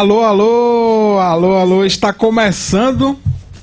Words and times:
Alô, 0.00 0.22
alô, 0.22 1.18
alô, 1.18 1.56
alô, 1.56 1.84
está 1.84 2.10
começando 2.10 3.18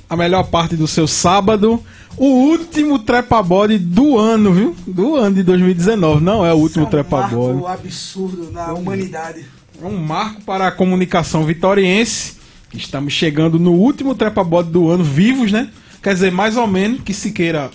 a 0.08 0.16
melhor 0.16 0.44
parte 0.44 0.76
do 0.76 0.86
seu 0.86 1.08
sábado, 1.08 1.82
o 2.16 2.26
último 2.26 3.00
trepabode 3.00 3.76
do 3.76 4.16
ano, 4.16 4.52
viu? 4.52 4.76
Do 4.86 5.16
ano 5.16 5.34
de 5.34 5.42
2019, 5.42 6.22
não 6.22 6.46
é 6.46 6.54
o 6.54 6.56
último 6.56 6.68
Isso 6.68 6.78
é 6.78 6.82
um 6.84 6.90
trepabode. 6.90 7.54
marco 7.54 7.66
absurdo 7.66 8.52
na 8.52 8.72
humanidade. 8.72 9.46
É 9.82 9.84
um 9.84 9.98
marco 9.98 10.40
para 10.42 10.68
a 10.68 10.70
comunicação 10.70 11.42
vitoriense. 11.42 12.34
Estamos 12.72 13.12
chegando 13.12 13.58
no 13.58 13.72
último 13.72 14.14
trepabode 14.14 14.70
do 14.70 14.88
ano, 14.88 15.02
vivos, 15.02 15.50
né? 15.50 15.68
Quer 16.00 16.14
dizer, 16.14 16.30
mais 16.30 16.56
ou 16.56 16.68
menos, 16.68 17.00
que 17.02 17.12
Siqueira 17.12 17.68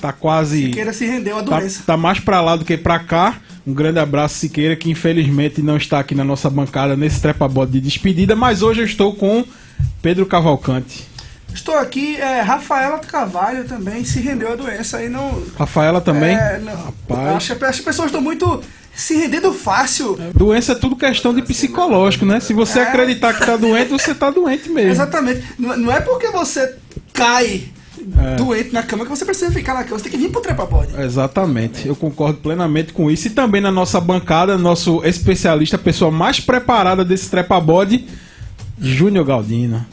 tá 0.00 0.12
quase. 0.12 0.64
Siqueira 0.66 0.92
se 0.92 1.06
rendeu 1.06 1.38
à 1.38 1.42
Tá, 1.42 1.58
doença. 1.58 1.82
tá 1.86 1.96
mais 1.96 2.18
pra 2.20 2.40
lá 2.40 2.56
do 2.56 2.64
que 2.64 2.76
pra 2.76 2.98
cá. 2.98 3.36
Um 3.66 3.74
grande 3.74 3.98
abraço, 3.98 4.36
Siqueira, 4.36 4.74
que 4.74 4.90
infelizmente 4.90 5.60
não 5.62 5.76
está 5.76 5.98
aqui 6.00 6.14
na 6.14 6.24
nossa 6.24 6.48
bancada 6.48 6.96
nesse 6.96 7.20
trepabode 7.20 7.72
de 7.72 7.80
despedida, 7.80 8.34
mas 8.34 8.62
hoje 8.62 8.80
eu 8.80 8.86
estou 8.86 9.14
com 9.14 9.44
Pedro 10.02 10.24
Cavalcante. 10.26 11.08
Estou 11.52 11.74
aqui, 11.76 12.16
é, 12.16 12.40
Rafaela 12.40 12.98
Carvalho 13.00 13.64
também 13.64 14.04
se 14.04 14.20
rendeu 14.20 14.52
à 14.52 14.56
doença 14.56 15.02
e 15.02 15.08
não. 15.08 15.42
Rafaela 15.58 16.00
também. 16.00 16.34
É, 16.36 16.58
não. 16.58 16.72
Rapaz. 16.74 17.36
Acho 17.36 17.56
que 17.56 17.64
as 17.64 17.80
pessoas 17.80 18.06
estão 18.06 18.20
muito 18.20 18.62
se 18.94 19.14
rendendo 19.16 19.52
fácil. 19.52 20.16
Doença 20.34 20.72
é 20.72 20.74
tudo 20.76 20.94
questão 20.96 21.34
de 21.34 21.42
psicológico, 21.42 22.24
né? 22.24 22.38
Se 22.40 22.52
você 22.54 22.78
É. 22.78 22.82
acreditar 22.84 23.34
que 23.34 23.44
tá 23.44 23.56
doente, 23.56 23.88
você 23.90 24.14
tá 24.14 24.30
doente 24.30 24.68
mesmo. 24.68 24.90
Exatamente. 24.92 25.42
Não 25.58 25.90
é 25.92 26.00
porque 26.00 26.28
você 26.28 26.76
cai 27.12 27.64
É. 28.18 28.36
doente 28.36 28.72
na 28.72 28.82
cama 28.82 29.04
que 29.04 29.10
você 29.10 29.24
precisa 29.24 29.50
ficar 29.52 29.74
na 29.74 29.84
cama. 29.84 29.98
Você 29.98 30.04
tem 30.04 30.12
que 30.12 30.18
vir 30.18 30.30
pro 30.30 30.40
trepabode. 30.40 30.88
Exatamente, 31.00 31.86
eu 31.86 31.94
concordo 31.96 32.38
plenamente 32.38 32.92
com 32.92 33.10
isso. 33.10 33.26
E 33.26 33.30
também 33.30 33.60
na 33.60 33.70
nossa 33.70 34.00
bancada, 34.00 34.56
nosso 34.58 35.04
especialista, 35.04 35.76
a 35.76 35.78
pessoa 35.78 36.10
mais 36.10 36.40
preparada 36.40 37.04
desse 37.04 37.30
trepabode, 37.30 38.04
Júnior 38.80 39.24
Galdino. 39.24 39.84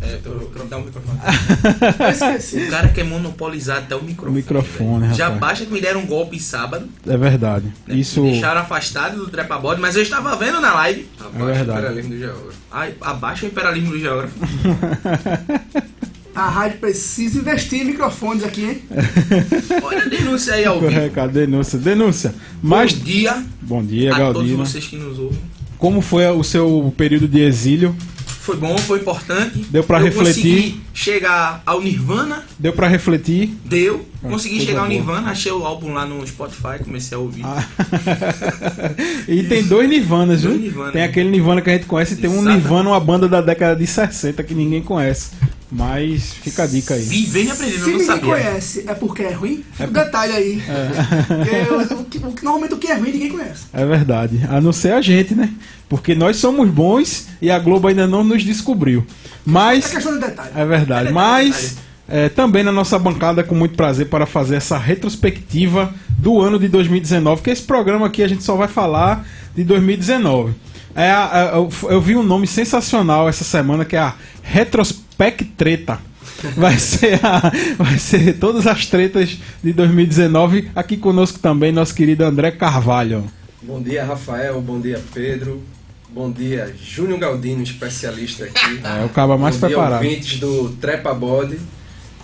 É, 0.00 0.16
tô, 0.22 0.30
tô, 0.30 0.62
dá 0.64 0.78
um 0.78 0.84
microfone. 0.84 1.18
Eu 1.98 2.08
esqueci. 2.08 2.58
O 2.62 2.70
cara 2.70 2.88
quer 2.88 3.04
monopolizar 3.04 3.78
até 3.78 3.96
o 3.96 3.98
O 3.98 4.04
microfone. 4.04 4.36
microfone, 4.36 5.00
velho. 5.06 5.14
Já 5.14 5.30
baixa 5.30 5.64
que 5.66 5.72
me 5.72 5.80
deram 5.80 6.00
um 6.00 6.06
golpe 6.06 6.38
sábado. 6.38 6.88
É 7.04 7.16
verdade. 7.16 7.66
né? 7.86 7.96
Isso 7.96 8.22
Me 8.22 8.30
deixaram 8.30 8.60
afastado 8.60 9.16
do 9.16 9.28
trepabode, 9.28 9.80
mas 9.80 9.96
eu 9.96 10.02
estava 10.02 10.36
vendo 10.36 10.60
na 10.60 10.72
live. 10.74 11.08
é 11.34 11.38
verdade. 11.44 11.62
Imperialismo 11.80 12.10
do 12.12 12.18
geógrafo. 12.18 12.58
Ai, 12.70 12.94
abaixa 13.00 13.44
o 13.44 13.48
imperialismo 13.48 13.90
do 13.90 13.98
geógrafo. 13.98 14.34
A 16.34 16.48
rádio 16.48 16.78
precisa 16.78 17.38
investir 17.38 17.82
em 17.82 17.84
microfones 17.84 18.42
aqui, 18.42 18.64
hein? 18.64 18.82
Olha 19.82 20.02
a 20.02 20.08
denúncia 20.08 20.54
aí 20.54 20.64
ao 20.64 20.80
vivo. 20.80 20.90
Recado, 20.90 21.32
denúncia, 21.32 21.78
denúncia. 21.78 22.34
Mas, 22.62 22.92
Bom 22.92 23.04
dia 23.04 23.44
bom 23.60 23.84
dia, 23.84 24.14
a 24.14 24.18
Galdino. 24.18 24.56
todos 24.56 24.70
vocês 24.70 24.86
que 24.86 24.96
nos 24.96 25.18
ouvem. 25.18 25.38
Como 25.78 26.00
foi 26.00 26.26
o 26.28 26.42
seu 26.42 26.92
período 26.96 27.28
de 27.28 27.40
exílio? 27.40 27.94
Foi 28.42 28.56
bom, 28.56 28.76
foi 28.78 28.98
importante. 28.98 29.64
Deu 29.70 29.84
pra 29.84 29.98
eu 30.00 30.04
refletir? 30.04 30.42
consegui 30.42 30.80
chegar 30.92 31.62
ao 31.64 31.80
Nirvana. 31.80 32.44
Deu 32.58 32.72
pra 32.72 32.88
refletir? 32.88 33.54
Deu. 33.64 34.04
Ah, 34.24 34.28
Consegui 34.28 34.58
chegar 34.58 34.80
ao 34.80 34.86
boa. 34.86 34.98
Nirvana. 34.98 35.30
Achei 35.30 35.52
o 35.52 35.64
álbum 35.64 35.92
lá 35.92 36.04
no 36.04 36.26
Spotify. 36.26 36.82
Comecei 36.82 37.16
a 37.16 37.20
ouvir. 37.20 37.44
Ah. 37.44 37.64
e 39.28 39.44
tem 39.44 39.62
dois 39.62 39.88
Nirvanas, 39.88 40.42
viu? 40.42 40.50
Dois 40.50 40.62
Nirvana, 40.62 40.90
tem 40.92 41.02
né? 41.02 41.06
aquele 41.06 41.30
Nirvana 41.30 41.60
que 41.60 41.70
a 41.70 41.74
gente 41.74 41.86
conhece 41.86 42.14
e 42.14 42.16
tem 42.16 42.28
um. 42.28 42.42
Nirvana, 42.42 42.90
uma 42.90 43.00
banda 43.00 43.28
da 43.28 43.40
década 43.40 43.76
de 43.76 43.86
60 43.86 44.42
que 44.42 44.54
ninguém 44.54 44.82
conhece. 44.82 45.30
Mas 45.74 46.34
fica 46.34 46.64
a 46.64 46.66
dica 46.66 46.92
aí. 46.94 47.02
Vivendo 47.02 47.46
e 47.48 47.50
aprendendo, 47.50 47.74
Se 47.76 47.80
não 47.80 47.86
ninguém 47.92 48.06
sabia. 48.06 48.30
conhece, 48.34 48.84
é 48.86 48.94
porque 48.94 49.22
é 49.22 49.32
ruim? 49.32 49.64
Fica 49.72 49.88
um 49.88 49.92
detalhe 49.92 50.32
aí. 50.34 50.62
Porque 51.26 51.94
o, 51.94 52.04
que- 52.04 52.44
normalmente 52.44 52.74
o 52.74 52.76
que 52.76 52.88
é 52.88 52.94
ruim 52.94 53.10
ninguém 53.12 53.30
conhece. 53.30 53.64
É 53.72 53.84
verdade. 53.86 54.40
A 54.50 54.60
não 54.60 54.70
ser 54.72 54.92
a 54.92 55.00
gente, 55.00 55.34
né? 55.34 55.48
Porque 55.88 56.14
nós 56.14 56.36
somos 56.36 56.68
bons 56.68 57.28
e 57.40 57.50
a 57.50 57.58
Globo 57.58 57.88
ainda 57.88 58.06
não 58.06 58.22
nos 58.22 58.44
descobriu. 58.44 59.06
É 59.08 59.30
Mas. 59.46 59.86
questão 59.90 60.12
de 60.12 60.20
detalhe. 60.26 60.50
É 60.54 60.64
verdade. 60.66 61.08
É 61.08 61.12
Mas. 61.12 61.76
é, 62.06 62.28
também 62.28 62.62
na 62.62 62.72
nossa 62.72 62.98
bancada, 62.98 63.42
com 63.42 63.54
muito 63.54 63.74
prazer, 63.74 64.08
para 64.08 64.26
fazer 64.26 64.56
essa 64.56 64.76
retrospectiva 64.76 65.92
do 66.18 66.38
ano 66.40 66.58
de 66.58 66.68
2019, 66.68 67.40
que 67.40 67.48
esse 67.50 67.62
programa 67.62 68.06
aqui 68.08 68.22
a 68.22 68.28
gente 68.28 68.42
só 68.44 68.54
vai 68.56 68.68
falar 68.68 69.26
de 69.56 69.64
2019. 69.64 70.52
É 70.94 71.10
a- 71.10 71.50
eu, 71.54 71.70
eu 71.90 72.00
vi 72.00 72.14
um 72.14 72.22
nome 72.22 72.46
sensacional 72.46 73.26
essa 73.26 73.42
semana 73.44 73.84
que 73.86 73.96
é 73.96 74.00
a 74.00 74.14
Retrospectreta. 75.22 76.00
Vai 76.56 76.76
ser, 76.78 77.20
a- 77.24 77.52
vai 77.78 77.98
ser 77.98 78.34
todas 78.38 78.66
as 78.66 78.86
tretas 78.86 79.38
de 79.62 79.72
2019. 79.72 80.70
Aqui 80.74 80.96
conosco 80.96 81.38
também 81.38 81.70
nosso 81.70 81.94
querido 81.94 82.24
André 82.24 82.50
Carvalho. 82.50 83.24
Bom 83.62 83.80
dia, 83.80 84.04
Rafael. 84.04 84.60
Bom 84.60 84.80
dia, 84.80 85.00
Pedro. 85.14 85.62
Bom 86.10 86.30
dia, 86.30 86.74
Júnior 86.82 87.18
Galdino, 87.20 87.62
especialista 87.62 88.44
aqui. 88.44 88.80
É 88.82 89.04
o 89.04 89.08
cara 89.08 89.36
mais 89.38 89.56
Bom 89.56 89.66
preparado. 89.68 90.00
dia, 90.00 90.10
ouvintes 90.10 90.40
do 90.40 90.70
Trepa 90.80 91.14
Body. 91.14 91.58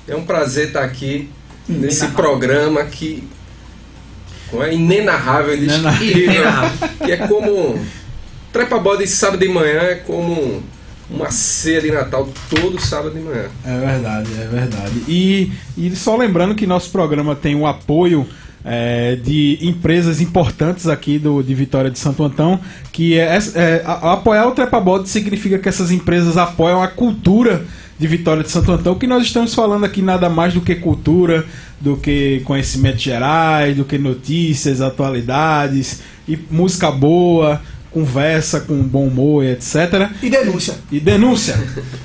É 0.07 0.17
um 0.17 0.25
prazer 0.25 0.69
estar 0.69 0.83
aqui 0.85 1.31
nesse 1.69 2.09
programa 2.09 2.85
que 2.85 3.23
é 4.61 4.75
inenarrável, 4.75 5.55
Inenarrável. 5.55 6.89
que 7.05 7.13
é 7.13 7.17
como 7.29 7.79
Trepa 8.53 8.79
Body 8.79 9.07
sábado 9.07 9.39
de 9.41 9.49
manhã 9.49 9.81
é 9.81 9.95
como 9.97 10.63
uma 11.11 11.31
ceia 11.31 11.81
de 11.81 11.91
Natal 11.91 12.29
todo 12.51 12.81
sábado 12.81 13.15
de 13.15 13.21
manhã. 13.21 13.47
É 13.65 13.79
verdade, 13.79 14.29
é 14.41 14.47
verdade. 14.47 15.03
E, 15.09 15.53
e 15.77 15.95
só 15.97 16.17
lembrando 16.17 16.55
que 16.55 16.67
nosso 16.67 16.91
programa 16.91 17.35
tem 17.35 17.55
o 17.55 17.67
apoio 17.67 18.27
é, 18.65 19.17
de 19.17 19.59
empresas 19.63 20.21
importantes 20.21 20.87
aqui 20.87 21.19
do, 21.19 21.43
de 21.43 21.55
Vitória 21.55 21.91
de 21.91 21.99
Santo 21.99 22.23
Antão, 22.25 22.61
que 22.93 23.19
é, 23.19 23.39
é, 23.55 23.83
a- 23.87 24.13
apoiar 24.13 24.47
o 24.47 24.51
Trepabode 24.51 25.09
significa 25.09 25.59
que 25.59 25.69
essas 25.69 25.91
empresas 25.91 26.37
apoiam 26.37 26.83
a 26.83 26.89
cultura 26.89 27.65
de 27.99 28.07
Vitória 28.07 28.43
de 28.45 28.51
Santo 28.51 28.71
Antão, 28.71 28.95
que 28.95 29.07
nós 29.07 29.25
estamos 29.25 29.55
falando 29.55 29.85
aqui 29.85 30.03
nada 30.03 30.29
mais 30.29 30.53
do 30.55 30.61
que 30.61 30.75
cultura, 30.75 31.45
do 31.81 31.97
que 31.97 32.41
conhecimentos 32.45 33.01
gerais, 33.03 33.77
do 33.77 33.85
que 33.85 33.97
notícias, 33.99 34.81
atualidades 34.81 36.01
e 36.29 36.39
música 36.51 36.91
boa, 36.91 37.61
conversa 37.93 38.60
com 38.60 38.75
bom 38.82 39.06
humor, 39.06 39.44
e 39.44 39.49
etc 39.53 40.10
E 40.22 40.28
denúncia. 40.31 40.75
e 40.93 41.00
denúncia. 41.00 41.59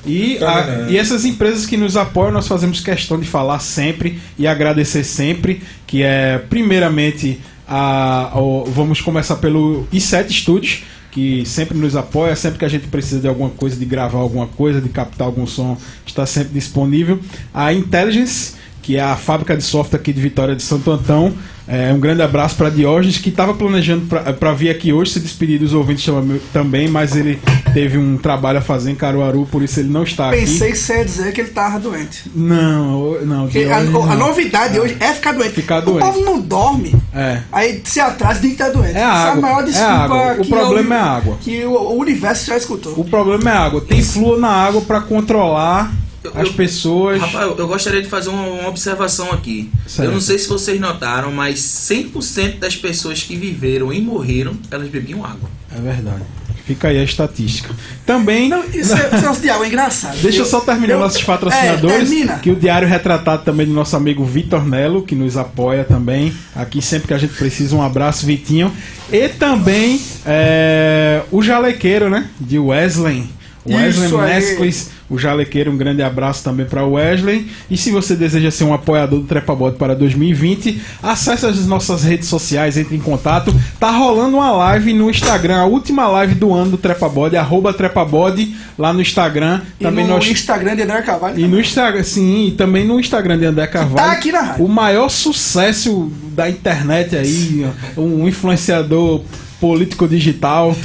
E, 0.05 0.37
a- 0.43 0.87
e 0.89 0.97
essas 0.97 1.25
empresas 1.25 1.65
que 1.65 1.77
nos 1.77 1.95
apoiam, 1.97 2.31
nós 2.31 2.47
fazemos 2.47 2.79
questão 2.79 3.19
de 3.19 3.27
falar 3.27 3.59
sempre 3.59 4.19
e 4.37 4.47
agradecer 4.47 5.03
sempre, 5.03 5.61
que 5.85 6.01
é 6.03 6.37
primeiramente 6.49 7.39
a, 7.67 8.29
ao- 8.33 8.65
vamos 8.65 9.01
começar 9.01 9.35
pelo 9.37 9.85
i7 9.93 10.31
Studios, 10.31 10.83
que 11.11 11.45
sempre 11.45 11.77
nos 11.77 11.95
apoia, 11.95 12.35
sempre 12.35 12.57
que 12.57 12.65
a 12.65 12.69
gente 12.69 12.87
precisa 12.87 13.19
de 13.21 13.27
alguma 13.27 13.49
coisa, 13.51 13.75
de 13.75 13.85
gravar 13.85 14.17
alguma 14.19 14.47
coisa, 14.47 14.81
de 14.81 14.89
captar 14.89 15.27
algum 15.27 15.45
som, 15.45 15.77
está 16.07 16.25
sempre 16.25 16.53
disponível. 16.53 17.19
A 17.53 17.71
Intelligence, 17.71 18.53
que 18.83 18.97
é 18.97 19.01
a 19.01 19.15
fábrica 19.15 19.55
de 19.57 19.63
software 19.63 19.97
aqui 19.99 20.13
de 20.13 20.21
Vitória 20.21 20.55
de 20.55 20.61
Santo 20.61 20.91
Antão. 20.91 21.33
É, 21.65 21.93
um 21.93 21.99
grande 21.99 22.21
abraço 22.21 22.55
para 22.57 22.69
Diógenes, 22.69 23.17
que 23.19 23.29
estava 23.29 23.53
planejando 23.53 24.05
para 24.37 24.53
vir 24.53 24.69
aqui 24.69 24.91
hoje 24.91 25.11
se 25.11 25.19
despedir 25.21 25.57
dos 25.57 25.73
ouvintes 25.73 26.05
também, 26.51 26.89
mas 26.89 27.15
ele 27.15 27.39
teve 27.73 27.97
um 27.97 28.17
trabalho 28.17 28.57
a 28.57 28.61
fazer 28.61 28.91
em 28.91 28.95
Caruaru, 28.95 29.47
por 29.49 29.63
isso 29.63 29.79
ele 29.79 29.87
não 29.87 30.03
está 30.03 30.27
aqui. 30.29 30.41
Pensei 30.41 30.71
que 30.71 30.77
você 30.77 30.97
ia 30.97 31.05
dizer 31.05 31.31
que 31.31 31.39
ele 31.39 31.51
tava 31.51 31.79
doente. 31.79 32.29
Não, 32.35 33.21
não, 33.21 33.45
a, 33.45 33.47
Diógenes 33.47 33.95
a 33.95 34.05
não. 34.07 34.17
novidade 34.17 34.77
hoje 34.77 34.97
é 34.99 35.13
ficar 35.13 35.31
doente. 35.31 35.53
Ficar 35.53 35.77
o 35.79 35.81
doente. 35.83 36.03
povo 36.05 36.25
não 36.25 36.41
dorme. 36.41 36.93
É. 37.13 37.39
Aí 37.49 37.81
se 37.85 38.01
atrasa 38.01 38.41
diz 38.41 38.51
que 38.51 38.57
tá 38.57 38.69
doente. 38.69 38.97
É 38.97 38.99
Essa 38.99 39.07
água, 39.09 39.31
a 39.31 39.41
maior 39.41 39.61
é 39.61 39.65
desculpa 39.65 39.93
água. 39.93 40.35
O 40.41 40.45
problema 40.49 40.95
é 40.95 40.99
a 40.99 41.05
água. 41.05 41.37
Que 41.39 41.63
o, 41.63 41.71
o 41.71 41.97
universo 41.97 42.45
já 42.45 42.57
escutou. 42.57 42.93
O 42.99 43.05
problema 43.05 43.49
é 43.49 43.53
a 43.53 43.59
água. 43.61 43.79
Tem 43.79 44.03
flúor 44.03 44.37
na 44.37 44.49
água 44.49 44.81
para 44.81 44.99
controlar 44.99 45.85
Eu- 45.85 46.02
as 46.33 46.47
eu- 46.47 46.53
pessoas. 46.53 47.19
Rafael, 47.21 47.55
eu 47.57 47.67
gostaria 47.67 48.01
de 48.01 48.07
fazer 48.07 48.29
uma, 48.29 48.43
uma 48.47 48.69
observação 48.69 49.31
aqui. 49.31 49.69
Certo. 49.87 50.07
Eu 50.07 50.13
não 50.13 50.21
sei 50.21 50.37
se 50.37 50.47
vocês 50.47 50.79
notaram, 50.79 51.31
mas 51.31 51.59
100% 51.59 52.59
das 52.59 52.75
pessoas 52.75 53.23
que 53.23 53.35
viveram 53.35 53.91
e 53.93 54.01
morreram, 54.01 54.53
elas 54.71 54.87
bebiam 54.89 55.23
água. 55.25 55.49
É 55.75 55.79
verdade. 55.79 56.23
Fica 56.65 56.87
aí 56.87 56.97
a 56.97 57.03
estatística. 57.03 57.69
Também. 58.05 58.47
Não, 58.47 58.63
isso 58.73 58.93
é, 58.93 59.09
de 59.41 59.49
água 59.49 59.65
é 59.65 59.67
engraçado. 59.67 60.17
Deixa 60.21 60.39
eu 60.39 60.45
só 60.45 60.61
terminar 60.61 60.93
eu- 60.93 60.99
nossos 60.99 61.21
patrocinadores. 61.21 62.09
É, 62.09 62.39
que 62.39 62.49
o 62.51 62.55
Diário 62.55 62.87
Retratado 62.87 63.43
também 63.43 63.65
do 63.67 63.73
nosso 63.73 63.97
amigo 63.97 64.23
Vitor 64.23 64.65
Nelo, 64.65 65.03
que 65.03 65.13
nos 65.13 65.35
apoia 65.35 65.83
também. 65.83 66.33
Aqui 66.55 66.81
sempre 66.81 67.09
que 67.09 67.13
a 67.13 67.17
gente 67.17 67.33
precisa, 67.33 67.75
um 67.75 67.81
abraço, 67.81 68.25
Vitinho. 68.25 68.71
E 69.11 69.27
também 69.27 69.99
é, 70.25 71.23
o 71.31 71.41
Jalequeiro, 71.41 72.09
né? 72.09 72.29
De 72.39 72.57
Wesley. 72.57 73.25
Wesley. 73.65 74.11
Mescles, 74.11 74.89
o 75.09 75.17
Jalequeiro, 75.17 75.71
um 75.71 75.77
grande 75.77 76.01
abraço 76.01 76.43
também 76.43 76.65
para 76.65 76.85
Wesley. 76.85 77.47
E 77.69 77.77
se 77.77 77.91
você 77.91 78.15
deseja 78.15 78.51
ser 78.51 78.63
um 78.65 78.73
apoiador 78.73 79.19
do 79.19 79.25
Trepabode 79.25 79.77
para 79.77 79.95
2020, 79.95 80.81
acesse 81.01 81.45
as 81.45 81.65
nossas 81.65 82.03
redes 82.03 82.27
sociais, 82.27 82.77
entre 82.77 82.95
em 82.95 82.99
contato. 82.99 83.53
Tá 83.79 83.91
rolando 83.91 84.37
uma 84.37 84.51
live 84.51 84.93
no 84.93 85.09
Instagram, 85.09 85.57
a 85.57 85.65
última 85.65 86.07
live 86.07 86.35
do 86.35 86.53
ano 86.53 86.71
do 86.71 86.77
Trepabode, 86.77 87.37
arroba 87.37 87.73
Trepabode, 87.73 88.55
lá 88.77 88.91
no 88.91 89.01
Instagram. 89.01 89.61
E 89.79 89.83
Também 89.83 90.05
no 90.05 90.13
nós 90.15 90.27
Instagram 90.27 90.75
de 90.75 90.81
André 90.83 91.01
Carvalho. 91.01 91.39
e 91.39 91.47
no 91.47 91.59
Instagram, 91.59 92.03
sim, 92.03 92.47
e 92.47 92.51
também 92.51 92.85
no 92.85 92.99
Instagram 92.99 93.37
de 93.37 93.45
André 93.45 93.67
Carvalho. 93.67 93.95
tá 93.95 94.11
aqui 94.11 94.31
na 94.31 94.41
rádio. 94.41 94.65
O 94.65 94.69
maior 94.69 95.09
sucesso 95.09 96.11
da 96.33 96.49
internet 96.49 97.15
aí, 97.15 97.65
um 97.97 98.27
influenciador 98.27 99.21
político 99.63 100.09
digital, 100.09 100.75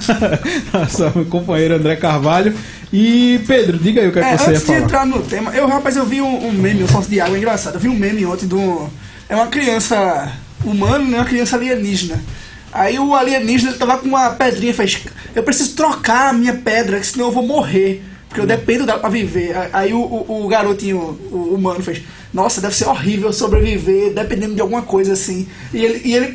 nossa 0.72 1.10
companheiro 1.28 1.74
André 1.74 1.94
Carvalho. 1.96 2.54
E 2.90 3.38
Pedro, 3.46 3.76
diga 3.76 4.00
aí 4.00 4.08
o 4.08 4.12
que, 4.12 4.18
é, 4.18 4.22
que 4.22 4.28
você 4.28 4.32
ia 4.32 4.38
falar. 4.38 4.56
Antes 4.56 4.66
de 4.66 4.72
entrar 4.72 5.04
no 5.04 5.22
tema, 5.22 5.54
eu 5.54 5.66
rapaz, 5.66 5.94
eu 5.94 6.06
vi 6.06 6.22
um, 6.22 6.46
um 6.46 6.52
meme, 6.52 6.82
um 6.82 6.88
foto 6.88 7.06
de 7.06 7.20
água 7.20 7.36
engraçado. 7.36 7.74
Eu 7.74 7.80
vi 7.80 7.90
um 7.90 7.94
meme 7.94 8.24
ontem 8.24 8.46
do. 8.46 8.88
É 9.28 9.36
uma 9.36 9.48
criança 9.48 10.32
humana, 10.64 11.04
né? 11.04 11.18
Uma 11.18 11.26
criança 11.26 11.56
alienígena. 11.56 12.18
Aí 12.72 12.98
o 12.98 13.14
alienígena 13.14 13.74
tava 13.74 13.98
com 13.98 14.08
uma 14.08 14.30
pedrinha 14.30 14.70
e 14.70 14.74
fez: 14.74 15.04
Eu 15.34 15.42
preciso 15.42 15.76
trocar 15.76 16.30
a 16.30 16.32
minha 16.32 16.54
pedra, 16.54 17.02
senão 17.02 17.26
eu 17.26 17.32
vou 17.32 17.46
morrer. 17.46 18.02
Porque 18.26 18.40
eu 18.40 18.46
dependo 18.46 18.86
dela 18.86 19.00
pra 19.00 19.10
viver. 19.10 19.54
Aí 19.70 19.92
o, 19.92 19.98
o, 20.00 20.46
o 20.46 20.48
garotinho, 20.48 20.98
o 21.30 21.54
humano, 21.54 21.82
fez: 21.82 22.00
Nossa, 22.34 22.60
deve 22.60 22.74
ser 22.74 22.88
horrível 22.88 23.32
sobreviver 23.32 24.12
dependendo 24.12 24.56
de 24.56 24.60
alguma 24.60 24.82
coisa 24.82 25.12
assim. 25.12 25.46
E 25.72 25.84
ele, 25.84 26.02
e 26.04 26.14
ele 26.14 26.34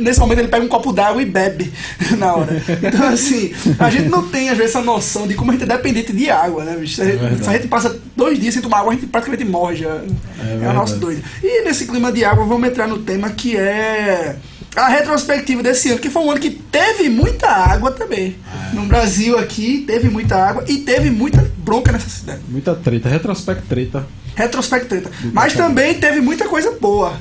nesse 0.00 0.20
momento, 0.20 0.38
ele 0.38 0.48
pega 0.48 0.64
um 0.64 0.68
copo 0.68 0.92
d'água 0.92 1.20
e 1.20 1.26
bebe 1.26 1.72
na 2.16 2.36
hora. 2.36 2.62
Então, 2.80 3.08
assim, 3.08 3.52
a 3.76 3.90
gente 3.90 4.08
não 4.08 4.28
tem 4.28 4.48
às 4.48 4.56
vezes 4.56 4.76
essa 4.76 4.84
noção 4.84 5.26
de 5.26 5.34
como 5.34 5.50
a 5.50 5.54
gente 5.54 5.64
é 5.64 5.66
dependente 5.66 6.12
de 6.12 6.30
água, 6.30 6.64
né, 6.64 6.76
bicho? 6.76 6.94
Se 6.94 7.02
a 7.02 7.04
gente, 7.06 7.24
é 7.24 7.42
se 7.42 7.48
a 7.48 7.52
gente 7.54 7.66
passa 7.66 8.00
dois 8.16 8.38
dias 8.38 8.54
sem 8.54 8.62
tomar 8.62 8.78
água, 8.78 8.92
a 8.92 8.94
gente 8.94 9.08
praticamente 9.08 9.44
morre 9.44 9.76
já. 9.76 9.88
É, 9.88 10.64
é 10.64 10.68
o 10.68 10.72
nosso 10.72 10.96
doido. 10.96 11.20
E 11.42 11.64
nesse 11.64 11.84
clima 11.84 12.12
de 12.12 12.24
água, 12.24 12.44
vamos 12.44 12.68
entrar 12.68 12.86
no 12.86 12.98
tema 12.98 13.28
que 13.30 13.56
é 13.56 14.36
a 14.76 14.88
retrospectiva 14.88 15.62
desse 15.62 15.90
ano, 15.90 15.98
que 15.98 16.08
foi 16.08 16.22
um 16.22 16.30
ano 16.30 16.38
que 16.38 16.50
teve 16.50 17.08
muita 17.08 17.48
água 17.48 17.90
também. 17.90 18.36
É. 18.70 18.74
No 18.74 18.84
Brasil 18.84 19.36
aqui, 19.36 19.82
teve 19.84 20.08
muita 20.08 20.36
água 20.36 20.64
e 20.68 20.78
teve 20.78 21.10
muita 21.10 21.50
bronca 21.58 21.90
nessa 21.90 22.08
cidade. 22.08 22.40
Muita 22.48 22.74
treta, 22.74 23.08
retrospect 23.08 23.66
treta. 23.66 24.06
Retrospect 24.34 24.86
treta. 24.88 25.10
Mas 25.32 25.54
também 25.54 25.94
teve 25.94 26.20
muita 26.20 26.48
coisa 26.48 26.72
boa. 26.72 27.14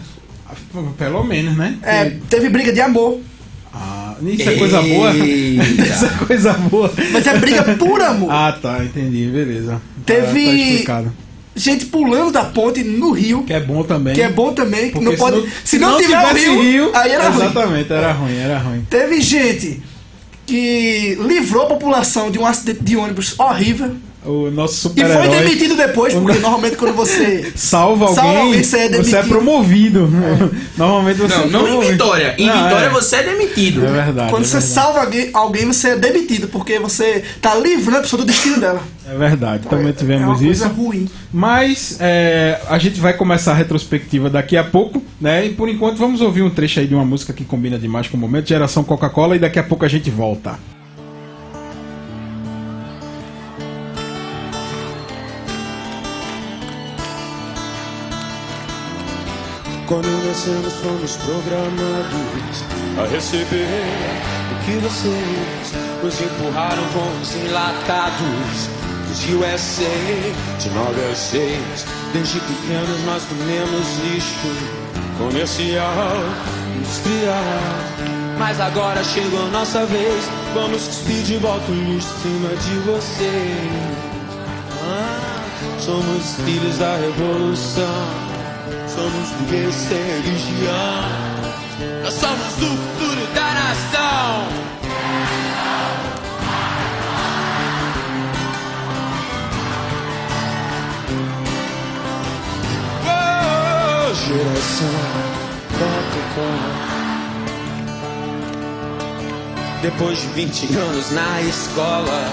Pelo 0.97 1.23
menos, 1.23 1.57
né? 1.57 1.77
É, 1.83 2.05
teve 2.29 2.49
briga 2.49 2.71
de 2.71 2.81
amor. 2.81 3.19
Ah, 3.73 4.15
isso 4.21 4.49
é 4.49 4.55
coisa 4.55 4.81
boa? 4.81 5.11
isso 5.15 6.05
é 6.05 6.25
coisa 6.25 6.53
boa. 6.53 6.91
Mas 7.11 7.27
é 7.27 7.37
briga 7.37 7.63
por 7.75 8.01
amor. 8.01 8.31
Ah, 8.31 8.57
tá, 8.59 8.83
entendi, 8.83 9.27
beleza. 9.27 9.81
Teve. 10.05 10.83
Tá, 10.83 11.03
tá 11.03 11.11
gente 11.59 11.85
pulando 11.87 12.31
da 12.31 12.45
ponte 12.45 12.83
no 12.83 13.11
rio. 13.11 13.43
Que 13.43 13.53
é 13.53 13.59
bom 13.59 13.83
também. 13.83 14.15
Que 14.15 14.21
é 14.21 14.29
bom 14.29 14.53
também. 14.53 14.91
Não 14.93 15.15
pode, 15.15 15.41
se 15.41 15.43
não, 15.43 15.51
se 15.63 15.79
não, 15.79 15.91
não 15.91 15.97
tiver 15.97 16.31
o 16.31 16.35
rio, 16.35 16.61
rio, 16.61 16.91
aí 16.95 17.11
era 17.11 17.25
exatamente, 17.25 17.39
ruim. 17.39 17.45
Exatamente, 17.45 17.93
era 17.93 18.11
ruim, 18.11 18.37
era 18.37 18.57
ruim. 18.59 18.87
Teve 18.89 19.21
gente 19.21 19.81
que 20.45 21.17
livrou 21.21 21.63
a 21.63 21.67
população 21.67 22.31
de 22.31 22.39
um 22.39 22.45
acidente 22.45 22.83
de 22.83 22.95
ônibus 22.95 23.37
horrível 23.37 23.95
o 24.29 24.51
nosso 24.51 24.75
super 24.75 25.05
E 25.05 25.13
foi 25.13 25.27
demitido 25.27 25.75
depois, 25.75 26.13
porque 26.13 26.39
normalmente 26.39 26.77
quando 26.77 26.93
você 26.93 27.51
salva 27.55 28.05
alguém, 28.05 28.15
salva 28.15 28.39
alguém 28.39 28.63
você, 28.63 28.77
é 28.77 28.89
você, 28.89 29.17
é 29.17 29.23
promovido. 29.23 30.09
É. 30.13 30.59
Normalmente 30.77 31.17
você 31.17 31.35
Não, 31.35 31.43
é 31.43 31.49
não 31.49 31.83
em 31.83 31.91
Vitória. 31.91 32.35
Em 32.37 32.49
ah, 32.49 32.63
Vitória 32.63 32.85
é. 32.85 32.89
você 32.89 33.15
é 33.17 33.23
demitido. 33.23 33.85
É 33.85 33.91
verdade. 33.91 34.29
Quando 34.29 34.43
é 34.43 34.47
você 34.47 34.59
verdade. 34.59 34.73
salva 34.73 34.99
alguém, 35.01 35.29
alguém, 35.33 35.65
você 35.65 35.89
é 35.89 35.95
demitido, 35.95 36.47
porque 36.47 36.79
você 36.79 37.23
tá 37.41 37.55
livrando 37.55 37.99
a 37.99 38.01
pessoa 38.01 38.21
do 38.21 38.25
destino 38.25 38.59
dela. 38.59 38.81
É 39.07 39.17
verdade, 39.17 39.63
então, 39.65 39.77
também 39.77 39.91
tivemos 39.91 40.39
é 40.39 40.43
uma 40.43 40.51
isso. 40.51 40.67
ruim. 40.67 41.09
Mas 41.33 41.97
é, 41.99 42.61
a 42.69 42.77
gente 42.77 42.99
vai 42.99 43.13
começar 43.13 43.51
a 43.51 43.55
retrospectiva 43.55 44.29
daqui 44.29 44.55
a 44.55 44.63
pouco, 44.63 45.01
né? 45.19 45.47
E 45.47 45.49
por 45.49 45.67
enquanto 45.67 45.97
vamos 45.97 46.21
ouvir 46.21 46.43
um 46.43 46.49
trecho 46.49 46.79
aí 46.79 46.85
de 46.85 46.93
uma 46.93 47.05
música 47.05 47.33
que 47.33 47.43
combina 47.43 47.79
demais 47.79 48.07
com 48.07 48.17
o 48.17 48.19
momento, 48.19 48.47
geração 48.47 48.83
Coca-Cola, 48.83 49.35
e 49.35 49.39
daqui 49.39 49.57
a 49.57 49.63
pouco 49.63 49.83
a 49.83 49.87
gente 49.87 50.11
volta. 50.11 50.59
Quando 59.89 60.05
nascemos 60.23 60.71
fomos 60.83 61.17
programados 61.17 62.63
a 62.95 63.07
receber 63.11 63.65
o 64.51 64.63
que 64.63 64.77
vocês 64.83 65.73
nos 66.03 66.21
empurraram 66.21 66.83
com 66.93 67.19
os 67.19 67.35
enlatados 67.35 68.69
dos 69.07 69.19
USA 69.33 69.89
de 70.59 70.69
9 70.69 71.11
às 71.11 71.17
6. 71.17 71.85
Desde 72.13 72.39
pequenos 72.39 73.03
nós 73.03 73.23
comemos 73.23 73.97
lixo 74.03 74.55
comercial, 75.17 76.17
industrial. 76.77 77.43
Mas 78.37 78.61
agora 78.61 79.03
chegou 79.03 79.47
a 79.47 79.49
nossa 79.49 79.87
vez, 79.87 80.23
vamos 80.53 80.83
cuspir 80.83 81.23
de 81.23 81.37
volta 81.37 81.65
o 81.71 81.73
lixo 81.73 82.09
em 82.09 82.21
cima 82.21 82.49
de 82.57 82.79
vocês. 82.91 83.97
Ah, 84.83 85.79
somos 85.79 86.35
filhos 86.45 86.77
da 86.77 86.95
revolução 86.95 88.28
somos 88.99 89.31
ninguém 89.39 89.71
sem 89.71 89.97
religião. 89.97 91.03
Nós 92.03 92.13
somos 92.13 92.57
o 92.57 92.77
futuro 92.77 93.27
da 93.33 93.53
nação. 93.53 94.49
Geração 104.27 104.95
Coca-Cola. 105.79 106.89
Depois 109.81 110.19
de 110.19 110.27
20 110.27 110.75
anos 110.75 111.11
na 111.11 111.41
escola, 111.41 112.29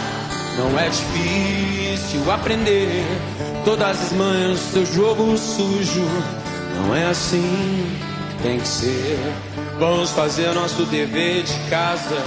não 0.58 0.78
é 0.78 0.88
difícil 0.88 2.30
aprender 2.30 3.04
todas 3.64 4.02
as 4.02 4.12
manhãs 4.12 4.58
seu 4.58 4.84
jogo 4.84 5.38
sujo 5.38 6.04
não 6.76 6.94
é 6.94 7.04
assim 7.06 7.86
que 8.30 8.42
tem 8.42 8.58
que 8.58 8.68
ser. 8.68 9.18
Vamos 9.78 10.10
fazer 10.10 10.52
nosso 10.54 10.84
dever 10.86 11.42
de 11.42 11.54
casa. 11.70 12.22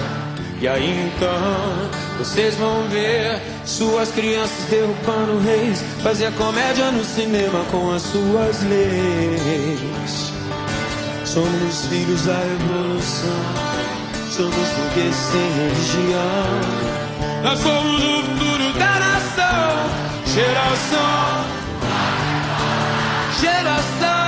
E 0.61 0.67
aí 0.67 1.11
então 1.15 2.17
vocês 2.17 2.55
vão 2.55 2.83
ver 2.89 3.41
suas 3.65 4.11
crianças 4.11 4.65
derrubando 4.69 5.39
reis, 5.39 5.81
fazer 6.03 6.33
comédia 6.33 6.91
no 6.91 7.03
cinema 7.03 7.63
com 7.71 7.91
as 7.93 8.01
suas 8.01 8.61
leis. 8.63 10.33
Somos 11.23 11.85
filhos 11.85 12.25
da 12.25 12.41
evolução, 12.41 13.29
somos 14.31 14.53
burgueses 14.53 15.15
sem 15.15 15.49
religião. 15.53 16.89
Nós 17.43 17.59
somos 17.59 18.03
o 18.03 18.23
futuro 18.23 18.73
da 18.73 18.99
nação, 18.99 19.89
geração, 20.25 21.45
geração 23.39 24.18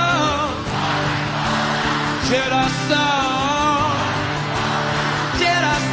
geração, 2.32 3.92
geração. 5.38 5.92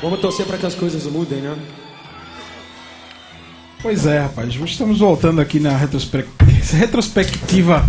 Vamos 0.00 0.20
torcer 0.20 0.46
para 0.46 0.56
que 0.56 0.64
as 0.64 0.74
coisas 0.74 1.04
mudem, 1.04 1.42
né? 1.42 1.54
Pois 3.82 4.06
é, 4.06 4.20
rapaz. 4.20 4.54
Estamos 4.54 5.00
voltando 5.00 5.42
aqui 5.42 5.60
na 5.60 5.76
retrospectiva 5.76 7.86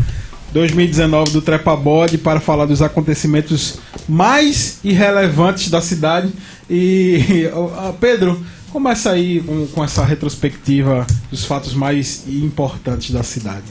2019 0.51 1.31
do 1.31 1.41
Trepa 1.41 1.77
Bode 1.77 2.17
para 2.17 2.41
falar 2.41 2.65
dos 2.65 2.81
acontecimentos 2.81 3.79
mais 4.09 4.79
irrelevantes 4.83 5.69
da 5.69 5.81
cidade. 5.81 6.31
E 6.69 7.49
Pedro, 8.01 8.43
começa 8.71 9.11
aí 9.11 9.41
com, 9.41 9.67
com 9.67 9.83
essa 9.83 10.03
retrospectiva 10.03 11.05
dos 11.31 11.45
fatos 11.45 11.73
mais 11.73 12.23
importantes 12.27 13.11
da 13.11 13.23
cidade. 13.23 13.65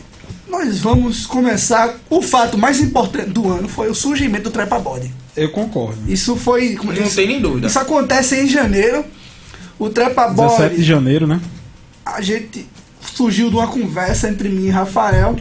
Nós 0.48 0.78
vamos 0.78 1.26
começar. 1.26 1.94
O 2.08 2.22
fato 2.22 2.56
mais 2.56 2.80
importante 2.80 3.30
do 3.30 3.48
ano 3.50 3.68
foi 3.68 3.90
o 3.90 3.94
surgimento 3.94 4.44
do 4.44 4.50
Trepa 4.50 4.78
Bode. 4.78 5.12
Eu 5.36 5.50
concordo. 5.50 5.98
Isso 6.06 6.36
foi. 6.36 6.78
Não 6.82 6.92
isso, 6.94 7.16
tem 7.16 7.28
nem 7.28 7.40
dúvida. 7.40 7.66
Isso 7.66 7.78
acontece 7.78 8.36
em 8.36 8.48
janeiro. 8.48 9.04
O 9.78 9.90
Trepa 9.90 10.28
Bode. 10.28 10.52
17 10.52 10.76
de 10.76 10.84
janeiro, 10.84 11.26
né? 11.26 11.40
A 12.04 12.22
gente 12.22 12.66
surgiu 13.14 13.50
de 13.50 13.56
uma 13.56 13.66
conversa 13.66 14.28
entre 14.28 14.48
mim 14.48 14.66
e 14.66 14.70
Rafael 14.70 15.36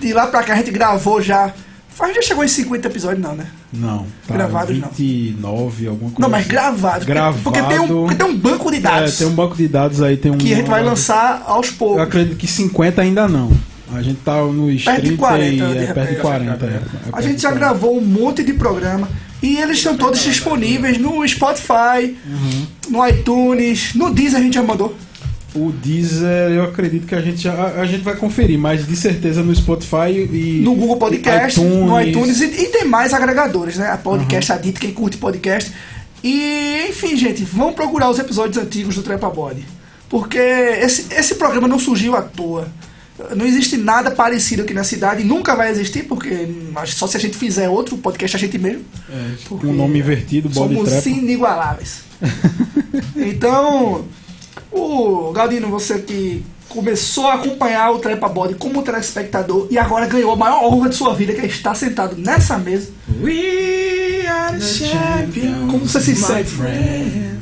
de 0.00 0.12
lá 0.12 0.26
pra 0.26 0.42
cá 0.42 0.54
a 0.54 0.56
gente 0.56 0.70
gravou 0.70 1.20
já. 1.20 1.52
A 1.98 2.06
gente 2.06 2.16
já 2.16 2.22
chegou 2.22 2.44
em 2.44 2.48
50 2.48 2.88
episódios, 2.88 3.22
não, 3.22 3.36
né? 3.36 3.46
Não. 3.72 4.06
Tá 4.26 4.34
gravados 4.34 4.74
29, 4.74 5.84
não. 5.84 5.90
alguma 5.92 6.10
coisa. 6.10 6.22
Não, 6.22 6.28
mas 6.28 6.46
gravados. 6.46 7.06
Gravado. 7.06 7.38
Porque, 7.42 7.60
porque, 7.60 7.74
tem 7.74 7.84
um, 7.84 7.88
porque 7.88 8.14
tem 8.16 8.26
um 8.26 8.36
banco 8.36 8.70
de 8.70 8.80
dados. 8.80 9.14
É, 9.14 9.18
tem 9.18 9.26
um 9.26 9.34
banco 9.34 9.56
de 9.56 9.68
dados 9.68 10.02
aí, 10.02 10.16
tem 10.16 10.32
um. 10.32 10.38
Que 10.38 10.52
a 10.52 10.56
gente 10.56 10.70
vai 10.70 10.82
lançar 10.82 11.44
aos 11.46 11.70
poucos. 11.70 11.98
Eu 11.98 12.02
acredito 12.02 12.36
que 12.36 12.46
50 12.46 13.00
ainda 13.00 13.28
não. 13.28 13.52
A 13.92 14.02
gente 14.02 14.20
tá 14.20 14.42
nos 14.42 14.82
perto 14.82 15.00
30 15.00 15.12
de 15.12 15.16
40, 15.16 15.46
e, 15.46 15.56
de 15.56 15.84
é, 15.84 15.92
perto 15.92 16.14
de 16.14 16.20
40. 16.20 16.64
É, 16.64 16.68
é 16.68 16.82
a 17.12 17.20
gente 17.20 17.40
já 17.40 17.52
gravou 17.52 17.96
um 17.96 18.00
monte 18.00 18.42
de 18.42 18.52
programa 18.54 19.08
e 19.40 19.58
eles 19.58 19.76
estão 19.76 19.96
todos 19.96 20.20
disponíveis 20.20 20.98
no 20.98 21.26
Spotify, 21.28 22.16
uhum. 22.26 22.66
no 22.88 23.06
iTunes, 23.06 23.94
no 23.94 24.12
Deezer 24.12 24.40
a 24.40 24.42
gente 24.42 24.54
já 24.54 24.62
mandou. 24.62 24.96
O 25.54 25.70
Deezer, 25.70 26.50
eu 26.50 26.64
acredito 26.64 27.06
que 27.06 27.14
a 27.14 27.20
gente, 27.20 27.48
a, 27.48 27.80
a, 27.80 27.86
gente 27.86 28.02
vai 28.02 28.16
conferir, 28.16 28.58
mas 28.58 28.84
de 28.86 28.96
certeza 28.96 29.40
no 29.40 29.54
Spotify 29.54 30.10
e. 30.10 30.60
No 30.64 30.74
Google 30.74 30.96
Podcast, 30.96 31.60
iTunes. 31.60 31.78
no 31.78 32.00
iTunes 32.00 32.40
e, 32.40 32.46
e, 32.46 32.68
tem 32.70 32.84
mais 32.84 33.12
agregadores, 33.12 33.76
né? 33.76 33.88
A 33.88 33.96
podcast 33.96 34.50
uhum. 34.50 34.58
Adito, 34.58 34.80
quem 34.80 34.92
curte 34.92 35.16
podcast. 35.16 35.72
E, 36.24 36.86
enfim, 36.88 37.16
gente, 37.16 37.44
vamos 37.44 37.74
procurar 37.74 38.10
os 38.10 38.18
episódios 38.18 38.56
antigos 38.56 38.96
do 38.96 39.02
Trepa 39.02 39.30
Body. 39.30 39.64
Porque 40.08 40.38
esse, 40.38 41.12
esse 41.14 41.36
programa 41.36 41.68
não 41.68 41.78
surgiu 41.78 42.16
à 42.16 42.22
toa. 42.22 42.68
Não 43.36 43.46
existe 43.46 43.76
nada 43.76 44.10
parecido 44.10 44.62
aqui 44.62 44.74
na 44.74 44.82
cidade, 44.82 45.22
nunca 45.22 45.54
vai 45.54 45.70
existir, 45.70 46.02
porque 46.02 46.48
só 46.86 47.06
se 47.06 47.16
a 47.16 47.20
gente 47.20 47.36
fizer 47.36 47.68
outro 47.68 47.96
podcast 47.96 48.36
a 48.36 48.40
gente 48.40 48.58
mesmo. 48.58 48.84
Com 49.48 49.68
o 49.68 49.72
nome 49.72 50.00
invertido, 50.00 50.48
bode 50.48 50.74
Somos 50.74 50.90
trepa. 50.90 51.08
inigualáveis. 51.10 52.02
então, 53.16 54.04
o 54.72 55.32
Galdino, 55.32 55.68
você 55.68 55.98
que 56.00 56.44
começou 56.68 57.28
a 57.28 57.34
acompanhar 57.34 57.92
o 57.92 57.98
Trepa 57.98 58.28
Body 58.28 58.54
como 58.54 58.82
telespectador 58.82 59.68
e 59.70 59.78
agora 59.78 60.06
ganhou 60.06 60.32
a 60.32 60.36
maior 60.36 60.64
honra 60.64 60.88
de 60.88 60.96
sua 60.96 61.14
vida, 61.14 61.32
que 61.32 61.40
é 61.40 61.46
estar 61.46 61.74
sentado 61.74 62.16
nessa 62.16 62.58
mesa. 62.58 62.90
We 63.22 64.26
are 64.26 64.58
the 64.58 64.64
champions. 64.64 65.70
Como 65.70 65.86
você 65.86 66.00
se 66.00 66.16
sente? 66.16 66.50
friend. 66.50 67.38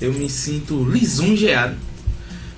Eu 0.00 0.12
me 0.14 0.28
sinto 0.30 0.82
lisonjeado. 0.84 1.76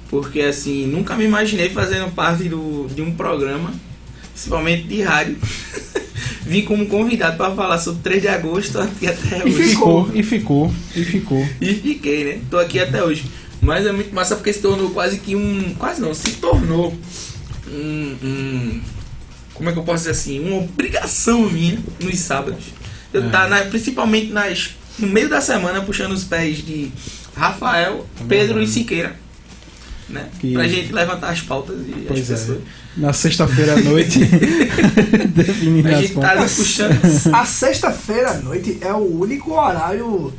Porque 0.09 0.43
assim, 0.43 0.87
nunca 0.87 1.17
me 1.17 1.25
imaginei 1.25 1.71
fazendo 1.71 2.11
parte 2.13 2.45
do, 2.49 2.87
de 2.95 3.01
um 3.01 3.15
programa, 3.15 3.73
principalmente 4.33 4.85
de 4.85 5.03
rádio. 5.03 5.39
Vim 6.45 6.63
como 6.63 6.87
convidado 6.87 7.37
para 7.37 7.55
falar 7.55 7.79
sobre 7.79 8.03
3 8.03 8.23
de 8.23 8.29
agosto 8.29 8.79
aqui 8.79 9.07
até 9.07 9.39
E 9.39 9.51
E 9.51 9.55
hoje. 9.55 9.69
ficou, 9.71 10.11
e 10.13 10.23
ficou, 10.23 10.73
e 10.95 11.05
ficou. 11.05 11.49
E 11.61 11.75
fiquei, 11.75 12.25
né? 12.25 12.41
Tô 12.51 12.59
aqui 12.59 12.79
até 12.79 13.03
hoje. 13.03 13.25
Mas 13.63 13.87
é 13.87 13.93
muito 13.93 14.13
massa 14.15 14.35
porque 14.37 14.53
se 14.53 14.59
tornou 14.61 14.91
quase 14.91 15.19
que 15.21 15.35
um. 15.37 15.75
Quase 15.79 16.01
não, 16.01 16.13
se 16.13 16.33
tornou 16.33 16.93
um. 17.71 18.17
um- 18.23 18.81
como 19.55 19.71
é 19.71 19.73
que 19.73 19.79
eu 19.79 19.85
posso 19.85 19.99
dizer 19.99 20.11
assim? 20.11 20.41
Uma 20.41 20.59
obrigação 20.65 21.49
minha 21.49 21.79
nos 22.03 22.19
sábados. 22.19 22.65
Eu 23.13 23.25
É. 23.25 23.29
tá 23.31 23.47
na- 23.49 23.61
principalmente 23.67 24.33
nas, 24.33 24.71
no 24.99 25.07
meio 25.07 25.29
da 25.29 25.41
semana 25.41 25.81
puxando 25.83 26.11
os 26.13 26.25
pés 26.25 26.59
de 26.59 26.91
Rafael, 27.37 28.05
Pedro 28.29 28.61
e 28.63 28.67
Siqueira. 28.67 29.15
Né? 30.09 30.27
É 30.35 30.41
Que- 30.41 30.53
Pra 30.55 30.67
gente 30.67 30.93
levantar 30.93 31.31
as 31.31 31.41
pautas 31.41 31.77
e 31.87 31.93
as 32.01 32.07
Pois 32.09 32.31
é. 32.31 32.35
pessoas. 32.35 32.59
Na 32.97 33.13
sexta-feira 33.13 33.75
à 33.75 33.77
noite, 33.81 34.19
A 35.87 35.91
as 35.95 36.01
gente 36.01 36.15
tá 36.15 36.37
puxando. 36.57 37.01
A 37.35 37.47
sexta-feira 37.47 38.31
à 38.33 38.35
noite 38.39 38.79
é 38.81 38.93
o 38.93 39.21
único 39.21 39.53
horário 39.55 40.33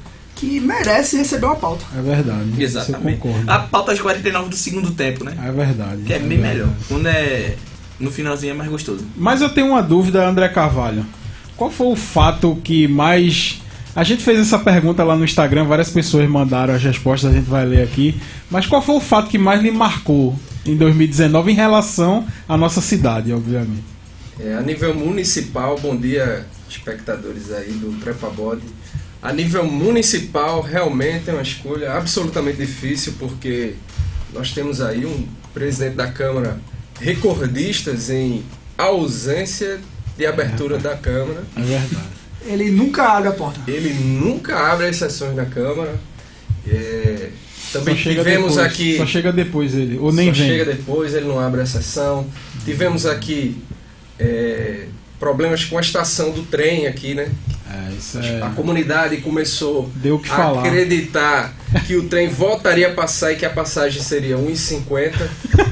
que 0.44 0.60
merece 0.60 1.18
receber 1.18 1.46
uma 1.46 1.56
pauta. 1.56 1.86
É 1.98 2.02
verdade. 2.02 2.62
Exatamente. 2.62 3.22
A 3.48 3.60
pauta 3.60 3.94
às 3.94 4.02
49 4.02 4.50
do 4.50 4.56
segundo 4.56 4.92
tempo, 4.92 5.24
né? 5.24 5.36
É 5.42 5.52
verdade. 5.52 6.02
Que 6.04 6.14
é 6.14 6.20
bem 6.20 6.38
verdade. 6.38 6.58
melhor. 6.58 6.70
Quando 6.90 7.08
é 7.08 7.56
no 8.00 8.12
finalzinho 8.12 8.52
é 8.52 8.54
mais 8.54 8.70
gostoso. 8.70 9.06
Mas 9.16 9.42
eu 9.42 9.50
tenho 9.50 9.68
uma 9.68 9.82
dúvida, 9.82 10.28
André 10.28 10.50
Carvalho. 10.50 11.06
Qual 11.56 11.72
foi 11.72 11.88
o 11.88 11.96
fato 11.96 12.60
que 12.64 12.88
mais. 12.88 13.62
A 13.96 14.04
gente 14.04 14.24
fez 14.24 14.40
essa 14.40 14.58
pergunta 14.58 15.04
lá 15.04 15.16
no 15.16 15.24
Instagram, 15.24 15.66
várias 15.66 15.90
pessoas 15.90 16.28
mandaram 16.28 16.74
as 16.74 16.84
respostas, 16.84 17.32
a 17.32 17.34
gente 17.34 17.48
vai 17.48 17.64
ler 17.64 17.84
aqui. 17.84 18.20
Mas 18.50 18.66
qual 18.66 18.82
foi 18.82 18.96
o 18.96 19.00
fato 19.00 19.30
que 19.30 19.38
mais 19.38 19.62
lhe 19.62 19.72
marcou 19.72 20.38
em 20.66 20.76
2019 20.76 21.52
em 21.52 21.56
relação 21.56 22.26
à 22.50 22.58
nossa 22.58 22.82
cidade, 22.82 23.32
obviamente? 23.32 23.84
É, 24.40 24.56
a 24.56 24.62
nível 24.62 24.96
municipal, 24.96 25.78
bom 25.80 25.96
dia, 25.96 26.44
espectadores 26.68 27.52
aí 27.52 27.72
do 27.74 27.98
Trepa 28.00 28.30
Body. 28.30 28.64
A 29.24 29.32
nível 29.32 29.66
municipal, 29.66 30.60
realmente 30.62 31.30
é 31.30 31.34
uma 31.34 31.42
escolha 31.42 31.94
absolutamente 31.94 32.58
difícil, 32.58 33.14
porque 33.18 33.76
nós 34.34 34.52
temos 34.52 34.82
aí 34.82 35.06
um 35.06 35.26
presidente 35.54 35.96
da 35.96 36.08
Câmara 36.08 36.60
recordistas 37.00 38.10
em 38.10 38.44
ausência 38.78 39.80
de 40.18 40.26
abertura 40.26 40.78
da 40.78 40.98
Câmara. 40.98 41.42
É 41.56 41.62
verdade. 41.62 42.08
Ele 42.46 42.70
nunca 42.70 43.04
abre 43.04 43.30
a 43.30 43.32
porta. 43.32 43.62
Ele 43.66 43.94
nunca 43.94 44.58
abre 44.58 44.88
as 44.88 44.98
sessões 44.98 45.34
da 45.38 45.46
Câmara. 45.46 45.98
É, 46.68 47.30
também 47.72 47.96
Só 47.96 48.02
chega 48.02 48.24
tivemos 48.24 48.56
depois, 48.56 48.72
aqui. 48.72 48.98
Só 48.98 49.06
chega 49.06 49.32
depois 49.32 49.74
ele. 49.74 49.98
Ou 50.00 50.12
nem 50.12 50.34
Só 50.34 50.40
vem. 50.42 50.50
chega 50.50 50.66
depois, 50.66 51.14
ele 51.14 51.28
não 51.28 51.40
abre 51.40 51.62
a 51.62 51.66
sessão. 51.66 52.28
Tivemos 52.66 53.06
aqui 53.06 53.58
é, 54.20 54.88
problemas 55.18 55.64
com 55.64 55.78
a 55.78 55.82
estação 55.82 56.32
do 56.32 56.44
trem 56.44 56.88
aqui, 56.88 57.14
né? 57.14 57.30
É, 57.70 57.92
isso 57.98 58.20
A 58.20 58.24
é. 58.24 58.52
comunidade 58.56 59.18
começou 59.18 59.90
que 60.20 60.30
a 60.30 60.36
falar. 60.36 60.66
acreditar 60.66 61.54
que 61.88 61.96
o 61.96 62.08
trem 62.08 62.28
voltaria 62.28 62.90
a 62.90 62.94
passar 62.94 63.32
e 63.32 63.36
que 63.36 63.46
a 63.46 63.50
passagem 63.50 64.02
seria 64.02 64.38
1,50 64.38 65.14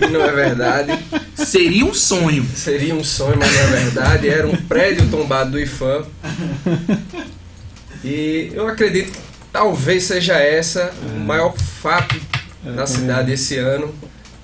e 0.02 0.08
não 0.12 0.22
é 0.24 0.32
verdade. 0.32 0.98
Seria 1.36 1.86
um 1.86 1.94
sonho. 1.94 2.46
Seria 2.56 2.96
um 2.96 3.04
sonho, 3.04 3.38
mas 3.38 3.52
não 3.54 3.60
é 3.60 3.68
verdade. 3.84 4.30
Era 4.30 4.48
um 4.48 4.56
prédio 4.56 5.08
tombado 5.10 5.52
do 5.52 5.60
IFAM. 5.60 6.04
E 8.04 8.52
eu 8.54 8.68
acredito 8.68 9.12
que 9.12 9.20
talvez 9.52 10.04
seja 10.04 10.40
essa 10.40 10.92
o 11.16 11.20
maior 11.20 11.54
fato 11.58 12.16
É, 12.66 12.72
da 12.72 12.86
também 12.86 12.88
cidade 12.88 13.32
esse 13.32 13.58
ano. 13.58 13.94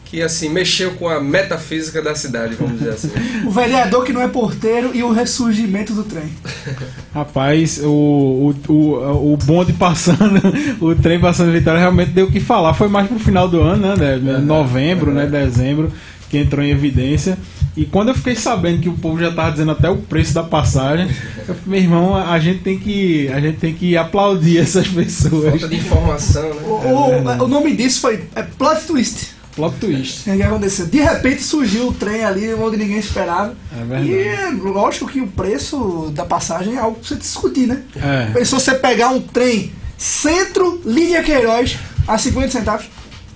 Que 0.09 0.21
assim, 0.21 0.47
mexeu 0.49 0.91
com 0.91 1.09
a 1.09 1.19
metafísica 1.19 2.01
da 2.01 2.15
cidade, 2.15 2.55
vamos 2.55 2.79
dizer 2.79 2.91
assim. 2.91 3.09
O 3.45 3.51
vereador 3.51 4.05
que 4.05 4.13
não 4.13 4.21
é 4.21 4.27
porteiro 4.27 4.91
e 4.93 5.03
o 5.03 5.11
ressurgimento 5.11 5.93
do 5.93 6.03
trem. 6.03 6.29
Rapaz, 7.13 7.79
o, 7.83 7.87
o, 7.89 8.71
o, 8.71 9.33
o 9.33 9.37
bonde 9.37 9.73
passando, 9.73 10.41
o 10.79 10.95
trem 10.95 11.19
passando 11.19 11.49
em 11.49 11.53
Vitória 11.59 11.79
realmente 11.79 12.11
deu 12.11 12.27
o 12.27 12.31
que 12.31 12.39
falar. 12.39 12.73
Foi 12.73 12.87
mais 12.87 13.07
pro 13.07 13.19
final 13.19 13.47
do 13.49 13.61
ano, 13.61 13.95
né? 13.95 14.17
né, 14.17 14.37
Novembro, 14.37 15.11
né? 15.11 15.25
Dezembro, 15.25 15.91
que 16.29 16.37
entrou 16.37 16.63
em 16.63 16.69
evidência. 16.71 17.37
E 17.75 17.85
quando 17.85 18.07
eu 18.09 18.15
fiquei 18.15 18.35
sabendo 18.35 18.79
que 18.81 18.89
o 18.89 18.93
povo 18.93 19.19
já 19.19 19.31
tava 19.31 19.51
dizendo 19.51 19.71
até 19.71 19.89
o 19.89 19.97
preço 19.97 20.33
da 20.33 20.43
passagem, 20.43 21.07
eu 21.47 21.53
falei, 21.53 21.61
meu 21.67 21.79
irmão, 21.79 22.15
a 22.15 22.39
gente 22.39 22.59
tem 22.59 22.79
que, 22.79 23.27
a 23.29 23.39
gente 23.39 23.57
tem 23.57 23.73
que 23.73 23.95
aplaudir 23.95 24.57
essas 24.57 24.87
pessoas. 24.87 25.51
Falta 25.51 25.67
de 25.67 25.75
informação, 25.75 26.43
né? 26.53 26.61
O, 26.65 27.41
o- 27.41 27.43
o 27.45 27.47
nome 27.47 27.75
disso 27.75 28.01
foi 28.01 28.23
é 28.35 28.41
plot 28.41 28.81
twist. 28.87 29.36
Plot 29.57 29.75
twist. 29.79 30.29
O 30.29 30.37
que 30.37 30.43
aconteceu? 30.43 30.85
De 30.85 30.99
repente 31.01 31.41
surgiu 31.41 31.87
o 31.87 31.93
trem 31.93 32.23
ali 32.23 32.53
onde 32.53 32.77
ninguém 32.77 32.99
esperava. 32.99 33.55
É 33.75 33.83
verdade. 33.83 34.11
E 34.11 34.17
é 34.19 34.49
lógico 34.51 35.07
que 35.07 35.19
o 35.19 35.25
preço 35.27 36.11
da 36.13 36.23
passagem 36.25 36.75
é 36.75 36.77
algo 36.77 36.99
pra 36.99 37.07
você 37.09 37.15
discutir, 37.15 37.65
né? 37.65 37.81
É. 37.95 38.31
Pensou 38.33 38.59
você 38.59 38.75
pegar 38.75 39.09
um 39.09 39.19
trem 39.19 39.71
centro, 39.97 40.79
linha 40.85 41.23
Queiroz, 41.23 41.75
a 42.07 42.19
50 42.19 42.51
centavos. 42.51 42.85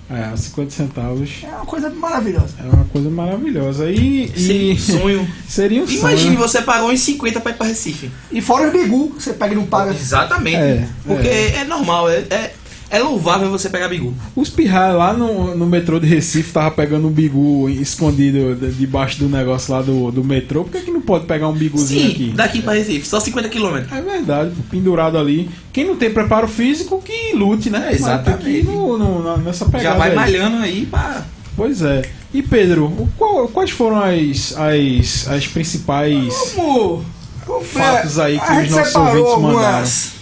É, 0.08 0.36
50 0.36 0.70
centavos. 0.70 1.30
É 1.42 1.48
uma 1.48 1.66
coisa 1.66 1.90
maravilhosa. 1.90 2.54
É 2.60 2.68
uma 2.72 2.84
coisa 2.84 3.10
maravilhosa. 3.10 3.90
E. 3.90 4.30
Seria 4.36 4.70
um 4.70 4.74
e 4.74 4.78
sonho. 4.78 5.28
seria 5.48 5.82
um 5.82 5.86
sonho. 5.86 5.98
Imagine 5.98 6.36
você 6.36 6.62
pagou 6.62 6.92
uns 6.92 7.00
50 7.00 7.40
pra 7.40 7.50
ir 7.50 7.54
pra 7.54 7.66
Recife. 7.66 8.12
E 8.30 8.40
fora 8.40 8.66
os 8.68 8.72
bigu, 8.72 9.10
que 9.10 9.22
você 9.22 9.32
pega 9.32 9.54
e 9.54 9.56
não 9.56 9.66
paga. 9.66 9.90
Exatamente. 9.90 10.56
É, 10.56 10.88
Porque 11.04 11.26
é, 11.26 11.64
normal, 11.64 12.08
é, 12.08 12.18
é, 12.30 12.54
é 12.92 12.98
louvável 13.00 13.50
você 13.50 13.68
pegar 13.70 13.88
bigu. 13.88 14.14
Os 14.36 14.48
pirrais 14.50 14.94
lá 14.94 15.12
no, 15.12 15.56
no 15.56 15.66
metrô 15.66 15.98
de 15.98 16.06
Recife 16.06 16.52
tava 16.52 16.70
pegando 16.70 17.08
um 17.08 17.10
bigu 17.10 17.68
escondido 17.70 18.54
de- 18.54 18.72
debaixo 18.72 19.18
do 19.18 19.28
negócio 19.28 19.72
lá 19.74 19.82
do, 19.82 20.10
do 20.12 20.22
metrô. 20.22 20.62
Por 20.64 20.72
que, 20.72 20.82
que 20.82 20.90
não 20.90 21.00
pode 21.00 21.24
pegar 21.26 21.48
um 21.48 21.52
biguzinho 21.54 22.06
Sim, 22.06 22.12
aqui? 22.12 22.32
daqui 22.34 22.62
pra 22.62 22.74
Recife, 22.74 23.06
só 23.08 23.18
50 23.18 23.48
km. 23.48 23.76
É 23.90 24.00
verdade, 24.00 24.52
pendurado 24.70 25.18
ali. 25.18 25.48
Quem 25.72 25.86
não 25.86 25.96
tem 25.96 26.12
preparo 26.12 26.46
físico, 26.46 27.00
que 27.02 27.34
lute, 27.34 27.70
né? 27.70 27.88
É, 27.90 27.94
exatamente. 27.94 28.62
No, 28.66 28.98
no- 28.98 29.36
nessa 29.38 29.64
pegada. 29.64 29.84
Já 29.84 29.94
vai 29.94 30.10
aí. 30.10 30.16
malhando 30.16 30.56
aí 30.58 30.86
pra. 30.86 31.24
Pois 31.56 31.82
é. 31.82 32.02
E 32.32 32.42
Pedro, 32.42 33.08
qual- 33.18 33.48
quais 33.48 33.70
foram 33.70 34.00
as, 34.02 34.54
as, 34.56 35.28
as 35.28 35.46
principais. 35.46 36.34
Como, 36.54 37.04
como 37.46 37.64
Fatos 37.64 38.18
aí 38.18 38.38
que 38.38 38.44
a 38.52 38.62
os 38.62 38.70
nossos 38.70 38.94
ouvintes 38.94 39.32
algumas- 39.32 40.12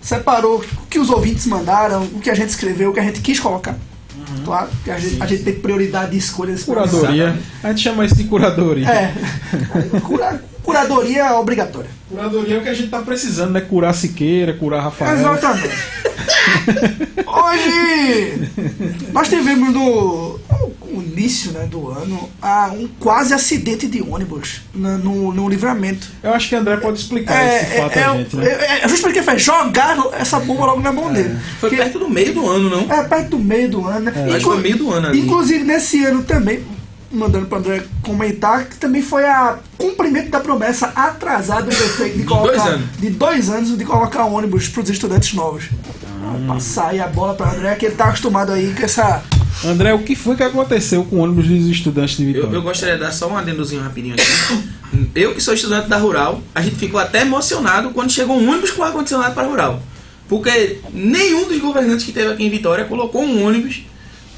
Separou 0.00 0.58
o 0.82 0.86
que 0.86 0.98
os 0.98 1.10
ouvintes 1.10 1.46
mandaram, 1.46 2.02
o 2.02 2.20
que 2.20 2.30
a 2.30 2.34
gente 2.34 2.48
escreveu, 2.48 2.90
o 2.90 2.94
que 2.94 3.00
a 3.00 3.02
gente 3.02 3.20
quis 3.20 3.38
colocar. 3.38 3.76
Claro, 4.44 4.70
que 4.84 4.90
a 4.90 4.98
gente, 4.98 5.20
a 5.22 5.26
gente 5.26 5.42
tem 5.42 5.54
prioridade 5.54 6.12
de 6.12 6.18
escolha. 6.18 6.54
Curadoria. 6.64 7.38
A 7.62 7.68
gente 7.68 7.80
chama 7.82 8.04
isso 8.04 8.14
de 8.14 8.24
curadoria. 8.24 8.88
É. 8.88 9.12
Cura- 10.00 10.42
curadoria 10.62 11.34
obrigatória. 11.38 11.90
Curadoria 12.08 12.56
é 12.56 12.58
o 12.58 12.62
que 12.62 12.68
a 12.68 12.74
gente 12.74 12.88
tá 12.88 13.00
precisando, 13.02 13.52
né? 13.52 13.60
Curar 13.60 13.94
Siqueira, 13.94 14.52
curar 14.54 14.82
Rafael. 14.82 15.16
Exatamente. 15.16 15.74
Hoje 17.26 18.48
nós 19.12 19.28
tivemos 19.28 19.72
no, 19.72 20.38
no 20.92 21.02
início 21.02 21.52
né, 21.52 21.66
do 21.70 21.88
ano 21.90 22.28
ah, 22.42 22.70
um 22.74 22.88
quase 22.98 23.32
acidente 23.32 23.86
de 23.86 24.02
ônibus 24.02 24.62
na- 24.74 24.98
no, 24.98 25.32
no 25.32 25.48
livramento. 25.48 26.08
Eu 26.22 26.34
acho 26.34 26.48
que 26.48 26.54
André 26.56 26.76
pode 26.78 26.98
explicar 26.98 27.42
É, 27.42 27.62
esse 27.62 27.76
fato 27.80 27.96
é, 27.98 28.04
a 28.04 28.14
é, 28.14 28.18
gente, 28.18 28.36
né? 28.36 28.46
é, 28.48 28.84
é 28.84 28.88
justamente 28.88 29.18
que 29.18 29.24
fez 29.24 29.42
jogar 29.42 29.96
essa 30.18 30.38
bomba 30.40 30.66
logo 30.66 30.80
na 30.80 30.92
mão 30.92 31.12
dele. 31.12 31.36
Foi 31.60 31.70
Que- 31.70 31.76
perto 31.76 31.98
do 31.98 32.08
meio 32.08 32.32
do 32.34 32.48
ano, 32.48 32.68
não? 32.70 32.92
é 32.92 33.02
perto 33.04 33.30
do 33.30 33.38
meio 33.38 33.68
do 33.70 33.86
ano, 33.86 34.00
né? 34.00 34.12
Que 34.36 34.40
foi 34.40 34.60
meio 34.60 34.76
do 34.78 34.90
ano 34.92 35.08
ali. 35.08 35.20
Inclusive 35.20 35.64
nesse 35.64 36.04
ano 36.04 36.22
também, 36.22 36.62
mandando 37.10 37.46
para 37.46 37.58
André 37.58 37.82
comentar, 38.02 38.66
que 38.66 38.76
também 38.76 39.02
foi 39.02 39.24
a 39.24 39.58
cumprimento 39.76 40.30
da 40.30 40.40
promessa 40.40 40.86
atrasada 40.94 41.62
do 41.62 41.76
prefeito 41.76 42.18
de 42.18 42.24
colocar 42.24 42.52
dois 42.52 42.66
anos. 42.66 42.86
de 42.98 43.10
dois 43.10 43.50
anos 43.50 43.76
de 43.78 43.84
colocar 43.84 44.24
ônibus 44.24 44.68
para 44.68 44.82
os 44.82 44.90
estudantes 44.90 45.34
novos. 45.34 45.64
Ah, 46.22 46.54
Passar 46.54 46.88
aí 46.90 47.00
a 47.00 47.06
bola 47.08 47.34
para 47.34 47.50
André, 47.52 47.74
que 47.74 47.86
ele 47.86 47.94
tá 47.96 48.06
acostumado 48.06 48.52
aí 48.52 48.72
com 48.74 48.84
essa. 48.84 49.22
André, 49.64 49.92
o 49.92 49.98
que 50.02 50.14
foi 50.14 50.36
que 50.36 50.42
aconteceu 50.42 51.04
com 51.04 51.16
o 51.16 51.18
ônibus 51.20 51.48
dos 51.48 51.66
estudantes 51.66 52.16
de 52.16 52.24
Vitória? 52.26 52.46
Eu, 52.46 52.54
eu 52.54 52.62
gostaria 52.62 52.94
de 52.94 53.00
dar 53.00 53.12
só 53.12 53.28
um 53.28 53.36
adendozinho 53.36 53.82
rapidinho 53.82 54.14
aqui. 54.14 54.70
Eu 55.14 55.34
que 55.34 55.40
sou 55.40 55.52
estudante 55.54 55.88
da 55.88 55.96
Rural, 55.98 56.40
a 56.54 56.62
gente 56.62 56.76
ficou 56.76 56.98
até 57.00 57.22
emocionado 57.22 57.90
quando 57.90 58.10
chegou 58.10 58.36
um 58.38 58.48
ônibus 58.50 58.70
com 58.70 58.82
ar-condicionado 58.82 59.34
para 59.34 59.44
a 59.44 59.46
Rural. 59.46 59.82
Porque 60.28 60.78
nenhum 60.92 61.46
dos 61.48 61.58
governantes 61.58 62.04
que 62.06 62.12
teve 62.12 62.32
aqui 62.32 62.44
em 62.44 62.50
Vitória 62.50 62.84
colocou 62.84 63.22
um 63.22 63.44
ônibus 63.44 63.82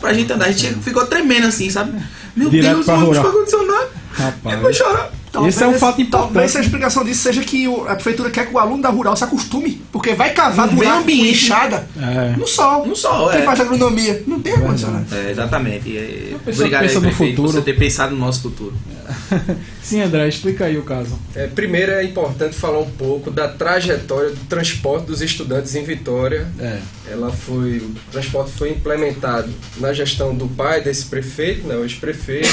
pra 0.00 0.12
gente 0.12 0.33
andar. 0.33 0.47
A 0.47 0.52
gente 0.52 0.75
ficou 0.83 1.07
tremendo 1.07 1.47
assim, 1.47 1.69
sabe? 1.71 1.93
Meu 2.37 2.49
Direto 2.51 2.75
Deus, 2.75 2.81
o 2.83 2.85
pra 2.85 2.95
ônibus 2.95 3.19
rural. 3.19 3.67
nada. 3.67 3.89
Rapaz. 4.12 4.55
Eu 4.57 4.62
vou 4.62 4.73
chorar. 4.73 5.11
Esse 5.49 5.65
é 5.65 5.67
um 5.67 5.73
fato 5.79 5.97
Talvez 6.11 6.51
importante. 6.51 6.59
a 6.59 6.61
explicação 6.61 7.05
disso 7.05 7.23
seja 7.23 7.41
que 7.43 7.65
a 7.89 7.95
prefeitura 7.95 8.29
quer 8.31 8.47
que 8.47 8.55
o 8.55 8.59
aluno 8.59 8.83
da 8.83 8.91
rural 8.91 9.17
se 9.17 9.25
acostume, 9.25 9.81
porque 9.91 10.12
vai 10.12 10.35
cavar 10.35 10.67
No 10.71 10.75
meio 10.79 10.93
ambiente. 10.93 11.23
com 11.23 11.31
enxada 11.31 11.89
É. 11.99 12.37
no 12.37 12.47
sol. 12.47 12.87
No 12.87 12.95
sol, 12.95 13.31
Quem 13.31 13.41
é. 13.41 13.43
faz 13.45 13.59
agronomia? 13.61 14.23
Não 14.27 14.39
tem 14.41 14.53
ar-condicionado. 14.53 15.07
É, 15.11 15.31
exatamente. 15.31 15.97
É, 15.97 16.35
obrigado 16.47 16.83
pensa 16.83 16.93
aí, 16.93 16.95
no 16.97 17.01
prefeito, 17.01 17.37
por 17.37 17.47
futuro. 17.49 17.53
você 17.53 17.62
ter 17.62 17.79
pensado 17.79 18.15
no 18.15 18.21
nosso 18.21 18.43
futuro. 18.43 18.75
Sim, 19.83 20.01
André, 20.01 20.29
explica 20.29 20.67
aí 20.67 20.79
o 20.79 20.83
caso. 20.83 21.19
É, 21.35 21.47
primeiro 21.47 21.93
é 21.93 22.05
importante 22.05 22.55
falar 22.55 22.79
um 22.79 22.91
pouco 22.91 23.31
da 23.31 23.49
trajetória 23.49 24.31
do 24.31 24.45
transporte 24.47 25.07
dos 25.07 25.21
estudantes 25.21 25.75
em 25.75 25.85
Vitória. 25.85 26.51
É. 26.59 26.81
Ela 27.11 27.33
foi, 27.33 27.79
o 27.79 27.95
transporte 28.11 28.53
foi 28.53 28.71
implementado 28.71 29.53
na 29.79 29.93
gestão 29.93 30.35
do 30.35 30.49
pai 30.49 30.83
desse 30.83 31.07
prefeito, 31.07 31.67
né, 31.67 31.77
o 31.77 31.83
ex-prefeito, 31.83 32.49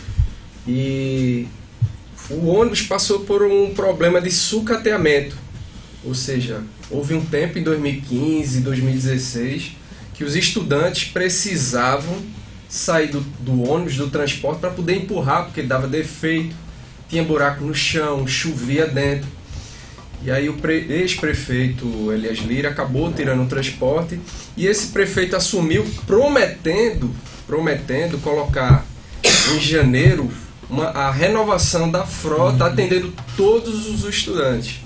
e 0.66 1.46
o 2.30 2.46
ônibus 2.46 2.82
passou 2.82 3.20
por 3.20 3.42
um 3.42 3.74
problema 3.74 4.20
de 4.20 4.30
sucateamento, 4.30 5.36
ou 6.02 6.14
seja, 6.14 6.62
houve 6.90 7.14
um 7.14 7.24
tempo 7.24 7.58
em 7.58 7.62
2015, 7.62 8.60
2016 8.60 9.72
que 10.14 10.24
os 10.24 10.36
estudantes 10.36 11.10
precisavam 11.10 12.16
sair 12.74 13.06
do, 13.06 13.20
do 13.20 13.70
ônibus, 13.70 13.96
do 13.96 14.10
transporte, 14.10 14.58
para 14.58 14.70
poder 14.70 14.96
empurrar, 14.96 15.44
porque 15.44 15.62
dava 15.62 15.86
defeito, 15.86 16.56
tinha 17.08 17.22
buraco 17.22 17.62
no 17.64 17.72
chão, 17.72 18.26
chovia 18.26 18.84
dentro. 18.84 19.28
E 20.24 20.30
aí 20.30 20.48
o 20.48 20.54
pre- 20.54 20.86
ex-prefeito 20.88 22.10
Elias 22.10 22.38
Lira 22.38 22.70
acabou 22.70 23.12
tirando 23.12 23.44
o 23.44 23.46
transporte 23.46 24.18
e 24.56 24.66
esse 24.66 24.88
prefeito 24.88 25.36
assumiu 25.36 25.86
prometendo, 26.04 27.14
prometendo 27.46 28.18
colocar 28.18 28.84
em 29.22 29.60
janeiro 29.60 30.28
uma, 30.68 30.86
a 30.86 31.12
renovação 31.12 31.88
da 31.88 32.04
frota 32.04 32.66
atendendo 32.66 33.12
todos 33.36 33.88
os 33.88 34.02
estudantes. 34.02 34.80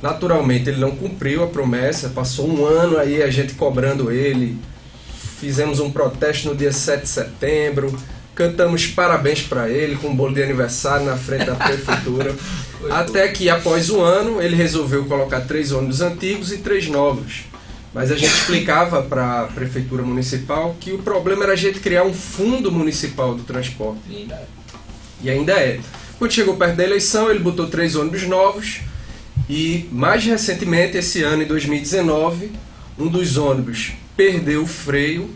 Naturalmente 0.00 0.68
ele 0.68 0.78
não 0.78 0.92
cumpriu 0.92 1.42
a 1.42 1.48
promessa, 1.48 2.10
passou 2.10 2.48
um 2.48 2.64
ano 2.64 2.96
aí 2.96 3.22
a 3.22 3.30
gente 3.30 3.54
cobrando 3.54 4.12
ele. 4.12 4.56
Fizemos 5.40 5.80
um 5.80 5.90
protesto 5.90 6.50
no 6.50 6.54
dia 6.54 6.70
7 6.70 7.02
de 7.02 7.08
setembro, 7.08 7.98
cantamos 8.34 8.86
parabéns 8.86 9.40
para 9.40 9.70
ele 9.70 9.96
com 9.96 10.08
um 10.08 10.14
bolo 10.14 10.34
de 10.34 10.42
aniversário 10.42 11.06
na 11.06 11.16
frente 11.16 11.46
da 11.46 11.54
prefeitura. 11.54 12.34
Até 12.90 13.26
que 13.28 13.48
após 13.48 13.88
um 13.88 14.02
ano 14.02 14.42
ele 14.42 14.54
resolveu 14.54 15.06
colocar 15.06 15.40
três 15.40 15.72
ônibus 15.72 16.02
antigos 16.02 16.52
e 16.52 16.58
três 16.58 16.88
novos. 16.88 17.44
Mas 17.94 18.12
a 18.12 18.16
gente 18.16 18.34
explicava 18.34 19.02
para 19.02 19.42
a 19.42 19.46
prefeitura 19.46 20.02
municipal 20.02 20.76
que 20.78 20.92
o 20.92 20.98
problema 20.98 21.44
era 21.44 21.54
a 21.54 21.56
gente 21.56 21.80
criar 21.80 22.04
um 22.04 22.12
fundo 22.12 22.70
municipal 22.70 23.34
do 23.34 23.42
transporte. 23.42 24.00
E 25.22 25.30
ainda 25.30 25.52
é. 25.54 25.80
Quando 26.18 26.32
chegou 26.32 26.54
perto 26.56 26.76
da 26.76 26.84
eleição, 26.84 27.30
ele 27.30 27.38
botou 27.38 27.66
três 27.66 27.96
ônibus 27.96 28.24
novos 28.24 28.80
e 29.48 29.88
mais 29.90 30.24
recentemente, 30.24 30.98
esse 30.98 31.22
ano 31.22 31.42
em 31.42 31.46
2019, 31.46 32.52
um 32.98 33.08
dos 33.08 33.36
ônibus 33.36 33.92
perdeu 34.20 34.64
o 34.64 34.66
freio 34.66 35.30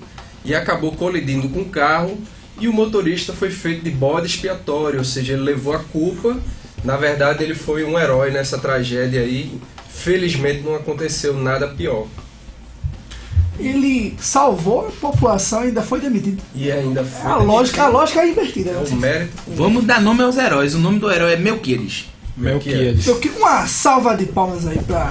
e 0.45 0.55
acabou 0.55 0.93
colidindo 0.93 1.49
com 1.49 1.63
o 1.63 1.65
carro 1.65 2.19
e 2.61 2.69
o 2.69 2.73
motorista 2.73 3.33
foi 3.33 3.49
feito 3.49 3.83
de 3.83 3.91
bode 3.91 4.27
expiatório, 4.27 4.99
ou 4.99 5.05
seja, 5.07 5.33
ele 5.33 5.41
levou 5.41 5.73
a 5.73 5.79
culpa. 5.79 6.37
Na 6.85 6.95
verdade, 6.95 7.43
ele 7.43 7.55
foi 7.55 7.83
um 7.83 7.99
herói 7.99 8.31
nessa 8.31 8.59
tragédia 8.59 9.23
aí. 9.23 9.59
Felizmente 9.89 10.61
não 10.61 10.75
aconteceu 10.75 11.33
nada 11.33 11.67
pior. 11.67 12.07
Ele 13.59 14.15
salvou 14.19 14.89
a 14.89 14.91
população 14.91 15.63
e 15.65 15.69
ainda 15.69 15.81
foi 15.81 15.99
demitido. 15.99 16.43
E 16.55 16.71
ainda 16.71 17.03
foi. 17.03 17.31
A 17.31 17.37
lógica, 17.37 17.85
a 17.85 17.89
lógica 17.89 18.21
é 18.21 18.29
invertida. 18.29 18.71
É 18.71 18.75
né? 18.75 18.85
o 18.87 18.97
mérito. 18.97 19.33
Vamos 19.49 19.85
dar 19.85 20.03
nome 20.03 20.23
aos 20.23 20.37
heróis. 20.37 20.75
O 20.75 20.79
nome 20.79 20.99
do 20.99 21.11
herói 21.11 21.33
é 21.33 21.37
Melquiades. 21.37 22.11
Melquiades. 22.37 23.07
Eu 23.07 23.19
queria 23.19 23.39
uma 23.39 23.67
salva 23.67 24.15
de 24.15 24.27
palmas 24.27 24.67
aí 24.67 24.79
pra, 24.81 25.11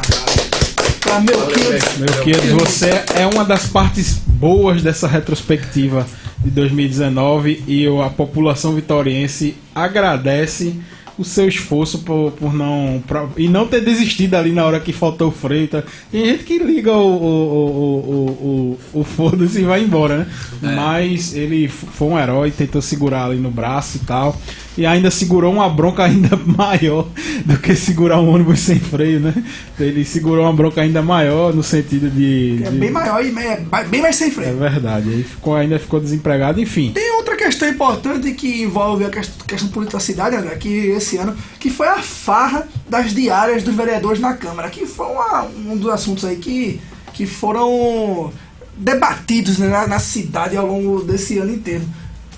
pra 1.03 1.19
meu 1.19 1.45
querido. 1.47 1.85
Melquiades, 1.99 2.51
você 2.51 3.03
é 3.15 3.25
uma 3.27 3.43
das 3.45 3.67
partes 3.67 4.19
boas 4.25 4.81
dessa 4.81 5.07
retrospectiva 5.07 6.05
de 6.43 6.49
2019 6.51 7.63
e 7.67 7.85
a 8.03 8.09
população 8.09 8.73
vitoriense 8.73 9.55
agradece 9.73 10.75
o 11.17 11.23
seu 11.23 11.47
esforço 11.47 11.99
por, 11.99 12.31
por 12.31 12.53
não 12.55 13.01
pra- 13.07 13.27
e 13.37 13.47
não 13.47 13.67
ter 13.67 13.81
desistido 13.81 14.33
ali 14.33 14.51
na 14.51 14.65
hora 14.65 14.79
que 14.79 14.91
faltou 14.91 15.27
o 15.29 15.31
freio. 15.31 15.67
Tá? 15.67 15.83
Tem 16.11 16.25
gente 16.25 16.43
que 16.43 16.57
liga 16.57 16.91
o, 16.91 16.95
o, 16.95 17.19
o, 17.23 18.77
o, 18.93 18.97
o, 18.97 18.99
o 19.01 19.03
foda-se 19.03 19.61
e 19.61 19.63
vai 19.63 19.83
embora, 19.83 20.17
né? 20.19 20.27
Mas 20.75 21.35
ele 21.35 21.67
foi 21.67 22.07
um 22.07 22.17
herói, 22.19 22.49
tentou 22.49 22.81
segurar 22.81 23.25
ali 23.25 23.37
no 23.37 23.51
braço 23.51 23.97
e 23.97 23.99
tal. 23.99 24.35
E 24.75 24.88
ainda 24.88 25.12
segurou 25.12 25.53
uma 25.53 25.69
bronca 25.69 26.03
ainda 26.03 26.36
maior 26.45 27.07
do 27.45 27.59
que 27.59 27.75
segurar 27.75 28.19
um 28.19 28.29
ônibus 28.33 28.59
sem 28.59 28.79
freio, 28.79 29.19
né? 29.19 29.31
Ele 29.79 30.03
segurou 30.03 30.45
uma 30.45 30.53
bronca 30.53 30.81
ainda 30.81 30.99
maior 31.01 31.53
no 31.53 31.62
sentido 31.62 32.09
de. 32.09 32.63
É 32.65 32.71
de- 32.71 32.77
bem 32.79 32.89
maior 32.89 33.23
e 33.23 33.29
é 33.38 33.83
bem 33.88 34.01
mais 34.01 34.15
sem 34.15 34.29
É 34.29 34.31
freio. 34.31 34.57
verdade. 34.57 35.09
Ele 35.09 35.23
ficou, 35.23 35.55
ainda 35.55 35.77
ficou 35.77 35.99
desempregado, 35.99 36.59
enfim. 36.59 36.91
Tem 36.91 37.12
outra 37.17 37.36
questão 37.36 37.69
importante 37.69 38.31
que 38.31 38.63
envolve 38.63 39.05
a 39.05 39.09
quest- 39.12 39.43
questão 39.47 39.69
política 39.69 39.97
da 39.99 40.03
cidade, 40.03 40.36
André, 40.36 40.55
que 40.55 40.69
esse 40.88 41.17
ano, 41.17 41.36
que 41.59 41.69
foi 41.69 41.88
a 41.88 42.01
farra 42.01 42.67
das 42.89 43.13
diárias 43.13 43.62
dos 43.62 43.75
vereadores 43.75 44.19
na 44.19 44.33
Câmara, 44.33 44.69
que 44.71 44.88
foi 44.88 45.05
uma- 45.05 45.43
um 45.67 45.77
dos 45.77 45.91
assuntos 45.91 46.25
aí 46.25 46.38
que, 46.38 46.81
que 47.13 47.27
foram 47.27 48.33
debatidos 48.75 49.59
né, 49.59 49.67
na, 49.67 49.88
na 49.88 49.99
cidade 49.99 50.57
ao 50.57 50.65
longo 50.65 51.03
desse 51.03 51.38
ano 51.38 51.53
inteiro. 51.53 51.83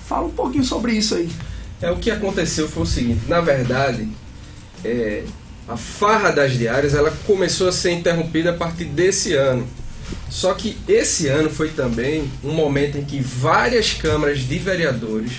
Fala 0.06 0.26
um 0.26 0.30
pouquinho 0.30 0.64
sobre 0.64 0.92
isso 0.92 1.14
aí. 1.14 1.28
É, 1.80 1.90
o 1.90 1.96
que 1.96 2.10
aconteceu 2.10 2.68
foi 2.68 2.84
o 2.84 2.86
seguinte, 2.86 3.22
na 3.28 3.40
verdade, 3.40 4.08
é, 4.84 5.24
a 5.68 5.76
farra 5.76 6.30
das 6.30 6.52
diárias 6.52 6.94
ela 6.94 7.10
começou 7.26 7.68
a 7.68 7.72
ser 7.72 7.92
interrompida 7.92 8.50
a 8.50 8.54
partir 8.54 8.84
desse 8.84 9.34
ano. 9.34 9.66
Só 10.30 10.54
que 10.54 10.76
esse 10.88 11.28
ano 11.28 11.50
foi 11.50 11.70
também 11.70 12.30
um 12.42 12.52
momento 12.52 12.98
em 12.98 13.04
que 13.04 13.20
várias 13.20 13.92
câmaras 13.92 14.40
de 14.40 14.58
vereadores 14.58 15.32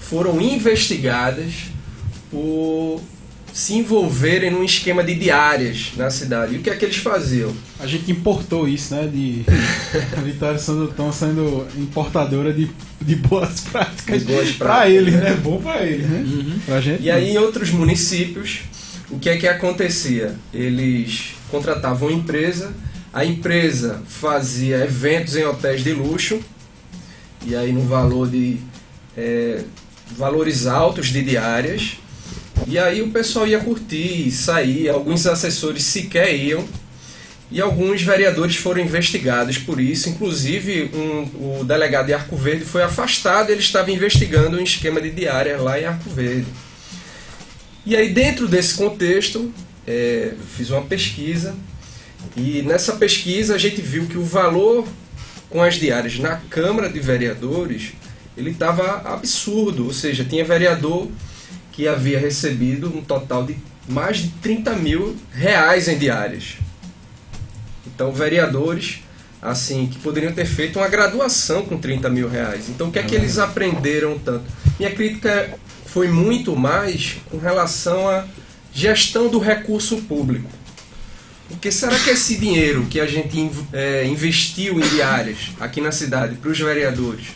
foram 0.00 0.40
investigadas 0.40 1.52
por 2.30 3.00
se 3.52 3.74
envolverem 3.74 4.50
num 4.50 4.64
esquema 4.64 5.04
de 5.04 5.14
diárias 5.14 5.92
na 5.96 6.10
cidade. 6.10 6.54
E 6.54 6.58
o 6.58 6.62
que 6.62 6.70
é 6.70 6.74
que 6.74 6.84
eles 6.84 6.96
faziam? 6.96 7.54
A 7.82 7.86
gente 7.88 8.12
importou 8.12 8.68
isso, 8.68 8.94
né? 8.94 9.10
De 9.12 9.44
a 10.16 10.20
Vitória 10.20 10.58
Santo 10.58 10.94
Tom 10.94 11.10
sendo 11.10 11.66
importadora 11.76 12.52
de, 12.52 12.70
de 13.00 13.16
boas 13.16 13.60
práticas, 13.72 14.24
De 14.24 14.32
boas 14.32 14.52
pra 14.52 14.66
práticas, 14.68 14.94
eles, 14.94 15.14
né? 15.14 15.30
né? 15.30 15.34
Bom 15.42 15.60
pra 15.60 15.84
eles, 15.84 16.08
né? 16.08 16.60
Pra 16.64 16.80
gente. 16.80 17.02
E 17.02 17.10
aí 17.10 17.32
em 17.32 17.38
outros 17.38 17.70
municípios, 17.70 18.60
o 19.10 19.18
que 19.18 19.28
é 19.28 19.36
que 19.36 19.48
acontecia? 19.48 20.36
Eles 20.54 21.34
contratavam 21.50 22.08
uma 22.08 22.16
empresa, 22.16 22.72
a 23.12 23.24
empresa 23.24 24.00
fazia 24.06 24.84
eventos 24.84 25.34
em 25.34 25.44
hotéis 25.44 25.82
de 25.82 25.92
luxo, 25.92 26.38
e 27.44 27.56
aí 27.56 27.72
no 27.72 27.82
valor 27.82 28.30
de 28.30 28.58
é, 29.16 29.64
valores 30.16 30.68
altos 30.68 31.08
de 31.08 31.20
diárias, 31.20 31.96
e 32.68 32.78
aí 32.78 33.02
o 33.02 33.10
pessoal 33.10 33.44
ia 33.44 33.58
curtir, 33.58 34.30
sair, 34.30 34.88
alguns 34.88 35.26
assessores 35.26 35.82
sequer 35.82 36.32
iam, 36.32 36.64
e 37.52 37.60
alguns 37.60 38.00
vereadores 38.00 38.56
foram 38.56 38.80
investigados 38.80 39.58
por 39.58 39.78
isso, 39.78 40.08
inclusive 40.08 40.90
um, 40.94 41.60
o 41.60 41.64
delegado 41.64 42.06
de 42.06 42.14
Arco 42.14 42.34
Verde 42.34 42.64
foi 42.64 42.82
afastado, 42.82 43.50
ele 43.50 43.60
estava 43.60 43.90
investigando 43.90 44.56
um 44.56 44.62
esquema 44.62 45.02
de 45.02 45.10
diária 45.10 45.60
lá 45.60 45.78
em 45.78 45.84
Arco 45.84 46.08
Verde. 46.08 46.46
E 47.84 47.94
aí, 47.94 48.08
dentro 48.08 48.48
desse 48.48 48.74
contexto, 48.74 49.52
é, 49.86 50.32
fiz 50.56 50.70
uma 50.70 50.80
pesquisa 50.80 51.54
e 52.34 52.62
nessa 52.62 52.94
pesquisa 52.94 53.54
a 53.54 53.58
gente 53.58 53.82
viu 53.82 54.06
que 54.06 54.16
o 54.16 54.24
valor 54.24 54.88
com 55.50 55.62
as 55.62 55.74
diárias 55.74 56.18
na 56.18 56.36
Câmara 56.36 56.88
de 56.88 57.00
Vereadores 57.00 57.92
ele 58.34 58.50
estava 58.50 59.02
absurdo, 59.12 59.84
ou 59.84 59.92
seja, 59.92 60.24
tinha 60.24 60.42
vereador 60.42 61.10
que 61.70 61.86
havia 61.86 62.18
recebido 62.18 62.88
um 62.88 63.02
total 63.02 63.44
de 63.44 63.56
mais 63.86 64.18
de 64.18 64.28
30 64.40 64.74
mil 64.76 65.16
reais 65.32 65.86
em 65.86 65.98
diárias. 65.98 66.61
Então, 68.02 68.12
vereadores 68.12 68.98
assim 69.40 69.86
que 69.86 69.96
poderiam 70.00 70.32
ter 70.32 70.44
feito 70.44 70.80
uma 70.80 70.88
graduação 70.88 71.64
com 71.64 71.78
30 71.78 72.10
mil 72.10 72.28
reais. 72.28 72.68
Então, 72.68 72.88
o 72.88 72.90
que 72.90 72.98
é 72.98 73.02
que 73.04 73.14
eles 73.14 73.38
aprenderam 73.38 74.18
tanto? 74.18 74.42
Minha 74.76 74.90
crítica 74.90 75.56
foi 75.86 76.08
muito 76.08 76.56
mais 76.56 77.18
com 77.30 77.38
relação 77.38 78.08
à 78.08 78.24
gestão 78.74 79.28
do 79.28 79.38
recurso 79.38 79.98
público. 79.98 80.50
Porque 81.48 81.70
será 81.70 81.96
que 81.96 82.10
esse 82.10 82.38
dinheiro 82.38 82.86
que 82.90 82.98
a 82.98 83.06
gente 83.06 83.50
eh, 83.72 84.04
investiu 84.06 84.80
em 84.80 84.88
diárias 84.88 85.52
aqui 85.60 85.80
na 85.80 85.92
cidade 85.92 86.34
para 86.34 86.50
os 86.50 86.58
vereadores 86.58 87.26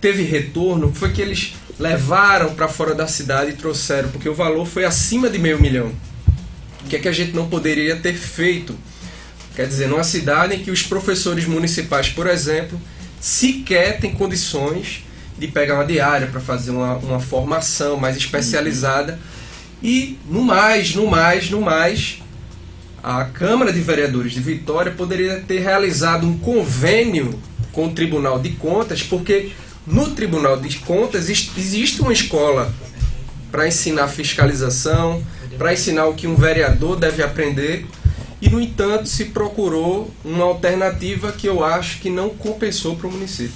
teve 0.00 0.22
retorno? 0.22 0.90
Foi 0.94 1.12
que 1.12 1.20
eles 1.20 1.52
levaram 1.78 2.54
para 2.54 2.66
fora 2.66 2.94
da 2.94 3.06
cidade 3.06 3.50
e 3.50 3.54
trouxeram, 3.56 4.08
porque 4.08 4.28
o 4.28 4.34
valor 4.34 4.64
foi 4.64 4.86
acima 4.86 5.28
de 5.28 5.38
meio 5.38 5.60
milhão. 5.60 5.92
O 6.82 6.88
que 6.88 6.96
é 6.96 6.98
que 6.98 7.08
a 7.08 7.12
gente 7.12 7.34
não 7.34 7.46
poderia 7.46 7.96
ter 7.96 8.14
feito 8.14 8.74
Quer 9.54 9.66
dizer, 9.66 9.88
numa 9.88 10.04
cidade 10.04 10.54
em 10.54 10.60
que 10.60 10.70
os 10.70 10.82
professores 10.82 11.44
municipais, 11.44 12.08
por 12.08 12.26
exemplo, 12.26 12.80
sequer 13.20 13.98
têm 13.98 14.12
condições 14.12 15.04
de 15.38 15.48
pegar 15.48 15.74
uma 15.74 15.84
diária 15.84 16.26
para 16.26 16.40
fazer 16.40 16.70
uma, 16.70 16.96
uma 16.96 17.20
formação 17.20 17.96
mais 17.96 18.16
especializada. 18.16 19.18
E 19.82 20.18
no 20.28 20.42
mais, 20.42 20.94
no 20.94 21.06
mais, 21.06 21.50
no 21.50 21.60
mais, 21.60 22.22
a 23.02 23.24
Câmara 23.24 23.72
de 23.72 23.80
Vereadores 23.80 24.32
de 24.32 24.40
Vitória 24.40 24.92
poderia 24.92 25.40
ter 25.40 25.60
realizado 25.60 26.26
um 26.26 26.38
convênio 26.38 27.40
com 27.72 27.86
o 27.86 27.90
Tribunal 27.90 28.38
de 28.38 28.50
Contas, 28.50 29.02
porque 29.02 29.52
no 29.86 30.10
Tribunal 30.10 30.58
de 30.58 30.78
Contas 30.78 31.28
existe 31.28 32.02
uma 32.02 32.12
escola 32.12 32.72
para 33.50 33.66
ensinar 33.66 34.08
fiscalização, 34.08 35.24
para 35.56 35.72
ensinar 35.72 36.06
o 36.06 36.14
que 36.14 36.26
um 36.26 36.36
vereador 36.36 36.96
deve 36.96 37.22
aprender, 37.22 37.86
e 38.40 38.48
no 38.48 38.60
entanto 38.60 39.08
se 39.08 39.26
procurou 39.26 40.10
uma 40.24 40.44
alternativa 40.44 41.32
que 41.32 41.46
eu 41.46 41.64
acho 41.64 42.00
que 42.00 42.08
não 42.08 42.30
compensou 42.30 42.96
para 42.96 43.06
o 43.06 43.12
município. 43.12 43.52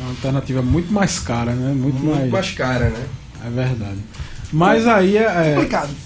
Uma 0.00 0.10
alternativa 0.10 0.62
muito 0.62 0.92
mais 0.92 1.18
cara, 1.18 1.52
né? 1.52 1.72
Muito, 1.72 1.98
muito 1.98 2.18
mais... 2.18 2.30
mais 2.30 2.50
cara, 2.50 2.90
né? 2.90 3.06
É 3.44 3.50
verdade. 3.50 3.98
Mas 4.52 4.86
aí 4.86 5.16
é, 5.16 5.22
é 5.22 5.56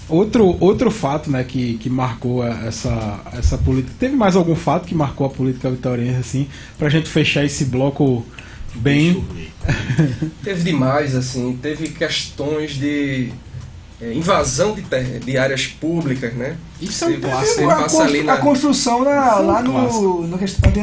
outro, 0.07 0.55
outro 0.59 0.91
fato 0.91 1.31
né, 1.31 1.43
que, 1.43 1.77
que 1.77 1.89
marcou 1.89 2.45
essa, 2.45 3.19
essa 3.33 3.57
política. 3.57 3.95
Teve 3.99 4.15
mais 4.15 4.35
algum 4.35 4.55
fato 4.55 4.85
que 4.85 4.93
marcou 4.93 5.25
a 5.25 5.29
política 5.29 5.69
vitoriana, 5.69 6.19
assim, 6.19 6.47
pra 6.77 6.87
gente 6.89 7.09
fechar 7.09 7.43
esse 7.43 7.65
bloco 7.65 8.23
bem. 8.75 9.25
teve 10.43 10.63
demais, 10.63 11.15
assim, 11.15 11.57
teve 11.59 11.89
questões 11.89 12.75
de 12.75 13.31
é, 13.99 14.13
invasão 14.13 14.75
de, 14.75 14.83
de 15.19 15.37
áreas 15.37 15.65
públicas, 15.65 16.33
né? 16.33 16.55
Isso 16.81 17.05
é 17.05 17.07
um 17.07 17.21
clássico. 17.21 17.69
A, 17.69 17.75
constru 17.75 18.23
na... 18.23 18.33
a, 18.33 18.37
construção 18.37 19.03
na, 19.03 19.37
lá 19.39 19.61
no, 19.61 20.27
no, 20.27 20.39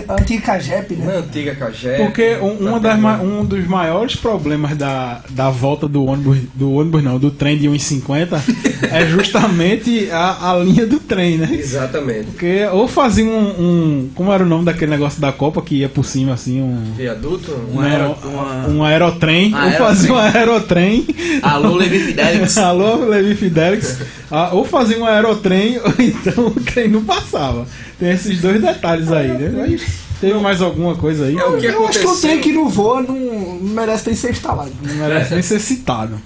antiga 0.08 0.42
Cagep, 0.42 0.94
né? 0.94 1.04
Na 1.04 1.12
antiga 1.18 1.54
Cagep. 1.54 2.02
Porque 2.02 2.36
um, 2.40 2.68
uma 2.68 2.80
das, 2.80 2.98
um 3.20 3.44
dos 3.44 3.66
maiores 3.66 4.16
problemas 4.16 4.76
da, 4.76 5.22
da 5.30 5.50
volta 5.50 5.86
do 5.86 6.04
ônibus, 6.06 6.38
do 6.54 6.72
ônibus 6.72 7.02
não, 7.02 7.18
do 7.18 7.30
trem 7.30 7.58
de 7.58 7.68
1,50 7.68 8.40
é 8.90 9.06
justamente 9.06 10.08
a, 10.10 10.52
a 10.52 10.58
linha 10.58 10.86
do 10.86 10.98
trem, 10.98 11.36
né? 11.36 11.48
Exatamente. 11.52 12.26
Porque 12.26 12.66
ou 12.72 12.88
fazia 12.88 13.24
um, 13.24 13.48
um, 13.48 14.10
Como 14.14 14.32
era 14.32 14.42
o 14.42 14.46
nome 14.46 14.64
daquele 14.64 14.90
negócio 14.90 15.20
da 15.20 15.30
Copa 15.30 15.60
que 15.60 15.76
ia 15.76 15.88
por 15.88 16.04
cima 16.04 16.32
assim? 16.32 16.62
Um. 16.62 16.94
Viaduto? 16.96 17.52
Um, 17.72 17.80
aero, 17.80 18.16
uma... 18.24 18.68
um 18.68 18.84
aerotrem. 18.84 19.54
ou 19.54 19.72
fazia 19.72 20.12
um 20.12 20.16
aerotrem. 20.16 21.06
Alô, 21.42 21.76
Levi 21.76 21.98
Fidelix. 21.98 22.56
Alô, 22.58 22.96
Levi 23.04 23.34
Fidelix. 23.34 23.98
Ah, 24.34 24.48
ou 24.54 24.64
fazia 24.64 24.98
um 24.98 25.04
aerotrem, 25.04 25.78
ou 25.84 25.94
então 25.98 26.46
o 26.46 26.60
trem 26.60 26.88
não 26.88 27.04
passava. 27.04 27.66
Tem 27.98 28.10
esses 28.10 28.40
dois 28.40 28.60
detalhes 28.60 29.10
aí, 29.10 29.28
né? 29.28 29.66
Mas 29.68 29.82
teve 30.20 30.38
mais 30.38 30.60
alguma 30.60 30.94
coisa 30.96 31.26
aí? 31.26 31.36
É 31.36 31.44
o 31.44 31.58
que 31.58 31.66
eu 31.66 31.86
acho 31.86 32.00
que 32.00 32.06
o 32.06 32.16
trem 32.16 32.40
que 32.40 32.52
não 32.52 32.68
voa 32.68 33.02
não 33.02 33.58
merece 33.60 34.06
nem 34.06 34.16
ser 34.16 34.30
instalado. 34.30 34.72
Não 34.82 34.94
merece 34.94 35.32
nem 35.34 35.42
ser 35.42 35.60
citado. 35.60 36.20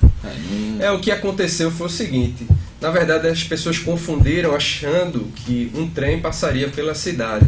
É, 0.79 0.91
o 0.91 1.01
que 1.01 1.11
aconteceu 1.11 1.71
foi 1.71 1.87
o 1.87 1.91
seguinte. 1.91 2.47
Na 2.81 2.91
verdade, 2.91 3.29
as 3.29 3.43
pessoas 3.43 3.79
confundiram 3.79 4.55
achando 4.55 5.29
que 5.35 5.71
um 5.75 5.89
trem 5.89 6.21
passaria 6.21 6.69
pela 6.69 6.95
cidade. 6.95 7.47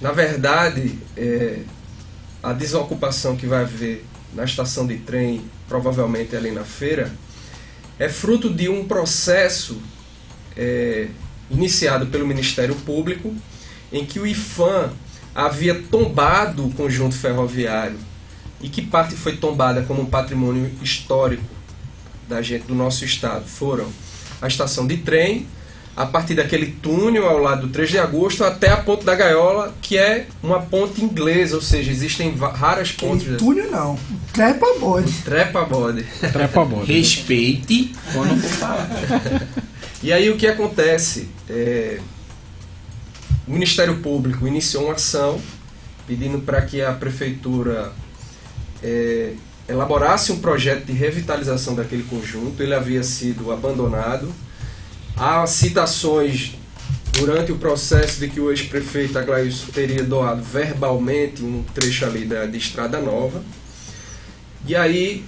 Na 0.00 0.12
verdade, 0.12 0.98
é, 1.16 1.58
a 2.42 2.52
desocupação 2.52 3.36
que 3.36 3.46
vai 3.46 3.62
haver 3.62 4.04
na 4.34 4.44
estação 4.44 4.86
de 4.86 4.96
trem, 4.96 5.42
provavelmente 5.68 6.36
ali 6.36 6.50
na 6.50 6.64
feira, 6.64 7.12
é 7.98 8.08
fruto 8.08 8.52
de 8.52 8.68
um 8.68 8.84
processo 8.84 9.80
é, 10.58 11.06
iniciado 11.50 12.06
pelo 12.06 12.26
Ministério 12.26 12.74
Público, 12.74 13.32
em 13.92 14.04
que 14.04 14.18
o 14.18 14.26
IFAM 14.26 14.90
havia 15.34 15.74
tombado 15.74 16.66
o 16.66 16.72
conjunto 16.72 17.14
ferroviário 17.14 17.98
e 18.60 18.68
que 18.68 18.82
parte 18.82 19.14
foi 19.14 19.36
tombada 19.36 19.82
como 19.82 20.02
um 20.02 20.06
patrimônio 20.06 20.70
histórico 20.82 21.44
da 22.28 22.42
gente 22.42 22.64
do 22.64 22.74
nosso 22.74 23.04
estado 23.04 23.46
foram 23.46 23.86
a 24.42 24.46
estação 24.46 24.86
de 24.86 24.98
trem, 24.98 25.46
a 25.96 26.06
partir 26.06 26.34
daquele 26.34 26.66
túnel 26.66 27.28
ao 27.28 27.38
lado 27.38 27.66
do 27.66 27.72
3 27.72 27.90
de 27.90 27.98
agosto 27.98 28.44
até 28.44 28.70
a 28.70 28.76
ponte 28.76 29.04
da 29.04 29.16
Gaiola, 29.16 29.74
que 29.82 29.98
é 29.98 30.28
uma 30.40 30.60
ponte 30.60 31.02
inglesa, 31.02 31.56
ou 31.56 31.62
seja, 31.62 31.90
existem 31.90 32.36
raras 32.36 32.92
pontes. 32.92 33.22
Aquele 33.22 33.36
túnel 33.38 33.70
não, 33.70 33.98
trepa 34.32 34.66
bode. 34.78 35.12
Trepa 35.24 35.64
bode. 35.64 36.04
Trepa 36.32 36.64
bode. 36.64 36.92
Respeite 36.92 37.92
quando 38.12 38.40
for 38.40 38.48
falar. 38.50 38.88
E 40.02 40.12
aí 40.12 40.30
o 40.30 40.36
que 40.36 40.46
acontece? 40.46 41.28
É, 41.48 42.00
o 43.46 43.50
Ministério 43.50 43.98
Público 43.98 44.46
iniciou 44.46 44.84
uma 44.84 44.94
ação 44.94 45.40
pedindo 46.06 46.38
para 46.40 46.62
que 46.62 46.82
a 46.82 46.92
prefeitura 46.92 47.92
é, 48.82 49.32
elaborasse 49.68 50.32
um 50.32 50.40
projeto 50.40 50.84
de 50.84 50.92
revitalização 50.92 51.74
daquele 51.74 52.02
conjunto. 52.04 52.62
Ele 52.62 52.74
havia 52.74 53.02
sido 53.02 53.52
abandonado 53.52 54.32
Há 55.20 55.44
citações 55.48 56.52
durante 57.14 57.50
o 57.50 57.56
processo 57.56 58.20
de 58.20 58.28
que 58.28 58.38
o 58.38 58.52
ex-prefeito 58.52 59.18
Aglaísson 59.18 59.66
teria 59.72 60.04
doado 60.04 60.40
verbalmente 60.40 61.42
um 61.42 61.64
trecho 61.74 62.04
ali 62.04 62.24
da, 62.24 62.46
de 62.46 62.56
Estrada 62.56 63.00
Nova. 63.00 63.42
E 64.64 64.76
aí 64.76 65.24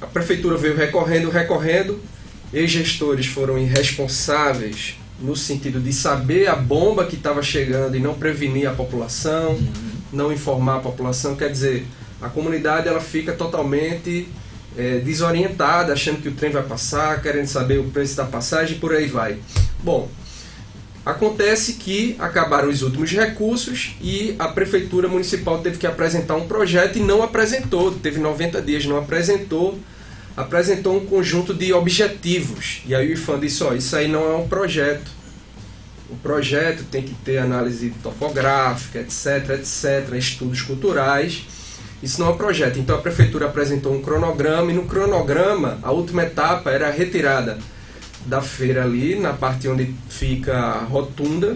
a 0.00 0.06
prefeitura 0.06 0.56
veio 0.56 0.74
recorrendo, 0.74 1.28
recorrendo, 1.28 2.00
ex-gestores 2.52 3.26
foram 3.26 3.58
irresponsáveis 3.58 4.96
no 5.20 5.34
sentido 5.34 5.80
de 5.80 5.92
saber 5.92 6.48
a 6.48 6.54
bomba 6.54 7.04
que 7.04 7.16
estava 7.16 7.42
chegando 7.42 7.96
e 7.96 8.00
não 8.00 8.14
prevenir 8.14 8.68
a 8.68 8.72
população, 8.72 9.52
uhum. 9.52 9.92
não 10.12 10.32
informar 10.32 10.76
a 10.76 10.80
população. 10.80 11.34
Quer 11.34 11.50
dizer, 11.50 11.86
a 12.20 12.28
comunidade 12.28 12.88
ela 12.88 13.00
fica 13.00 13.32
totalmente 13.32 14.28
é, 14.76 14.98
desorientada, 14.98 15.92
achando 15.92 16.22
que 16.22 16.28
o 16.28 16.32
trem 16.32 16.52
vai 16.52 16.62
passar, 16.62 17.20
querendo 17.20 17.46
saber 17.46 17.78
o 17.78 17.90
preço 17.90 18.16
da 18.16 18.24
passagem 18.24 18.76
e 18.76 18.78
por 18.78 18.94
aí 18.94 19.06
vai. 19.06 19.38
Bom, 19.82 20.08
acontece 21.04 21.74
que 21.74 22.14
acabaram 22.18 22.68
os 22.68 22.82
últimos 22.82 23.10
recursos 23.10 23.96
e 24.00 24.36
a 24.38 24.48
prefeitura 24.48 25.08
municipal 25.08 25.58
teve 25.58 25.78
que 25.78 25.86
apresentar 25.86 26.36
um 26.36 26.46
projeto 26.46 26.96
e 26.96 27.02
não 27.02 27.22
apresentou, 27.22 27.92
teve 27.92 28.20
90 28.20 28.62
dias, 28.62 28.84
não 28.84 28.98
apresentou, 28.98 29.78
apresentou 30.40 30.96
um 30.96 31.04
conjunto 31.06 31.52
de 31.52 31.72
objetivos. 31.72 32.82
E 32.86 32.94
aí 32.94 33.08
o 33.08 33.12
IFAM 33.12 33.40
disse, 33.40 33.62
ó, 33.62 33.74
isso 33.74 33.94
aí 33.96 34.08
não 34.08 34.24
é 34.24 34.36
um 34.36 34.48
projeto. 34.48 35.10
O 36.08 36.16
projeto 36.16 36.84
tem 36.84 37.02
que 37.02 37.14
ter 37.14 37.38
análise 37.38 37.90
topográfica, 38.02 39.00
etc, 39.00 39.50
etc, 39.50 40.14
estudos 40.14 40.62
culturais 40.62 41.44
isso 42.02 42.20
não 42.20 42.28
é 42.28 42.30
um 42.30 42.36
projeto. 42.36 42.78
Então 42.78 42.96
a 42.96 43.00
prefeitura 43.00 43.46
apresentou 43.46 43.92
um 43.92 44.00
cronograma 44.00 44.70
e 44.70 44.74
no 44.74 44.84
cronograma 44.84 45.78
a 45.82 45.90
última 45.90 46.22
etapa 46.22 46.70
era 46.70 46.88
a 46.88 46.90
retirada 46.90 47.58
da 48.26 48.40
feira 48.40 48.84
ali, 48.84 49.18
na 49.18 49.32
parte 49.32 49.68
onde 49.68 49.94
fica 50.08 50.54
a 50.54 50.84
rotunda, 50.84 51.54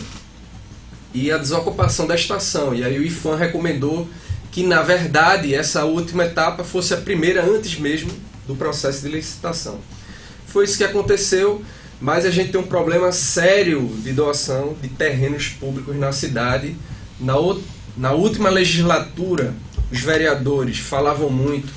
e 1.15 1.31
a 1.31 1.37
desocupação 1.37 2.07
da 2.07 2.15
estação. 2.15 2.75
E 2.75 2.83
aí 2.83 2.99
o 2.99 3.03
IFAM 3.03 3.37
recomendou 3.37 4.09
que, 4.51 4.65
na 4.65 4.83
verdade, 4.83 5.55
essa 5.55 5.85
última 5.85 6.25
etapa 6.25 6.65
fosse 6.65 6.95
a 6.95 6.97
primeira 6.97 7.45
antes 7.45 7.79
mesmo 7.79 8.11
do 8.47 8.55
processo 8.55 9.03
de 9.03 9.09
licitação. 9.09 9.79
Foi 10.47 10.65
isso 10.65 10.77
que 10.77 10.85
aconteceu, 10.85 11.63
mas 12.01 12.27
a 12.27 12.31
gente 12.31 12.53
tem 12.53 12.61
um 12.61 12.67
problema 12.67 13.13
sério 13.13 13.89
de 14.03 14.13
doação 14.13 14.77
de 14.83 14.89
terrenos 14.89 15.49
públicos 15.49 15.97
na 15.97 16.13
cidade. 16.13 16.77
Na, 17.19 17.35
na 17.97 18.13
última 18.13 18.51
legislatura, 18.51 19.55
os 19.91 20.01
vereadores 20.01 20.79
falavam 20.79 21.31
muito 21.31 21.73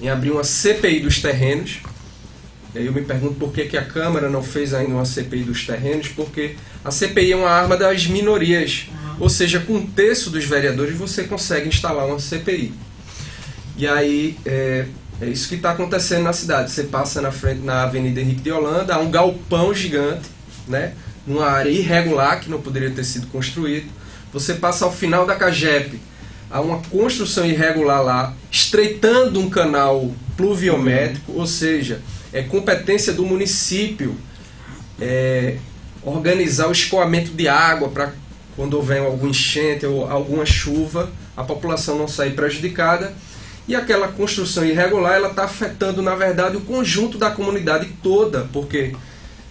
em 0.00 0.08
abrir 0.08 0.30
uma 0.30 0.44
CPI 0.44 1.00
dos 1.00 1.20
terrenos. 1.20 1.78
E 2.74 2.78
aí 2.78 2.86
eu 2.86 2.92
me 2.92 3.02
pergunto 3.02 3.34
por 3.34 3.52
que, 3.52 3.64
que 3.64 3.76
a 3.76 3.84
Câmara 3.84 4.28
não 4.28 4.42
fez 4.42 4.72
ainda 4.74 4.92
uma 4.92 5.04
CPI 5.04 5.42
dos 5.44 5.66
terrenos, 5.66 6.08
porque 6.08 6.56
a 6.84 6.90
CPI 6.90 7.32
é 7.32 7.36
uma 7.36 7.50
arma 7.50 7.76
das 7.76 8.06
minorias. 8.06 8.86
Ou 9.18 9.28
seja, 9.28 9.60
com 9.60 9.74
um 9.74 9.86
terço 9.86 10.30
dos 10.30 10.44
vereadores 10.44 10.96
você 10.96 11.24
consegue 11.24 11.68
instalar 11.68 12.06
uma 12.06 12.18
CPI. 12.18 12.72
E 13.76 13.86
aí 13.86 14.36
é, 14.44 14.86
é 15.20 15.26
isso 15.26 15.48
que 15.48 15.56
está 15.56 15.72
acontecendo 15.72 16.24
na 16.24 16.32
cidade. 16.32 16.70
Você 16.70 16.84
passa 16.84 17.20
na 17.20 17.30
frente 17.30 17.60
na 17.60 17.82
Avenida 17.82 18.20
Henrique 18.20 18.40
de 18.40 18.50
Holanda, 18.50 18.94
há 18.94 18.98
um 18.98 19.10
galpão 19.10 19.74
gigante, 19.74 20.28
né? 20.66 20.94
numa 21.26 21.46
área 21.46 21.70
irregular 21.70 22.40
que 22.40 22.50
não 22.50 22.60
poderia 22.60 22.90
ter 22.90 23.04
sido 23.04 23.26
construído. 23.28 23.88
Você 24.32 24.54
passa 24.54 24.84
ao 24.84 24.92
final 24.92 25.26
da 25.26 25.36
Cagep, 25.36 26.00
há 26.50 26.60
uma 26.60 26.78
construção 26.90 27.44
irregular 27.44 28.02
lá, 28.02 28.34
estreitando 28.50 29.40
um 29.40 29.50
canal 29.50 30.10
pluviométrico, 30.36 31.32
ou 31.32 31.46
seja, 31.46 32.00
é 32.32 32.42
competência 32.42 33.12
do 33.12 33.24
município 33.24 34.16
é, 35.00 35.56
organizar 36.02 36.68
o 36.68 36.72
escoamento 36.72 37.32
de 37.32 37.48
água 37.48 37.88
para 37.88 38.12
quando 38.56 38.74
houver 38.74 39.00
algum 39.00 39.28
enchente 39.28 39.86
ou 39.86 40.10
alguma 40.10 40.44
chuva, 40.44 41.10
a 41.36 41.42
população 41.42 41.96
não 41.96 42.08
sair 42.08 42.32
prejudicada. 42.32 43.12
E 43.68 43.74
aquela 43.74 44.08
construção 44.08 44.64
irregular 44.64 45.14
ela 45.14 45.28
está 45.28 45.44
afetando, 45.44 46.02
na 46.02 46.14
verdade, 46.14 46.56
o 46.56 46.60
conjunto 46.60 47.18
da 47.18 47.30
comunidade 47.30 47.88
toda, 48.02 48.48
porque 48.52 48.94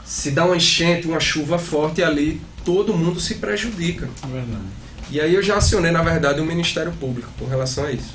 se 0.05 0.31
dá 0.31 0.45
uma 0.45 0.57
enchente, 0.57 1.07
uma 1.07 1.19
chuva 1.19 1.57
forte 1.57 2.03
ali, 2.03 2.41
todo 2.65 2.93
mundo 2.93 3.19
se 3.19 3.35
prejudica. 3.35 4.09
É 4.23 4.27
verdade. 4.27 4.63
E 5.11 5.19
aí 5.19 5.33
eu 5.33 5.41
já 5.41 5.57
acionei, 5.57 5.91
na 5.91 6.01
verdade, 6.01 6.41
o 6.41 6.45
Ministério 6.45 6.91
Público 6.99 7.29
com 7.39 7.45
relação 7.45 7.85
a 7.85 7.91
isso. 7.91 8.13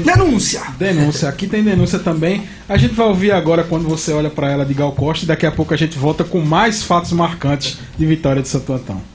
É. 0.00 0.02
Denúncia! 0.02 0.62
Denúncia, 0.78 1.28
aqui 1.28 1.46
tem 1.46 1.62
denúncia 1.62 1.98
também. 1.98 2.48
A 2.68 2.76
gente 2.76 2.94
vai 2.94 3.06
ouvir 3.06 3.32
agora 3.32 3.62
quando 3.62 3.88
você 3.88 4.12
olha 4.12 4.30
para 4.30 4.50
ela 4.50 4.66
de 4.66 4.74
Gal 4.74 4.92
Costa 4.92 5.24
e 5.24 5.28
daqui 5.28 5.46
a 5.46 5.52
pouco 5.52 5.72
a 5.72 5.76
gente 5.76 5.96
volta 5.96 6.24
com 6.24 6.40
mais 6.40 6.82
fatos 6.82 7.12
marcantes 7.12 7.78
de 7.96 8.04
Vitória 8.04 8.42
de 8.42 8.48
Santo 8.48 8.72
Antão. 8.72 9.13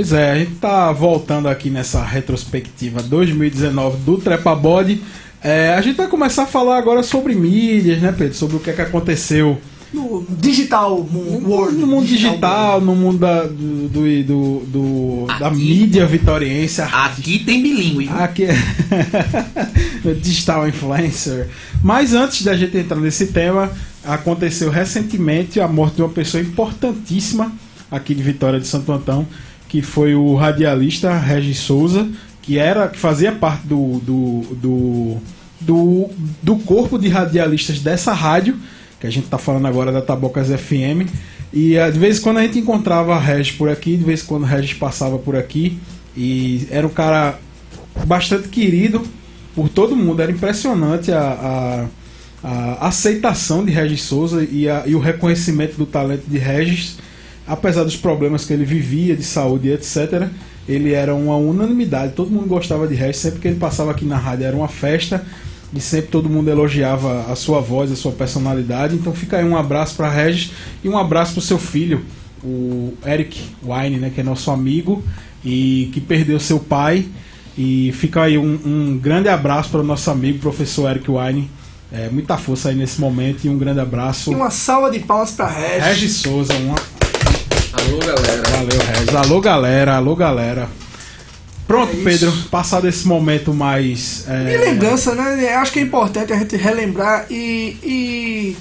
Pois 0.00 0.14
é, 0.14 0.30
a 0.30 0.38
gente 0.38 0.52
tá 0.52 0.90
voltando 0.92 1.46
aqui 1.46 1.68
nessa 1.68 2.02
retrospectiva 2.02 3.02
2019 3.02 3.98
do 3.98 4.16
Trepa 4.16 4.54
Body. 4.54 5.02
É, 5.42 5.74
a 5.74 5.82
gente 5.82 5.96
vai 5.96 6.08
começar 6.08 6.44
a 6.44 6.46
falar 6.46 6.78
agora 6.78 7.02
sobre 7.02 7.34
mídias, 7.34 8.00
né, 8.00 8.10
Pedro? 8.10 8.34
Sobre 8.34 8.56
o 8.56 8.60
que 8.60 8.70
é 8.70 8.72
que 8.72 8.80
aconteceu. 8.80 9.60
No 9.92 10.24
digital 10.26 11.04
no, 11.04 11.46
world. 11.46 11.76
No 11.76 11.86
mundo 11.86 12.06
digital, 12.06 12.30
digital 12.30 12.80
no 12.80 12.96
mundo 12.96 13.18
da, 13.18 13.42
do, 13.42 13.88
do, 13.90 14.22
do, 14.22 14.60
do 14.64 15.26
aqui, 15.28 15.40
da 15.40 15.50
mídia 15.50 16.06
vitoriense. 16.06 16.80
Aqui 16.80 17.40
tem 17.40 17.62
bilíngue. 17.62 18.08
Aqui 18.08 18.44
é. 18.44 20.14
digital 20.18 20.66
influencer. 20.66 21.50
Mas 21.84 22.14
antes 22.14 22.42
da 22.42 22.56
gente 22.56 22.74
entrar 22.74 22.96
nesse 22.96 23.26
tema, 23.26 23.70
aconteceu 24.02 24.70
recentemente 24.70 25.60
a 25.60 25.68
morte 25.68 25.96
de 25.96 26.02
uma 26.02 26.08
pessoa 26.08 26.42
importantíssima 26.42 27.52
aqui 27.90 28.14
de 28.14 28.22
Vitória 28.22 28.60
de 28.60 28.66
Santo 28.66 28.92
Antão, 28.92 29.26
que 29.70 29.80
foi 29.80 30.14
o 30.14 30.34
radialista 30.34 31.16
Regis 31.16 31.58
Souza, 31.58 32.06
que 32.42 32.58
era 32.58 32.88
que 32.88 32.98
fazia 32.98 33.32
parte 33.32 33.66
do 33.66 33.98
do, 34.00 34.42
do, 34.56 35.16
do, 35.60 36.10
do 36.42 36.56
corpo 36.56 36.98
de 36.98 37.08
radialistas 37.08 37.80
dessa 37.80 38.12
rádio, 38.12 38.56
que 39.00 39.06
a 39.06 39.10
gente 39.10 39.24
está 39.24 39.38
falando 39.38 39.66
agora 39.66 39.90
da 39.90 40.02
Tabocas 40.02 40.48
FM. 40.48 41.08
E 41.52 41.78
ah, 41.78 41.88
de 41.90 41.98
vez 41.98 42.18
em 42.18 42.22
quando 42.22 42.38
a 42.38 42.42
gente 42.42 42.58
encontrava 42.58 43.18
Regis 43.18 43.52
por 43.52 43.68
aqui, 43.68 43.96
de 43.96 44.04
vez 44.04 44.22
em 44.22 44.26
quando 44.26 44.44
Regis 44.44 44.74
passava 44.74 45.18
por 45.18 45.34
aqui. 45.36 45.78
E 46.16 46.66
era 46.70 46.86
um 46.86 46.90
cara 46.90 47.38
bastante 48.04 48.48
querido 48.48 49.02
por 49.54 49.68
todo 49.68 49.96
mundo. 49.96 50.20
Era 50.20 50.30
impressionante 50.32 51.10
a, 51.12 51.86
a, 52.42 52.48
a 52.84 52.88
aceitação 52.88 53.64
de 53.64 53.70
Regis 53.72 54.02
Souza 54.02 54.44
e, 54.50 54.68
a- 54.68 54.84
e 54.86 54.94
o 54.94 54.98
reconhecimento 54.98 55.76
do 55.76 55.86
talento 55.86 56.24
de 56.28 56.38
Regis, 56.38 56.98
apesar 57.50 57.82
dos 57.82 57.96
problemas 57.96 58.44
que 58.44 58.52
ele 58.52 58.64
vivia 58.64 59.16
de 59.16 59.24
saúde 59.24 59.68
e 59.68 59.72
etc. 59.72 60.28
Ele 60.68 60.92
era 60.92 61.12
uma 61.12 61.34
unanimidade, 61.34 62.12
todo 62.12 62.30
mundo 62.30 62.46
gostava 62.46 62.86
de 62.86 62.94
Regis, 62.94 63.16
sempre 63.16 63.40
que 63.40 63.48
ele 63.48 63.58
passava 63.58 63.90
aqui 63.90 64.04
na 64.04 64.16
rádio 64.16 64.46
era 64.46 64.56
uma 64.56 64.68
festa 64.68 65.26
e 65.74 65.80
sempre 65.80 66.10
todo 66.10 66.28
mundo 66.28 66.48
elogiava 66.48 67.26
a 67.30 67.34
sua 67.34 67.60
voz, 67.60 67.90
a 67.90 67.96
sua 67.96 68.12
personalidade. 68.12 68.94
Então 68.94 69.12
fica 69.12 69.38
aí 69.38 69.44
um 69.44 69.56
abraço 69.56 69.96
para 69.96 70.08
Regis 70.08 70.52
e 70.84 70.88
um 70.88 70.96
abraço 70.96 71.32
para 71.32 71.40
o 71.40 71.42
seu 71.42 71.58
filho, 71.58 72.04
o 72.42 72.94
Eric 73.04 73.42
Wine, 73.62 73.96
né, 73.96 74.12
que 74.14 74.20
é 74.20 74.24
nosso 74.24 74.50
amigo 74.52 75.02
e 75.44 75.90
que 75.92 76.00
perdeu 76.00 76.38
seu 76.38 76.60
pai. 76.60 77.06
E 77.58 77.92
fica 77.94 78.22
aí 78.22 78.38
um, 78.38 78.60
um 78.64 78.98
grande 78.98 79.28
abraço 79.28 79.70
para 79.70 79.80
o 79.80 79.84
nosso 79.84 80.08
amigo, 80.08 80.38
professor 80.38 80.88
Eric 80.88 81.10
Wine. 81.10 81.50
É, 81.92 82.08
muita 82.08 82.36
força 82.36 82.68
aí 82.68 82.76
nesse 82.76 83.00
momento 83.00 83.44
e 83.44 83.48
um 83.48 83.58
grande 83.58 83.80
abraço. 83.80 84.30
E 84.30 84.34
uma 84.36 84.50
salva 84.50 84.88
de 84.88 85.00
palmas 85.00 85.32
pra 85.32 85.48
Regis. 85.48 85.84
Regis 85.84 86.12
Souza, 86.18 86.54
uma... 86.54 86.99
Alô, 87.80 87.98
galera. 87.98 88.42
valeu 88.50 88.80
Regis. 88.80 89.14
Alô 89.14 89.40
galera, 89.40 89.96
alô 89.96 90.16
galera. 90.16 90.68
Pronto, 91.66 91.96
É. 91.96 92.02
Pedro, 92.02 92.32
passado 92.50 92.88
esse 92.88 93.06
momento 93.06 93.54
mais. 93.54 94.24
é, 94.28 94.54
E 94.54 94.56
lembrança, 94.58 95.14
né? 95.14 95.54
Acho 95.54 95.72
que 95.72 95.78
é 95.78 95.82
importante 95.82 96.32
a 96.32 96.36
gente 96.36 96.56
relembrar 96.56 97.26
e. 97.30 97.76
e... 97.82 98.56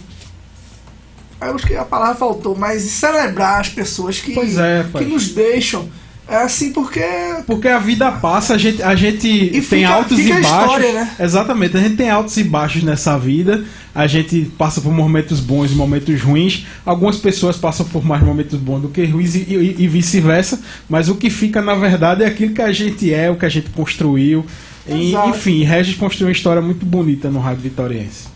Eu 1.41 1.55
acho 1.55 1.65
que 1.65 1.75
a 1.75 1.85
palavra 1.85 2.15
faltou, 2.15 2.55
mas 2.55 2.83
celebrar 2.83 3.61
as 3.61 3.69
pessoas 3.69 4.19
que, 4.19 4.33
Pois 4.33 4.57
é, 4.57 4.85
que 4.93 5.05
nos 5.05 5.29
deixam. 5.29 5.89
É 6.29 6.35
assim 6.43 6.71
porque. 6.71 7.01
Porque 7.47 7.67
a 7.67 7.79
vida 7.79 8.11
passa, 8.11 8.53
a 8.53 8.57
gente, 8.57 8.83
a 8.83 8.93
gente 8.95 9.27
E 9.27 9.49
tem 9.49 9.61
fica- 9.61 9.89
altos 9.89 10.17
fica 10.17 10.29
e 10.29 10.31
a 10.31 10.41
baixos. 10.41 10.59
história, 10.61 10.93
né? 10.93 11.15
Exatamente, 11.19 11.75
a 11.77 11.79
gente 11.81 11.95
tem 11.95 12.09
altos 12.09 12.37
e 12.37 12.43
baixos 12.43 12.83
nessa 12.83 13.17
vida. 13.17 13.63
A 13.95 14.05
gente 14.05 14.41
passa 14.57 14.79
por 14.79 14.93
momentos 14.93 15.39
bons 15.39 15.71
e 15.71 15.75
momentos 15.75 16.21
ruins. 16.21 16.65
Algumas 16.85 17.17
pessoas 17.17 17.57
passam 17.57 17.85
por 17.87 18.05
mais 18.05 18.21
momentos 18.23 18.59
bons 18.59 18.81
do 18.81 18.89
que 18.89 19.03
ruins 19.05 19.33
e, 19.33 19.39
e- 19.39 19.75
e 19.79 19.87
vice-versa. 19.87 20.61
Mas 20.87 21.09
o 21.09 21.15
que 21.15 21.29
fica, 21.31 21.61
na 21.61 21.73
verdade, 21.73 22.23
é 22.23 22.27
aquilo 22.27 22.53
que 22.53 22.61
a 22.61 22.71
gente 22.71 23.11
é, 23.11 23.29
o 23.31 23.35
que 23.35 23.45
a 23.45 23.49
gente 23.49 23.69
construiu. 23.71 24.45
E, 24.87 25.13
enfim, 25.29 25.63
Regis 25.63 25.95
construiu 25.95 26.27
uma 26.27 26.31
história 26.33 26.61
muito 26.61 26.85
bonita 26.85 27.29
no 27.29 27.39
Rádio 27.39 27.63
Vitoriense. 27.63 28.27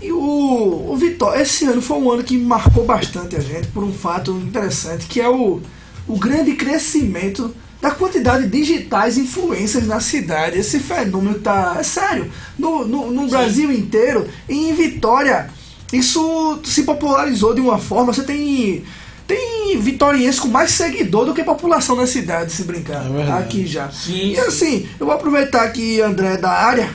E 0.00 0.10
o, 0.10 0.86
o 0.90 0.96
Vitória, 0.96 1.40
esse 1.42 1.64
ano 1.66 1.80
foi 1.80 1.96
um 1.98 2.10
ano 2.10 2.22
que 2.24 2.36
marcou 2.36 2.84
bastante 2.84 3.36
a 3.36 3.40
gente 3.40 3.68
por 3.68 3.84
um 3.84 3.92
fato 3.92 4.32
interessante, 4.32 5.06
que 5.06 5.20
é 5.20 5.28
o, 5.28 5.60
o 6.06 6.18
grande 6.18 6.54
crescimento 6.54 7.54
da 7.82 7.90
quantidade 7.90 8.44
de 8.46 8.50
digitais 8.50 9.18
influências 9.18 9.86
na 9.86 9.98
cidade. 9.98 10.56
Esse 10.58 10.78
fenômeno 10.78 11.40
tá. 11.40 11.76
É 11.78 11.82
sério. 11.82 12.30
No, 12.56 12.86
no, 12.86 13.10
no 13.10 13.26
Brasil 13.26 13.72
inteiro 13.72 14.28
e 14.48 14.70
em 14.70 14.72
Vitória, 14.72 15.50
isso 15.92 16.60
se 16.64 16.84
popularizou 16.84 17.52
de 17.54 17.60
uma 17.60 17.78
forma. 17.78 18.12
Você 18.12 18.22
tem. 18.22 18.84
Tem 19.24 19.78
vitoriense 19.78 20.40
com 20.40 20.48
mais 20.48 20.72
seguidor 20.72 21.24
do 21.24 21.32
que 21.32 21.42
população 21.44 21.96
na 21.96 22.06
cidade, 22.06 22.52
se 22.52 22.64
brincar. 22.64 23.06
É 23.06 23.08
verdade. 23.08 23.42
aqui 23.42 23.66
já. 23.66 23.88
Sim, 23.90 24.32
e 24.32 24.38
assim, 24.38 24.86
eu 24.98 25.06
vou 25.06 25.14
aproveitar 25.14 25.66
que 25.70 26.00
André 26.02 26.34
é 26.34 26.36
da 26.36 26.50
área, 26.50 26.90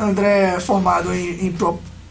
André 0.00 0.54
é 0.56 0.60
formado 0.60 1.12
em, 1.12 1.46
em 1.46 1.54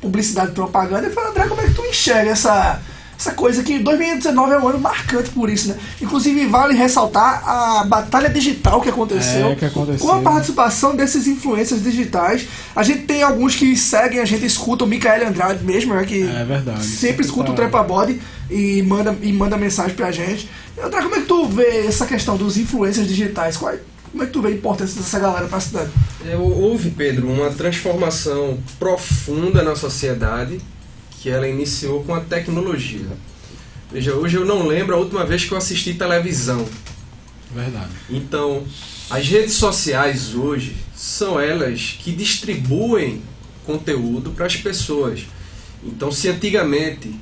publicidade 0.02 0.52
e 0.52 0.54
propaganda, 0.54 1.08
e 1.08 1.12
falar, 1.12 1.30
André, 1.30 1.48
como 1.48 1.62
é 1.62 1.68
que 1.68 1.74
tu 1.74 1.82
enxerga 1.86 2.32
essa, 2.32 2.82
essa 3.24 3.32
coisa 3.34 3.64
que 3.64 3.80
2019 3.80 4.52
é 4.54 4.60
um 4.60 4.68
ano 4.68 4.80
marcante 4.80 5.30
por 5.30 5.50
isso, 5.50 5.70
né? 5.70 5.78
Inclusive, 6.02 6.46
vale 6.48 6.74
ressaltar 6.76 7.42
a 7.48 7.86
batalha 7.86 8.30
digital 8.30 8.82
que 8.82 8.90
aconteceu, 8.90 9.48
É, 9.48 9.56
que 9.56 9.64
aconteceu. 9.64 10.06
com 10.06 10.12
a 10.14 10.22
participação 10.22 10.94
desses 10.94 11.26
influencers 11.26 11.82
digitais. 11.82 12.46
A 12.76 12.84
gente 12.84 13.04
tem 13.04 13.24
alguns 13.24 13.56
que 13.56 13.78
seguem, 13.78 14.20
a 14.20 14.26
gente 14.26 14.46
escuta 14.46 14.84
o 14.84 14.88
Micael 14.88 15.26
Andrade 15.30 15.64
mesmo, 15.64 15.94
né, 15.96 16.04
que 16.04 16.22
É 16.24 16.44
verdade. 16.44 16.84
sempre 16.86 17.24
escuta 17.26 17.52
o 17.52 17.54
Tá- 17.56 17.62
Trepa 17.62 17.82
Body 17.82 18.22
e 18.52 18.82
manda, 18.84 19.16
e 19.22 19.32
manda 19.32 19.56
mensagem 19.58 19.96
pra 19.96 20.12
gente. 20.12 20.50
André, 20.84 21.02
como 21.02 21.16
é 21.16 21.20
que 21.22 21.26
tu 21.28 21.48
vê 21.48 21.86
essa 21.88 22.06
questão 22.06 22.36
dos 22.36 22.58
influencers 22.58 23.08
digitais? 23.08 23.56
Qual 23.56 23.72
é- 23.72 23.80
como 24.12 24.22
é 24.22 24.26
que 24.26 24.34
tu 24.34 24.42
vê 24.42 24.50
a 24.50 24.52
importância 24.52 25.00
dessa 25.02 25.18
galera 25.18 25.46
pra 25.48 25.62
cidade? 25.62 25.90
É, 26.26 26.36
Houve, 26.36 26.90
Pedro, 26.92 27.30
uma 27.30 27.50
transformação 27.52 28.58
profunda 28.78 29.64
na 29.64 29.76
sociedade 29.78 30.60
que 31.24 31.30
ela 31.30 31.48
iniciou 31.48 32.04
com 32.04 32.14
a 32.14 32.20
tecnologia. 32.20 33.08
Veja, 33.90 34.14
hoje 34.14 34.36
eu 34.36 34.44
não 34.44 34.68
lembro 34.68 34.94
a 34.94 34.98
última 34.98 35.26
vez 35.26 35.46
que 35.46 35.54
eu 35.54 35.58
assisti 35.58 35.94
televisão. 35.94 36.68
Verdade. 37.56 37.92
Então, 38.10 38.66
as 39.10 39.26
redes 39.26 39.54
sociais 39.54 40.36
hoje 40.36 40.76
são 40.94 41.40
elas 41.40 41.98
que 41.98 42.12
distribuem 42.12 43.22
conteúdo 43.66 44.32
para 44.32 44.48
as 44.48 44.58
pessoas. 44.58 45.22
Então, 45.82 46.12
se 46.12 46.28
antigamente 46.28 47.16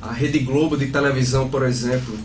a 0.00 0.10
Rede 0.10 0.38
Globo 0.38 0.74
de 0.74 0.86
televisão, 0.86 1.50
por 1.50 1.62
exemplo, 1.66 2.18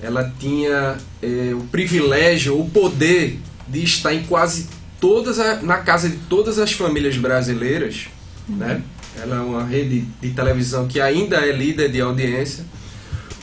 ela 0.00 0.32
tinha 0.38 0.96
eh, 1.20 1.54
o 1.54 1.64
privilégio, 1.72 2.56
o 2.56 2.70
poder 2.70 3.40
de 3.66 3.82
estar 3.82 4.14
em 4.14 4.22
quase 4.22 4.68
todas 5.00 5.40
a, 5.40 5.60
na 5.60 5.78
casa 5.78 6.08
de 6.08 6.18
todas 6.28 6.60
as 6.60 6.70
famílias 6.70 7.16
brasileiras, 7.16 8.06
né? 8.48 8.80
Ela 9.20 9.36
é 9.36 9.40
uma 9.40 9.64
rede 9.64 10.04
de 10.20 10.30
televisão 10.30 10.86
que 10.86 11.00
ainda 11.00 11.36
é 11.36 11.52
líder 11.52 11.90
de 11.90 12.00
audiência. 12.00 12.64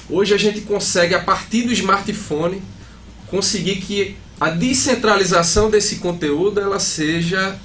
Hoje 0.09 0.33
a 0.33 0.37
gente 0.37 0.61
consegue 0.61 1.15
a 1.15 1.19
partir 1.19 1.63
do 1.63 1.73
smartphone 1.73 2.61
conseguir 3.27 3.77
que 3.77 4.15
a 4.39 4.49
descentralização 4.49 5.69
desse 5.69 5.97
conteúdo 5.97 6.59
ela 6.59 6.79
seja 6.79 7.57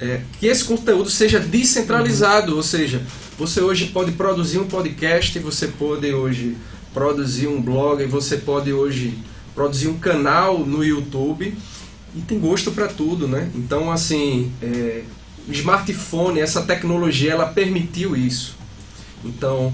é, 0.00 0.22
que 0.38 0.46
esse 0.46 0.64
conteúdo 0.64 1.10
seja 1.10 1.38
descentralizado, 1.38 2.56
ou 2.56 2.62
seja, 2.62 3.02
você 3.38 3.60
hoje 3.60 3.86
pode 3.86 4.12
produzir 4.12 4.58
um 4.58 4.66
podcast, 4.66 5.38
você 5.38 5.68
pode 5.68 6.12
hoje 6.12 6.56
produzir 6.94 7.46
um 7.46 7.60
blog, 7.60 8.04
você 8.06 8.38
pode 8.38 8.72
hoje 8.72 9.18
produzir 9.54 9.88
um 9.88 9.98
canal 9.98 10.60
no 10.60 10.82
YouTube 10.82 11.54
e 12.14 12.20
tem 12.22 12.38
gosto 12.38 12.70
para 12.72 12.88
tudo, 12.88 13.28
né? 13.28 13.50
Então 13.54 13.90
assim, 13.90 14.50
é, 14.62 15.02
o 15.48 15.52
smartphone, 15.52 16.40
essa 16.40 16.62
tecnologia, 16.62 17.32
ela 17.32 17.46
permitiu 17.46 18.16
isso. 18.16 18.54
Então, 19.24 19.66
o 19.68 19.72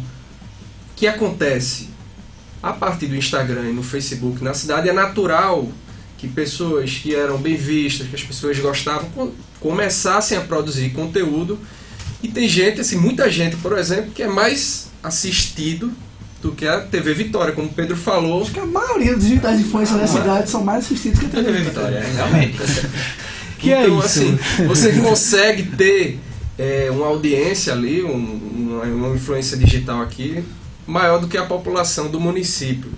que 0.96 1.07
acontece? 1.07 1.88
A 2.62 2.72
partir 2.72 3.07
do 3.07 3.14
Instagram 3.16 3.70
e 3.70 3.72
no 3.72 3.83
Facebook 3.83 4.42
na 4.42 4.55
cidade 4.55 4.88
é 4.88 4.92
natural 4.92 5.68
que 6.18 6.26
pessoas 6.26 6.92
que 6.92 7.14
eram 7.14 7.37
bem 7.38 7.55
vistas, 7.57 8.09
que 8.09 8.14
as 8.16 8.22
pessoas 8.22 8.59
gostavam, 8.59 9.09
co- 9.11 9.33
começassem 9.61 10.37
a 10.37 10.40
produzir 10.40 10.90
conteúdo. 10.90 11.59
E 12.22 12.28
tem 12.28 12.49
gente, 12.49 12.80
assim, 12.80 12.97
muita 12.97 13.30
gente, 13.30 13.57
por 13.57 13.76
exemplo, 13.78 14.11
que 14.12 14.22
é 14.22 14.26
mais 14.28 14.88
assistido 15.03 15.93
do 16.40 16.53
que 16.53 16.66
a 16.66 16.80
TV 16.80 17.12
Vitória, 17.12 17.53
como 17.53 17.68
o 17.68 17.72
Pedro 17.72 17.97
falou. 17.97 18.43
Acho 18.43 18.51
que 18.53 18.61
a 18.61 18.66
maioria 18.66 19.14
dos 19.14 19.24
digitais 19.26 19.59
de 19.59 19.64
influência 19.66 19.97
da 19.97 20.07
cidade 20.07 20.51
são 20.51 20.64
mais 20.64 20.84
assistidos 20.86 21.20
que 21.20 21.26
a 21.26 21.28
TV 21.28 21.45
TV 21.53 21.59
Vitória, 21.64 22.01
realmente. 22.14 22.57
Que 23.66 23.72
é 23.74 23.82
então, 23.84 23.98
isso? 23.98 24.06
assim, 24.06 24.38
você 24.66 24.92
consegue 25.00 25.62
ter 25.76 26.18
é, 26.58 26.88
uma 26.90 27.06
audiência 27.06 27.72
ali, 27.72 28.02
um- 28.02 28.40
uma, 28.56 28.82
uma 28.84 29.14
influência 29.14 29.56
digital 29.56 30.00
aqui, 30.02 30.42
maior 30.86 31.18
do 31.20 31.28
que 31.28 31.36
a 31.36 31.44
população 31.44 32.08
do 32.08 32.18
município. 32.20 32.90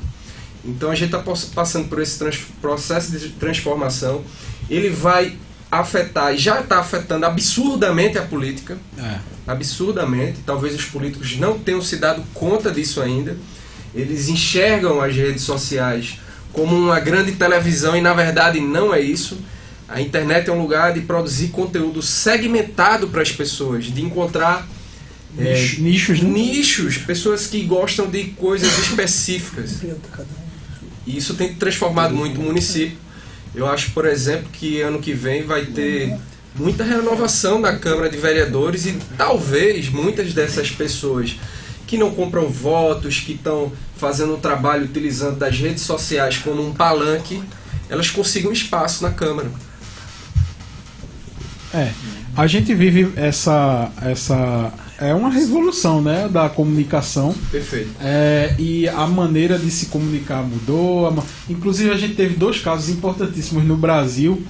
Então 0.65 0.91
a 0.91 0.95
gente 0.95 1.15
está 1.15 1.23
passando 1.55 1.89
por 1.89 2.01
esse 2.01 2.19
processo 2.61 3.11
de 3.13 3.31
transformação. 3.31 4.23
Ele 4.69 4.91
vai 4.91 5.37
afetar, 5.71 6.35
e 6.35 6.39
já 6.39 6.61
está 6.61 6.79
afetando 6.81 7.25
absurdamente 7.27 8.17
a 8.19 8.23
política, 8.23 8.77
É. 8.99 9.17
absurdamente. 9.47 10.39
Talvez 10.47 10.75
os 10.75 10.85
políticos 10.85 11.37
não 11.39 11.59
tenham 11.59 11.81
se 11.83 11.97
dado 11.97 12.23
conta 12.35 12.71
disso 12.71 13.01
ainda. 13.03 13.37
Eles 13.95 14.29
enxergam 14.29 15.01
as 15.01 15.15
redes 15.15 15.43
sociais 15.43 16.19
como 16.53 16.77
uma 16.77 17.01
grande 17.01 17.33
televisão 17.33 17.97
e 17.97 18.01
na 18.01 18.13
verdade 18.15 18.61
não 18.61 18.93
é 18.95 19.01
isso. 19.01 19.39
A 19.89 20.01
internet 20.01 20.49
é 20.51 20.53
um 20.53 20.61
lugar 20.61 20.93
de 20.93 21.01
produzir 21.01 21.49
conteúdo 21.49 22.03
segmentado 22.03 23.09
para 23.09 23.23
as 23.23 23.33
pessoas, 23.33 23.87
de 23.87 24.03
encontrar 24.03 24.69
É, 25.39 25.53
Nicho- 25.53 25.83
nichos, 25.83 26.21
né? 26.23 26.29
nichos, 26.31 26.99
pessoas 26.99 27.47
que 27.47 27.63
gostam 27.63 28.09
de 28.11 28.25
coisas 28.31 28.77
específicas. 28.79 29.77
E 31.07 31.17
isso 31.17 31.35
tem 31.35 31.55
transformado 31.55 32.15
muito 32.15 32.41
o 32.41 32.45
município. 32.45 32.97
Eu 33.55 33.67
acho, 33.67 33.91
por 33.93 34.05
exemplo, 34.07 34.49
que 34.53 34.81
ano 34.81 34.99
que 34.99 35.13
vem 35.13 35.43
vai 35.45 35.67
ter 35.67 36.17
muita 36.55 36.83
renovação 36.83 37.61
da 37.61 37.77
Câmara 37.77 38.09
de 38.11 38.17
Vereadores 38.17 38.87
e 38.87 38.97
talvez 39.17 39.89
muitas 39.91 40.33
dessas 40.35 40.71
pessoas 40.71 41.37
que 41.87 41.97
não 41.97 42.11
compram 42.15 42.49
votos, 42.49 43.21
que 43.21 43.33
estão 43.33 43.71
fazendo 43.97 44.35
um 44.35 44.41
trabalho 44.41 44.85
utilizando 44.85 45.39
das 45.39 45.57
redes 45.59 45.83
sociais 45.85 46.39
como 46.39 46.67
um 46.67 46.73
palanque, 46.75 47.43
elas 47.89 48.11
consigam 48.11 48.51
espaço 48.53 49.03
na 49.03 49.11
Câmara. 49.11 49.51
É. 51.73 51.91
A 52.37 52.47
gente 52.47 52.75
vive 52.75 53.13
essa. 53.17 53.91
essa 54.01 54.73
é 55.01 55.15
uma 55.15 55.31
revolução 55.31 56.03
né, 56.03 56.29
da 56.29 56.49
comunicação. 56.49 57.35
Perfeito. 57.51 57.91
É, 58.01 58.55
e 58.59 58.89
a 58.89 59.07
maneira 59.07 59.59
de 59.59 59.71
se 59.71 59.87
comunicar 59.87 60.43
mudou. 60.43 61.25
Inclusive, 61.49 61.91
a 61.91 61.97
gente 61.97 62.15
teve 62.15 62.35
dois 62.35 62.61
casos 62.61 62.89
importantíssimos 62.89 63.65
no 63.65 63.77
Brasil 63.77 64.43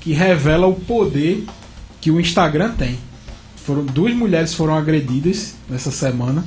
que 0.00 0.12
revela 0.12 0.66
o 0.66 0.74
poder 0.74 1.44
que 2.00 2.10
o 2.10 2.20
Instagram 2.20 2.72
tem. 2.72 2.98
Foram 3.56 3.84
duas 3.84 4.14
mulheres 4.14 4.52
foram 4.52 4.74
agredidas 4.74 5.54
nessa 5.70 5.90
semana 5.90 6.44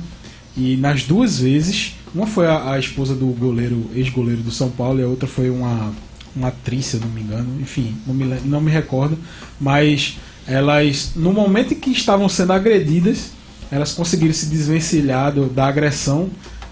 e 0.56 0.76
nas 0.76 1.04
duas 1.04 1.38
vezes, 1.38 1.94
uma 2.14 2.26
foi 2.26 2.46
a, 2.46 2.72
a 2.72 2.78
esposa 2.78 3.14
do 3.14 3.26
goleiro, 3.26 3.90
ex-goleiro 3.94 4.42
do 4.42 4.50
São 4.50 4.70
Paulo, 4.70 5.00
e 5.00 5.02
a 5.04 5.06
outra 5.06 5.28
foi 5.28 5.50
uma, 5.50 5.92
uma 6.38 6.48
atriz, 6.48 6.86
se 6.86 6.96
eu 6.96 7.00
não 7.00 7.08
me 7.08 7.20
engano. 7.20 7.60
Enfim, 7.60 7.94
não 8.06 8.14
me, 8.14 8.24
não 8.44 8.60
me 8.60 8.70
recordo, 8.70 9.18
mas 9.60 10.16
elas, 10.46 11.12
no 11.16 11.32
momento 11.32 11.74
em 11.74 11.76
que 11.78 11.90
estavam 11.90 12.28
sendo 12.28 12.52
agredidas, 12.52 13.30
elas 13.70 13.92
conseguiram 13.92 14.32
se 14.32 14.46
desvencilhar 14.46 15.32
do- 15.32 15.46
da 15.46 15.66
agressão. 15.66 16.30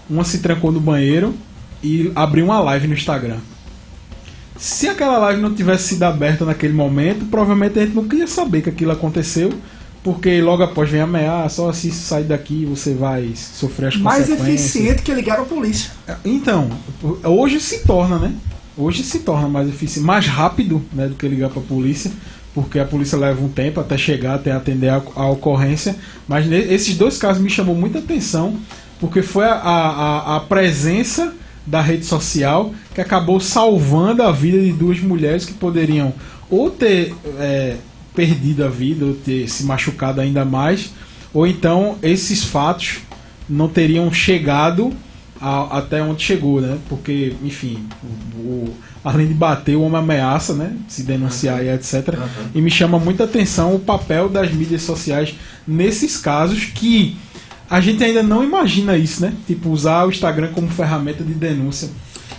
Uma 0.09 0.23
se 0.23 0.39
trancou 0.39 0.71
no 0.71 0.79
banheiro 0.79 1.35
e 1.83 2.11
abriu 2.15 2.45
uma 2.45 2.59
live 2.59 2.87
no 2.87 2.93
Instagram. 2.93 3.37
Se 4.57 4.87
aquela 4.87 5.17
live 5.19 5.41
não 5.41 5.53
tivesse 5.53 5.89
sido 5.89 6.03
aberta 6.03 6.43
naquele 6.43 6.73
momento, 6.73 7.25
provavelmente 7.25 7.77
a 7.77 7.85
gente 7.85 7.93
nunca 7.95 8.15
ia 8.15 8.25
saber 8.25 8.61
que 8.63 8.69
aquilo 8.69 8.91
aconteceu, 8.91 9.53
porque 10.03 10.41
logo 10.41 10.63
após 10.63 10.89
vem 10.89 11.01
a 11.01 11.03
ameaça, 11.03 11.57
só 11.57 11.71
se 11.73 11.91
sair 11.91 12.23
daqui 12.23 12.65
você 12.65 12.93
vai 12.95 13.31
sofrer 13.35 13.89
as 13.89 13.97
Mais 13.97 14.25
consequências. 14.27 14.59
eficiente 14.75 15.01
que 15.03 15.13
ligar 15.13 15.39
a 15.39 15.43
polícia. 15.43 15.91
Então, 16.25 16.69
hoje 17.23 17.59
se 17.59 17.79
torna, 17.85 18.17
né? 18.17 18.33
Hoje 18.77 19.03
se 19.03 19.19
torna 19.19 19.47
mais 19.47 19.67
eficiente, 19.67 20.05
mais 20.05 20.27
rápido 20.27 20.83
né, 20.93 21.07
do 21.07 21.15
que 21.15 21.27
ligar 21.27 21.49
para 21.49 21.61
a 21.61 21.65
polícia, 21.65 22.11
porque 22.53 22.77
a 22.77 22.85
polícia 22.85 23.17
leva 23.17 23.43
um 23.43 23.49
tempo 23.49 23.79
até 23.79 23.97
chegar, 23.97 24.35
até 24.35 24.51
atender 24.51 24.89
a, 24.89 25.01
a 25.15 25.29
ocorrência. 25.29 25.95
Mas 26.27 26.49
esses 26.51 26.95
dois 26.95 27.17
casos 27.17 27.41
me 27.41 27.49
chamou 27.49 27.75
muita 27.75 27.99
atenção, 27.99 28.55
porque 28.99 29.23
foi 29.23 29.45
a, 29.45 29.53
a, 29.53 30.35
a 30.35 30.39
presença 30.41 31.33
da 31.65 31.81
rede 31.81 32.05
social 32.05 32.73
que 32.93 33.01
acabou 33.01 33.39
salvando 33.39 34.23
a 34.23 34.31
vida 34.31 34.59
de 34.59 34.71
duas 34.71 34.99
mulheres 34.99 35.43
que 35.43 35.53
poderiam 35.53 36.13
ou 36.49 36.69
ter 36.69 37.13
é, 37.39 37.75
perdido 38.15 38.63
a 38.63 38.69
vida, 38.69 39.05
ou 39.05 39.13
ter 39.13 39.49
se 39.49 39.63
machucado 39.63 40.21
ainda 40.21 40.45
mais, 40.45 40.91
ou 41.33 41.45
então 41.45 41.97
esses 42.01 42.43
fatos 42.43 42.99
não 43.49 43.67
teriam 43.67 44.11
chegado 44.13 44.93
a- 45.41 45.77
até 45.79 46.01
onde 46.01 46.23
chegou, 46.23 46.59
né? 46.61 46.77
Porque, 46.89 47.33
enfim, 47.43 47.79
o, 48.03 48.39
o- 48.39 48.73
além 49.03 49.27
de 49.27 49.33
bater, 49.33 49.75
o 49.75 49.81
homem 49.83 49.99
ameaça, 49.99 50.53
né? 50.53 50.71
Se 50.87 51.03
denunciar 51.03 51.63
e 51.63 51.69
etc. 51.69 52.15
E 52.53 52.61
me 52.61 52.69
chama 52.69 52.99
muita 52.99 53.23
atenção 53.23 53.73
o 53.75 53.79
papel 53.79 54.27
das 54.29 54.51
mídias 54.51 54.81
sociais 54.81 55.35
nesses 55.67 56.17
casos 56.17 56.65
que 56.65 57.15
a 57.69 57.81
gente 57.81 58.03
ainda 58.03 58.23
não 58.23 58.43
imagina 58.43 58.95
isso, 58.97 59.21
né? 59.21 59.33
Tipo, 59.45 59.69
usar 59.69 60.05
o 60.05 60.09
Instagram 60.09 60.49
como 60.53 60.69
ferramenta 60.69 61.23
de 61.23 61.33
denúncia. 61.33 61.89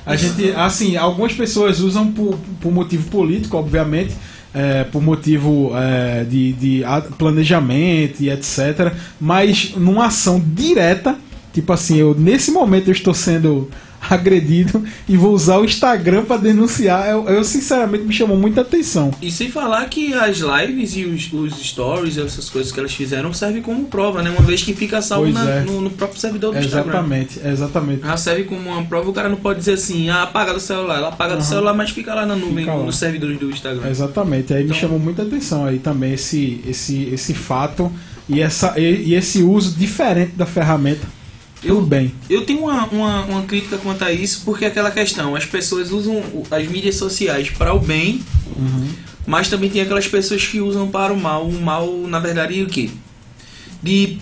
A 0.07 0.17
gente, 0.17 0.51
assim, 0.53 0.97
algumas 0.97 1.35
pessoas 1.35 1.81
usam 1.81 2.11
por, 2.11 2.39
por 2.61 2.73
motivo 2.73 3.11
político, 3.11 3.57
obviamente, 3.59 4.15
é, 4.55 4.85
por 4.85 5.03
motivo 5.03 5.73
é, 5.77 6.25
de, 6.25 6.55
de 6.55 6.83
planejamento 7.19 8.23
e 8.23 8.31
etc. 8.31 8.93
Mas 9.21 9.75
numa 9.77 10.07
ação 10.07 10.43
direta, 10.55 11.15
tipo 11.53 11.73
assim, 11.73 11.97
eu 11.99 12.15
nesse 12.15 12.51
momento 12.51 12.89
eu 12.89 12.93
estou 12.93 13.15
sendo 13.15 13.69
agredido 14.09 14.85
e 15.09 15.17
vou 15.17 15.33
usar 15.35 15.59
o 15.59 15.65
Instagram 15.65 16.25
para 16.25 16.37
denunciar. 16.41 17.09
Eu, 17.09 17.29
eu, 17.29 17.43
sinceramente 17.43 18.05
me 18.05 18.13
chamou 18.15 18.37
muita 18.37 18.61
atenção. 18.61 19.11
E 19.21 19.29
sem 19.29 19.51
falar 19.51 19.85
que 19.87 20.15
as 20.15 20.39
lives 20.39 20.97
e 20.97 21.05
os, 21.05 21.33
os 21.33 21.55
stories, 21.67 22.17
essas 22.17 22.49
coisas 22.49 22.71
que 22.71 22.79
elas 22.79 22.93
fizeram, 22.95 23.33
servem 23.33 23.61
como 23.61 23.87
prova, 23.87 24.23
né? 24.23 24.31
Uma 24.31 24.43
vez 24.43 24.63
que 24.63 24.73
fica 24.73 25.03
salvo 25.03 25.29
na- 25.33 25.51
é. 25.51 25.61
no, 25.63 25.81
no 25.81 25.91
próprio 25.91 26.21
servidor 26.21 26.53
do 26.55 26.59
Instagram. 26.61 26.91
Exatamente, 26.93 27.41
exatamente. 27.45 28.03
Já 28.07 28.17
serve 28.17 28.45
como 28.45 28.71
uma 28.71 28.85
prova, 28.85 29.11
o 29.11 29.13
cara 29.13 29.29
não 29.29 29.37
pode 29.37 29.59
dizer 29.59 29.73
assim, 29.73 30.09
ah, 30.11 30.23
apaga 30.23 30.55
do 30.55 30.61
celular. 30.61 30.99
Ela 30.99 31.09
apaga 31.09 31.35
do 31.35 31.39
Aham. 31.41 31.49
celular, 31.49 31.75
mas 31.75 31.91
fica 31.91 32.15
lá 32.15 32.25
na 32.25 32.37
nuvem, 32.37 32.67
lá. 32.67 32.77
nos 32.77 32.97
servidores 32.97 33.37
do 33.39 33.51
Instagram. 33.51 33.89
Exatamente. 33.91 34.55
Aí 34.55 34.61
me 34.61 34.67
Então- 34.67 34.79
chamou 34.79 35.01
muita 35.01 35.23
atenção 35.23 35.65
aí 35.65 35.81
também 35.81 36.13
esse, 36.13 36.61
esse, 36.69 37.03
esse 37.13 37.35
fato 37.35 37.91
e, 38.29 38.41
essa, 38.41 38.79
e, 38.79 39.09
e 39.09 39.15
esse 39.15 39.43
uso 39.43 39.77
diferente 39.77 40.37
da 40.37 40.47
ferramenta. 40.47 41.18
Eu- 41.63 41.83
bem. 41.83 42.13
Eu 42.31 42.45
tenho 42.47 42.61
uma, 42.61 42.85
uma, 42.87 43.25
uma 43.25 43.43
crítica 43.43 43.79
quanto 43.79 44.03
a 44.05 44.13
isso, 44.13 44.43
porque 44.45 44.65
é 44.65 44.69
aquela 44.69 44.91
questão, 44.91 45.35
as 45.35 45.45
pessoas 45.45 45.91
usam 45.91 46.15
o- 46.17 46.47
as 46.51 46.67
mídias 46.69 46.95
sociais 46.97 47.51
para 47.51 47.73
o 47.75 47.79
bem, 47.81 48.23
mas 49.27 49.49
também 49.49 49.69
tem 49.69 49.81
aquelas 49.83 50.07
pessoas 50.07 50.45
que 50.47 50.61
usam 50.61 50.89
para 50.89 51.13
o 51.13 51.21
mal. 51.21 51.47
O 51.49 51.61
mal, 51.61 51.87
na 52.07 52.19
verdade, 52.21 52.59
é 52.59 52.63
o 52.63 52.67
quê? 52.67 52.91
De 53.83 54.19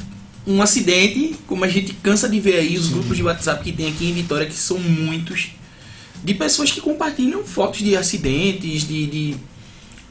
um 0.46 0.62
acidente, 0.62 1.36
como 1.46 1.64
a 1.64 1.68
gente 1.68 1.92
cansa 2.02 2.28
de 2.28 2.38
ver 2.40 2.56
aí, 2.56 2.76
os 2.76 2.88
grupos 2.88 3.16
de 3.16 3.22
WhatsApp 3.22 3.62
que 3.64 3.72
tem 3.72 3.88
aqui 3.88 4.08
em 4.08 4.12
Vitória, 4.14 4.46
que 4.46 4.54
são 4.54 4.78
muitos, 4.78 5.48
de 6.24 6.34
pessoas 6.34 6.70
que 6.72 6.80
compartilham 6.80 7.44
fotos 7.44 7.80
de 7.80 7.96
acidentes, 7.96 8.86
de, 8.86 9.06
de, 9.06 9.36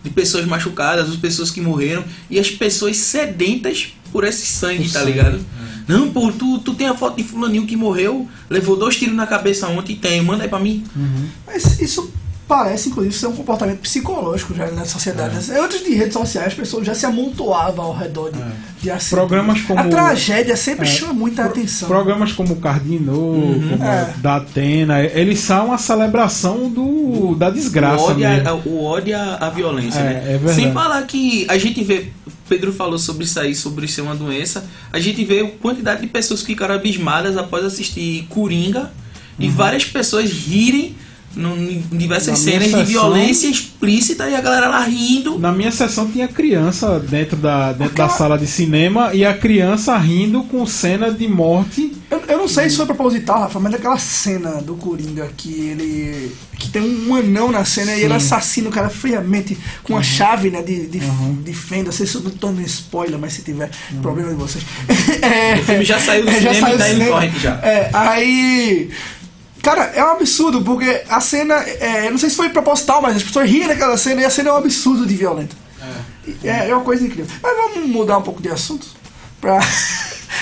de 0.03 0.09
pessoas 0.11 0.45
machucadas, 0.45 1.09
as 1.09 1.15
pessoas 1.15 1.49
que 1.51 1.59
morreram, 1.61 2.03
e 2.29 2.39
as 2.39 2.51
pessoas 2.51 2.97
sedentas 2.97 3.93
por 4.11 4.23
esse 4.23 4.45
sangue, 4.45 4.83
Por 4.83 4.93
tá 4.93 4.99
sangue, 4.99 5.11
ligado? 5.11 5.45
Não, 5.87 6.09
pô, 6.11 6.31
tu, 6.31 6.59
tu 6.59 6.73
tem 6.73 6.87
a 6.87 6.95
foto 6.95 7.17
de 7.17 7.23
fulaninho 7.23 7.65
que 7.65 7.75
morreu, 7.75 8.27
levou 8.49 8.75
dois 8.75 8.95
tiros 8.95 9.15
na 9.15 9.27
cabeça 9.27 9.67
ontem, 9.67 9.95
tem, 9.95 10.21
manda 10.23 10.43
aí 10.43 10.49
pra 10.49 10.59
mim. 10.59 10.83
Mas 11.45 11.79
isso 11.79 12.11
parece, 12.47 12.89
inclusive, 12.89 13.11
ser 13.15 13.25
um 13.25 13.31
comportamento 13.35 13.79
psicológico 13.79 14.53
já 14.53 14.69
na 14.69 14.85
sociedade. 14.85 15.51
É. 15.51 15.59
Antes 15.59 15.83
de 15.83 15.95
redes 15.95 16.13
sociais, 16.13 16.49
as 16.49 16.53
pessoas 16.53 16.85
já 16.85 16.93
se 16.93 17.03
amontoavam 17.03 17.85
ao 17.85 17.95
redor 17.95 18.31
de, 18.31 18.37
de 18.83 18.91
acidentes. 18.91 19.09
Programas 19.09 19.61
como- 19.61 19.79
A 19.79 19.83
tragédia 19.85 20.55
sempre 20.55 20.85
É. 20.87 20.91
chama 20.91 21.13
muita 21.13 21.43
atenção. 21.43 21.87
Programas 21.87 22.31
como 22.33 22.53
o 22.53 22.57
Cardinô, 22.57 23.33
como 23.71 23.83
É. 23.83 24.13
da 24.17 24.35
Atena, 24.35 25.01
eles 25.03 25.39
são 25.39 25.71
a 25.73 25.77
celebração 25.79 26.69
do, 26.69 27.33
da 27.35 27.49
o 27.49 27.51
desgraça 27.51 28.03
ódio, 28.03 28.27
a, 28.27 28.53
o 28.53 28.83
ódio 28.83 29.17
à 29.17 29.37
à 29.47 29.49
violência, 29.49 29.97
É, 29.99 30.03
né? 30.03 30.23
é 30.27 30.37
verdade. 30.37 30.55
Sem 30.55 30.71
falar 30.71 31.01
que 31.07 31.47
a 31.49 31.57
gente 31.57 31.83
vê, 31.83 32.11
Pedro 32.47 32.71
falou 32.71 32.99
sobre 32.99 33.25
isso 33.25 33.39
aí, 33.39 33.55
sobre 33.55 33.87
ser 33.87 34.01
uma 34.01 34.15
doença, 34.15 34.69
a 34.91 34.99
gente 34.99 35.23
vê 35.25 35.41
a 35.41 35.49
quantidade 35.49 36.01
de 36.01 36.07
pessoas 36.07 36.41
que 36.41 36.47
ficaram 36.47 36.75
abismadas 36.75 37.37
após 37.37 37.65
assistir 37.65 38.25
Coringa 38.29 38.91
e 39.39 39.49
várias 39.49 39.85
pessoas 39.85 40.31
rirem 40.31 40.95
no, 41.35 41.55
em 41.57 41.83
diversas 41.91 42.39
Uhum. 42.39 42.45
Na 42.45 42.51
cenas 42.51 42.63
de 42.67 42.71
sessão- 42.71 42.85
violência 42.85 43.47
explícita 43.47 44.29
e 44.29 44.35
a 44.35 44.41
galera 44.41 44.67
lá 44.69 44.83
rindo. 44.83 45.37
Na 45.37 45.51
minha 45.51 45.71
sessão 45.71 46.09
tinha 46.09 46.27
criança 46.27 46.99
dentro 46.99 47.35
da, 47.37 47.73
dentro 47.73 47.95
da 47.95 48.09
sala 48.09 48.37
de 48.37 48.47
cinema 48.47 49.11
e 49.13 49.25
a 49.25 49.33
criança 49.37 49.97
rindo 49.97 50.43
com 50.43 50.65
cena 50.65 51.11
de 51.11 51.27
morte. 51.27 51.91
Eu, 52.09 52.21
eu 52.27 52.37
não 52.37 52.47
sei 52.47 52.69
se 52.69 52.77
foi 52.77 52.85
proposital, 52.85 53.39
Rafa, 53.41 53.59
mas 53.59 53.73
aquela 53.73 53.97
cena 53.97 54.61
do 54.61 54.75
Coringa 54.75 55.29
que 55.35 55.49
ele. 55.51 56.31
que 56.57 56.69
tem 56.69 56.81
um 56.81 57.15
anão 57.15 57.51
na 57.51 57.65
cena 57.65 57.91
e 57.93 57.99
Sim. 57.99 58.05
ele 58.05 58.13
assassina 58.13 58.69
o 58.69 58.71
cara 58.71 58.89
friamente 58.89 59.57
com 59.83 59.93
uma 59.93 60.03
chave 60.03 60.49
né, 60.49 60.61
de, 60.61 60.87
de, 60.87 60.99
Uhum. 60.99 61.41
de 61.43 61.53
fenda. 61.53 61.85
Não 61.85 61.91
sei 61.91 62.05
se 62.07 62.15
eu 62.15 62.21
não 62.21 62.31
tô 62.31 62.47
dando 62.47 62.61
spoiler, 62.61 63.19
mas 63.19 63.33
se 63.33 63.41
tiver, 63.41 63.69
problema 64.01 64.29
de 64.29 64.35
vocês. 64.35 64.63
É, 65.21 65.55
O 65.59 65.63
filme 65.65 65.83
já 65.85 65.99
saiu 65.99 66.23
do 66.23 66.29
é, 66.31 66.33
cinema 66.39 66.59
saiu 66.61 66.75
e 66.75 66.77
tá 66.77 66.87
em 66.89 66.91
cinema. 66.93 67.11
torrent 67.11 67.33
já. 67.39 67.55
É, 67.61 67.89
aí. 67.93 68.89
Cara, 69.65 69.91
é 69.95 70.03
um 70.03 70.11
absurdo, 70.11 70.61
porque 70.61 71.01
a 71.09 71.19
cena. 71.19 71.55
É, 71.55 72.05
eu 72.07 72.11
não 72.11 72.17
sei 72.19 72.29
se 72.29 72.35
foi 72.35 72.49
proposital, 72.49 73.01
mas 73.01 73.17
as 73.17 73.23
pessoas 73.23 73.49
riem 73.49 73.67
daquela 73.67 73.97
cena 73.97 74.21
e 74.21 74.25
a 74.25 74.29
cena 74.29 74.49
é 74.49 74.53
um 74.53 74.57
absurdo 74.57 75.05
de 75.05 75.15
violenta. 75.15 75.55
É, 76.43 76.69
é 76.69 76.75
uma 76.75 76.83
coisa 76.83 77.03
incrível. 77.03 77.27
Mas 77.41 77.57
vamos 77.57 77.89
mudar 77.89 78.17
um 78.19 78.21
pouco 78.21 78.41
de 78.41 78.49
assunto 78.49 78.85
pra. 79.41 79.57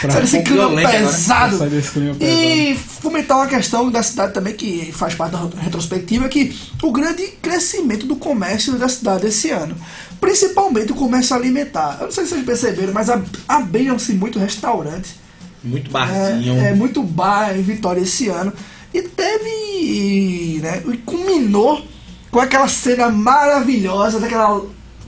Pra- 0.02 0.12
sair 0.12 0.22
desse 0.24 0.38
um 0.38 0.44
clima 0.44 0.64
agora. 0.66 0.90
pesado. 0.90 1.58
Clima 1.92 2.16
E 2.20 2.78
comentar 3.02 3.38
uma 3.38 3.48
questão 3.48 3.90
da 3.92 4.02
cidade 4.02 4.34
também, 4.34 4.54
que 4.54 4.92
faz 4.92 5.14
parte 5.14 5.34
da 5.34 5.48
retrospectiva, 5.62 6.28
que 6.28 6.58
o 6.82 6.92
grande 6.92 7.28
crescimento 7.42 8.06
do 8.08 8.16
comércio 8.16 8.74
da 8.74 8.90
cidade 8.90 9.28
esse 9.28 9.52
ano. 9.52 9.76
Principalmente 10.20 10.92
o 10.92 10.96
comércio 10.96 11.36
alimentar. 11.36 11.98
Eu 12.00 12.06
não 12.06 12.12
sei 12.12 12.24
se 12.26 12.32
vocês 12.32 12.46
perceberam, 12.46 12.92
mas 12.92 13.10
ab- 13.10 13.26
abriram-se 13.48 14.14
muito 14.14 14.40
restaurantes. 14.40 15.12
Muito 15.64 15.90
É, 15.90 15.94
barzinho. 15.94 16.60
é, 16.60 16.74
muito 16.74 17.04
bar 17.04 17.56
em 17.56 17.62
Vitória 17.62 18.02
esse 18.02 18.28
ano. 18.30 18.52
E 18.94 19.02
teve. 19.02 20.60
Né, 20.62 20.84
e 20.92 20.98
culminou 20.98 21.82
com 22.32 22.40
aquela 22.40 22.68
cena 22.68 23.10
maravilhosa 23.10 24.20
daquela 24.20 24.62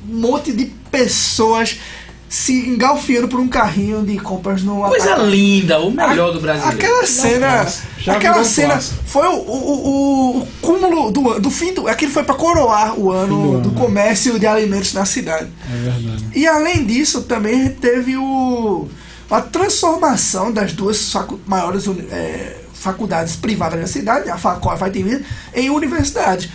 monte 0.08 0.52
de 0.52 0.66
pessoas 0.92 1.80
se 2.28 2.68
engalfiando 2.68 3.28
por 3.28 3.40
um 3.40 3.48
carrinho 3.48 4.04
de 4.04 4.18
compras 4.18 4.62
no 4.64 4.82
Coisa 4.82 5.06
apartamento. 5.12 5.32
linda, 5.32 5.80
o 5.80 5.90
melhor 5.92 6.34
do 6.34 6.42
brasileiro. 6.42 6.78
Aquela 6.78 7.06
cena, 7.08 7.68
Já 7.98 8.14
aquela 8.14 8.44
cena 8.44 8.74
clássico. 8.74 9.04
foi 9.06 9.28
o, 9.28 9.36
o, 9.38 10.40
o, 10.42 10.48
cúmulo 10.62 11.12
do, 11.12 11.40
do 11.40 11.50
fim 11.50 11.74
do. 11.74 11.88
Aquilo 11.88 12.12
foi 12.12 12.24
para 12.24 12.36
coroar 12.36 13.00
o 13.00 13.12
ano 13.12 13.28
do 13.54 13.62
do, 13.62 13.70
ano. 13.70 13.72
comércio 13.80 14.38
de 14.38 14.46
alimentos 14.46 14.92
na 14.94 15.06
cidade. 15.06 15.48
É 15.72 15.78
verdade. 15.78 16.26
E 16.36 16.46
além 16.46 16.86
disso, 16.86 17.22
também 17.22 17.70
teve 17.70 18.18
o, 18.18 18.88
a 19.32 19.40
transformação 19.42 20.52
das 20.52 20.74
duas 20.74 21.12
facu- 21.12 21.40
maiores 21.46 21.86
eh, 21.88 22.58
faculdades 22.86 23.36
privadas 23.36 23.80
da 23.80 23.88
cidade, 23.88 24.30
a 24.30 24.38
Facol 24.38 24.72
a 24.72 24.78
Fatimir, 24.78 25.26
em 25.54 25.70
universidades. 25.70 26.50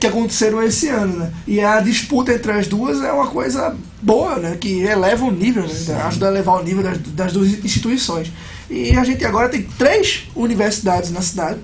Que 0.00 0.06
aconteceram 0.06 0.62
esse 0.62 0.88
ano, 0.88 1.18
né? 1.18 1.32
E 1.46 1.60
a 1.60 1.80
disputa 1.80 2.32
entre 2.32 2.52
as 2.52 2.68
duas 2.68 3.02
é 3.02 3.10
uma 3.10 3.26
coisa 3.26 3.74
boa, 4.00 4.36
né? 4.36 4.56
Que 4.58 4.82
eleva 4.82 5.24
o 5.24 5.30
nível, 5.30 5.66
né? 5.66 6.02
ajuda 6.04 6.28
a 6.28 6.30
elevar 6.30 6.60
o 6.60 6.62
nível 6.62 6.82
das, 6.82 6.98
das 6.98 7.32
duas 7.32 7.48
instituições. 7.64 8.30
E 8.70 8.96
a 8.96 9.02
gente 9.02 9.24
agora 9.24 9.48
tem 9.48 9.62
três 9.62 10.28
universidades 10.36 11.10
na 11.10 11.22
cidade, 11.22 11.58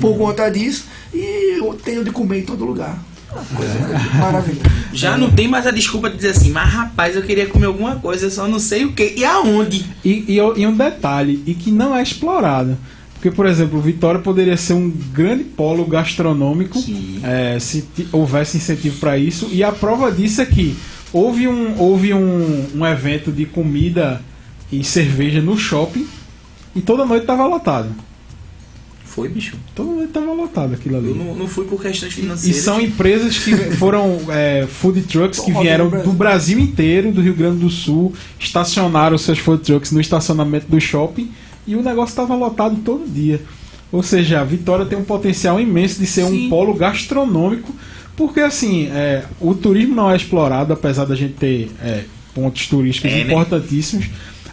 por 0.00 0.16
conta 0.16 0.48
disso, 0.50 0.84
e 1.12 1.58
eu 1.58 1.74
tenho 1.74 2.04
de 2.04 2.10
comer 2.10 2.40
em 2.40 2.44
todo 2.44 2.64
lugar. 2.64 2.98
Uma 3.32 3.44
coisa 3.56 3.74
maravilhosa. 4.18 4.70
Já 4.92 5.16
não 5.16 5.30
tem 5.30 5.48
mais 5.48 5.66
a 5.66 5.70
desculpa 5.70 6.10
de 6.10 6.16
dizer 6.16 6.30
assim, 6.30 6.50
mas 6.50 6.68
rapaz, 6.68 7.16
eu 7.16 7.22
queria 7.22 7.46
comer 7.46 7.66
alguma 7.66 7.96
coisa, 7.96 8.26
eu 8.26 8.30
só 8.30 8.46
não 8.46 8.58
sei 8.58 8.84
o 8.84 8.92
que. 8.92 9.14
E 9.16 9.24
aonde? 9.24 9.86
E, 10.04 10.10
e, 10.28 10.36
e 10.36 10.66
um 10.66 10.76
detalhe, 10.76 11.42
e 11.46 11.54
que 11.54 11.70
não 11.70 11.96
é 11.96 12.02
explorado. 12.02 12.76
Porque, 13.22 13.36
por 13.36 13.46
exemplo, 13.46 13.80
Vitória 13.80 14.18
poderia 14.20 14.56
ser 14.56 14.72
um 14.72 14.90
grande 14.90 15.44
polo 15.44 15.86
gastronômico 15.86 16.76
é, 17.22 17.56
se 17.60 17.84
houvesse 18.10 18.56
incentivo 18.56 18.98
para 18.98 19.16
isso. 19.16 19.48
E 19.52 19.62
a 19.62 19.70
prova 19.70 20.10
disso 20.10 20.42
é 20.42 20.44
que 20.44 20.76
houve 21.12 21.46
um, 21.46 21.78
houve 21.78 22.12
um, 22.12 22.66
um 22.74 22.84
evento 22.84 23.30
de 23.30 23.46
comida 23.46 24.20
e 24.72 24.82
cerveja 24.82 25.40
no 25.40 25.56
shopping 25.56 26.04
e 26.74 26.80
toda 26.80 27.04
noite 27.04 27.22
estava 27.22 27.46
lotado. 27.46 27.94
Foi, 29.04 29.28
bicho. 29.28 29.56
Toda 29.72 29.92
noite 29.92 30.08
estava 30.08 30.32
lotado 30.32 30.74
aquilo 30.74 30.96
ali. 30.96 31.10
Eu 31.10 31.14
não, 31.14 31.32
não 31.36 31.46
fui 31.46 31.64
por 31.64 31.80
questões 31.80 32.10
E 32.14 32.22
financeiras. 32.22 32.60
são 32.60 32.80
empresas 32.80 33.38
que 33.38 33.54
foram 33.78 34.18
é, 34.30 34.66
food 34.66 35.00
trucks 35.02 35.38
que 35.38 35.52
vieram 35.52 35.84
do 35.84 35.90
Brasil. 35.90 36.10
do 36.10 36.18
Brasil 36.18 36.58
inteiro, 36.58 37.12
do 37.12 37.20
Rio 37.20 37.34
Grande 37.34 37.60
do 37.60 37.70
Sul, 37.70 38.12
estacionaram 38.40 39.16
seus 39.16 39.38
food 39.38 39.62
trucks 39.62 39.92
no 39.92 40.00
estacionamento 40.00 40.66
do 40.66 40.80
shopping 40.80 41.30
e 41.66 41.74
o 41.76 41.82
negócio 41.82 42.12
estava 42.12 42.34
lotado 42.34 42.76
todo 42.84 43.04
dia. 43.08 43.40
Ou 43.90 44.02
seja, 44.02 44.40
a 44.40 44.44
Vitória 44.44 44.86
tem 44.86 44.98
um 44.98 45.04
potencial 45.04 45.60
imenso 45.60 45.98
de 46.00 46.06
ser 46.06 46.24
Sim. 46.26 46.46
um 46.46 46.48
polo 46.50 46.72
gastronômico, 46.74 47.74
porque 48.16 48.40
assim, 48.40 48.86
é, 48.88 49.24
o 49.40 49.54
turismo 49.54 49.94
não 49.94 50.10
é 50.10 50.16
explorado, 50.16 50.72
apesar 50.72 51.04
da 51.04 51.14
gente 51.14 51.34
ter 51.34 51.70
é, 51.82 52.04
pontos 52.34 52.66
turísticos 52.66 53.10
É, 53.10 53.16
né? 53.24 53.32
importantíssimos. 53.32 54.06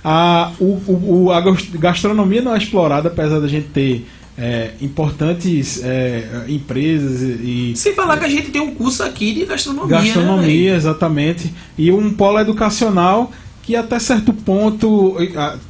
A, 0.04 0.52
o, 0.60 0.66
o- 0.66 1.24
o- 1.26 1.32
a 1.32 1.42
gas- 1.42 1.68
gastronomia 1.74 2.42
não 2.42 2.54
é 2.54 2.58
explorada, 2.58 3.08
apesar 3.10 3.40
da 3.40 3.48
gente 3.48 3.68
ter 3.68 4.06
é, 4.38 4.72
importantes 4.82 5.82
é, 5.84 6.46
empresas 6.48 7.22
e, 7.42 7.74
Sem 7.76 7.94
falar 7.94 8.18
que 8.18 8.24
a 8.24 8.30
gente 8.30 8.52
tem 8.52 8.62
um 8.62 8.74
curso 8.74 9.04
aqui 9.04 9.34
de 9.34 9.46
gastronomia. 9.46 9.98
né, 10.00 10.04
Gastronomia, 10.06 10.76
exatamente. 10.76 11.52
E 11.78 11.92
um 11.92 12.14
polo 12.14 12.40
educacional 12.40 13.32
que 13.70 13.76
até 13.76 14.00
certo 14.00 14.34
ponto 14.34 15.16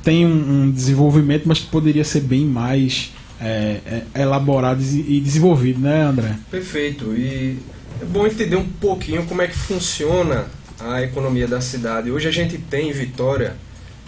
tem 0.01 0.25
um, 0.25 0.71
desenvolvimento, 0.71 1.43
mas 1.45 1.59
que 1.59 1.67
poderia 1.67 2.05
ser 2.05 2.21
bem 2.21 2.45
mais 2.45 3.11
é, 3.41 4.05
é, 4.15 4.21
elaborado 4.21 4.81
e 4.81 5.17
e 5.17 5.19
desenvolvido, 5.19 5.81
né, 5.81 6.03
André? 6.03 6.37
Perfeito. 6.49 7.13
E 7.13 7.59
é 8.01 8.05
bom 8.05 8.25
entender 8.25 8.55
um 8.55 8.63
pouquinho 8.63 9.25
como 9.25 9.41
é 9.41 9.47
que 9.49 9.53
funciona 9.57 10.45
a 10.79 11.01
economia 11.01 11.45
da 11.45 11.59
cidade. 11.59 12.09
Hoje 12.09 12.25
a 12.29 12.31
gente 12.31 12.57
tem 12.57 12.87
em 12.89 12.93
Vitória 12.93 13.57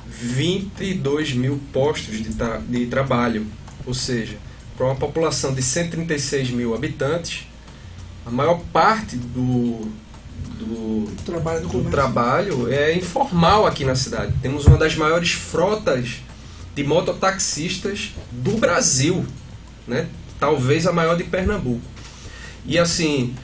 22 0.08 1.34
mil 1.34 1.60
postos 1.74 2.24
de, 2.24 2.34
tra- 2.34 2.62
de 2.66 2.86
trabalho. 2.86 3.46
Ou 3.86 3.94
seja, 3.94 4.38
para 4.78 4.86
uma 4.86 4.96
população 4.96 5.54
de 5.54 5.62
136 5.62 6.50
mil 6.52 6.74
habitantes, 6.74 7.46
a 8.26 8.32
maior 8.32 8.62
parte 8.72 9.18
do, 9.18 9.86
do, 10.66 11.12
Trabalho 11.26 11.68
do 11.68 11.90
trabalho 11.90 12.72
é 12.72 12.96
informal 12.96 13.66
aqui 13.66 13.84
na 13.84 13.96
cidade. 13.96 14.34
Temos 14.42 14.66
uma 14.66 14.78
das 14.78 14.96
maiores 14.96 15.32
frotas 15.32 16.22
de 16.76 16.84
mototaxistas 16.84 18.12
do 18.32 18.58
Brasil, 18.58 19.26
né? 19.88 20.08
Talvez 20.40 20.88
a 20.88 20.92
maior 20.92 21.16
de 21.16 21.24
Pernambuco. 21.24 21.82
E 22.66 22.78
assim, 22.78 23.36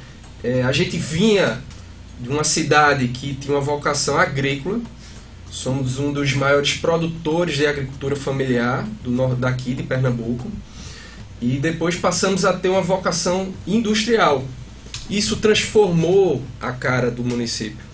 é, 0.44 0.64
a 0.64 0.72
gente 0.72 0.98
vinha 0.98 1.62
de 2.20 2.30
uma 2.30 2.44
cidade 2.44 3.08
que 3.10 3.36
tinha 3.36 3.56
uma 3.56 3.62
vocação 3.62 4.18
agrícola. 4.18 4.80
Somos 5.50 6.00
um 6.00 6.12
dos 6.12 6.34
maiores 6.34 6.74
produtores 6.76 7.56
de 7.56 7.66
agricultura 7.66 8.16
familiar 8.16 8.86
do 9.04 9.12
norte 9.12 9.40
daqui 9.40 9.74
de 9.74 9.84
Pernambuco. 9.84 10.50
E 11.42 11.58
depois 11.58 11.96
passamos 11.96 12.46
a 12.46 12.54
ter 12.54 12.70
uma 12.70 12.82
vocação 12.82 13.54
industrial. 13.66 14.44
Isso 15.10 15.38
transformou 15.38 16.44
a 16.60 16.72
cara 16.72 17.10
do 17.10 17.24
município. 17.24 17.86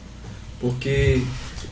Porque 0.60 1.22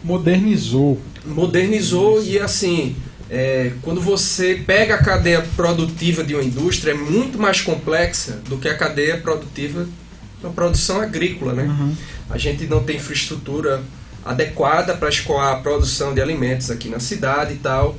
Modernizou. 0.04 1.00
modernizou 1.26 2.24
e 2.24 2.40
assim 2.40 2.96
é, 3.30 3.72
quando 3.82 4.02
você 4.02 4.56
pega 4.66 4.96
a 4.96 4.98
cadeia 4.98 5.42
produtiva 5.56 6.24
de 6.24 6.34
uma 6.34 6.44
indústria 6.44 6.92
é 6.92 6.96
muito 6.96 7.38
mais 7.38 7.62
complexa 7.62 8.42
do 8.50 8.58
que 8.58 8.68
a 8.68 8.76
cadeia 8.76 9.18
produtiva 9.18 9.88
da 10.42 10.50
produção 10.50 11.00
agrícola 11.00 11.54
né 11.54 11.64
Uhum. 11.64 11.96
a 12.30 12.38
gente 12.38 12.66
não 12.66 12.84
tem 12.84 12.98
infraestrutura 12.98 13.82
adequada 14.26 14.96
para 14.98 15.08
escoar 15.08 15.54
a 15.54 15.56
produção 15.58 16.14
de 16.14 16.22
alimentos 16.22 16.72
aqui 16.72 16.90
na 16.90 17.00
cidade 17.00 17.54
e 17.54 17.58
tal 17.58 17.96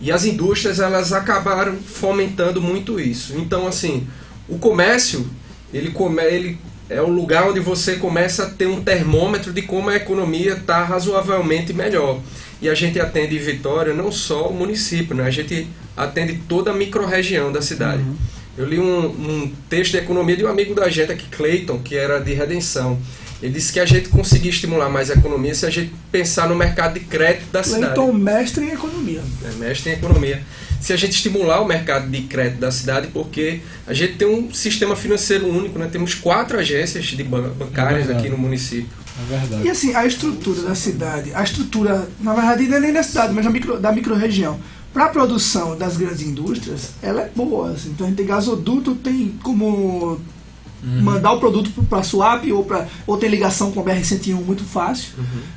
e 0.00 0.10
as 0.10 0.24
indústrias 0.24 0.80
elas 0.80 1.12
acabaram 1.12 1.76
fomentando 1.76 2.60
muito 2.60 2.98
isso 2.98 3.34
então 3.38 3.68
assim 3.68 4.06
o 4.48 4.58
comércio 4.58 5.30
ele 5.72 5.90
come, 5.90 6.22
ele 6.22 6.58
é 6.88 7.00
o 7.00 7.08
lugar 7.08 7.48
onde 7.48 7.60
você 7.60 7.96
começa 7.96 8.44
a 8.44 8.50
ter 8.50 8.66
um 8.66 8.80
termômetro 8.80 9.52
de 9.52 9.62
como 9.62 9.90
a 9.90 9.96
economia 9.96 10.52
está 10.52 10.84
razoavelmente 10.84 11.72
melhor. 11.72 12.20
E 12.60 12.68
a 12.68 12.74
gente 12.74 13.00
atende 13.00 13.36
em 13.36 13.40
Vitória 13.40 13.92
não 13.92 14.10
só 14.10 14.48
o 14.48 14.54
município, 14.54 15.14
né? 15.14 15.24
a 15.24 15.30
gente 15.30 15.66
atende 15.96 16.40
toda 16.48 16.70
a 16.70 16.74
microrregião 16.74 17.52
da 17.52 17.60
cidade. 17.60 18.02
Eu 18.56 18.64
li 18.64 18.78
um, 18.78 19.06
um 19.06 19.52
texto 19.68 19.92
de 19.92 19.98
economia 19.98 20.36
de 20.36 20.44
um 20.44 20.48
amigo 20.48 20.74
da 20.74 20.88
gente 20.88 21.12
aqui, 21.12 21.28
Clayton, 21.28 21.78
que 21.78 21.94
era 21.94 22.18
de 22.18 22.32
Redenção. 22.32 22.98
Ele 23.46 23.54
disse 23.54 23.72
que 23.72 23.78
a 23.78 23.86
gente 23.86 24.08
conseguia 24.08 24.50
estimular 24.50 24.88
mais 24.88 25.08
a 25.10 25.14
economia 25.14 25.54
se 25.54 25.64
a 25.64 25.70
gente 25.70 25.92
pensar 26.10 26.48
no 26.48 26.56
mercado 26.56 26.94
de 26.94 27.00
crédito 27.00 27.50
da 27.52 27.62
cidade. 27.62 27.94
Cleiton, 27.94 28.12
mestre 28.12 28.64
em 28.64 28.70
economia. 28.72 29.22
É, 29.44 29.52
mestre 29.56 29.90
em 29.90 29.92
economia. 29.94 30.42
Se 30.80 30.92
a 30.92 30.96
gente 30.96 31.12
estimular 31.12 31.60
o 31.60 31.64
mercado 31.64 32.10
de 32.10 32.22
crédito 32.22 32.58
da 32.58 32.70
cidade, 32.72 33.08
porque 33.12 33.60
a 33.86 33.94
gente 33.94 34.14
tem 34.14 34.26
um 34.28 34.52
sistema 34.52 34.96
financeiro 34.96 35.46
único, 35.48 35.78
né? 35.78 35.88
temos 35.90 36.14
quatro 36.14 36.58
agências 36.58 37.04
de 37.04 37.22
ban- 37.22 37.50
bancárias 37.50 38.10
É 38.10 38.12
aqui 38.12 38.28
no 38.28 38.36
município. 38.36 38.88
É 39.18 39.38
verdade. 39.38 39.62
E 39.66 39.70
assim, 39.70 39.94
a 39.94 40.04
estrutura 40.04 40.62
da 40.62 40.74
cidade, 40.74 41.32
a 41.34 41.42
estrutura, 41.42 42.08
na 42.20 42.34
verdade, 42.34 42.66
não 42.68 42.76
é 42.76 42.80
nem 42.80 42.92
da 42.92 43.02
cidade, 43.02 43.32
mas 43.32 43.44
da 43.44 43.50
micro, 43.50 43.78
da 43.78 43.92
micro-região. 43.92 44.58
Para 44.92 45.06
a 45.06 45.08
produção 45.08 45.76
das 45.76 45.96
grandes 45.96 46.22
indústrias, 46.22 46.90
ela 47.02 47.22
é 47.22 47.30
boa. 47.34 47.70
Assim. 47.70 47.90
Então 47.90 48.06
a 48.06 48.10
gente 48.10 48.16
tem 48.18 48.26
gasoduto, 48.26 48.94
tem 48.94 49.34
como 49.42 50.20
mandar 50.82 51.32
o 51.32 51.40
produto 51.40 51.70
para 51.88 51.98
a 51.98 52.02
SUAP 52.02 52.52
ou, 52.52 52.64
pra, 52.64 52.86
ou 53.06 53.16
tem 53.16 53.28
ligação 53.28 53.72
com 53.72 53.80
a 53.80 53.84
BR-101 53.84 54.34
muito 54.34 54.64
fácil. 54.64 55.10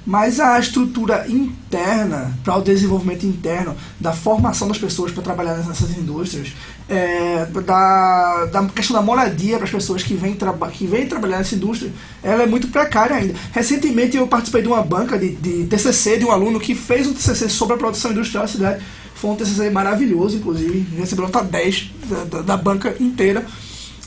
Mas 0.05 0.39
a 0.39 0.59
estrutura 0.59 1.26
interna, 1.30 2.38
para 2.43 2.57
o 2.57 2.61
desenvolvimento 2.61 3.26
interno, 3.26 3.76
da 3.99 4.11
formação 4.11 4.67
das 4.67 4.78
pessoas 4.78 5.11
para 5.11 5.22
trabalhar 5.22 5.57
nessas 5.57 5.97
indústrias, 5.97 6.53
é, 6.88 7.45
da, 7.45 8.45
da 8.45 8.65
questão 8.70 8.95
da 8.95 9.01
moradia 9.01 9.57
para 9.57 9.65
as 9.65 9.72
pessoas 9.72 10.01
que 10.01 10.15
vêm, 10.15 10.36
que 10.74 10.88
vêm 10.88 11.05
trabalhar 11.05 11.38
nessa 11.38 11.55
indústria, 11.55 11.91
ela 12.24 12.43
é 12.43 12.47
muito 12.47 12.67
precária 12.70 13.15
ainda. 13.15 13.36
Recentemente 13.51 14.17
eu 14.17 14.28
participei 14.28 14.61
de 14.61 14.67
uma 14.67 14.82
banca 14.82 15.17
de, 15.17 15.30
de 15.36 15.65
TCC 15.65 16.17
de 16.17 16.26
um 16.26 16.32
aluno 16.32 16.59
que 16.59 16.74
fez 16.74 17.07
um 17.07 17.13
TCC 17.13 17.49
sobre 17.49 17.76
a 17.76 17.78
produção 17.78 18.11
industrial 18.11 18.45
da 18.45 18.51
cidade. 18.51 18.84
Foi 19.13 19.32
um 19.32 19.36
TCC 19.36 19.70
maravilhoso, 19.70 20.38
inclusive, 20.38 20.88
recebeu 20.97 21.26
nota 21.26 21.43
10 21.43 21.91
da, 22.09 22.24
da, 22.24 22.41
da 22.41 22.57
banca 22.57 22.95
inteira. 22.99 23.45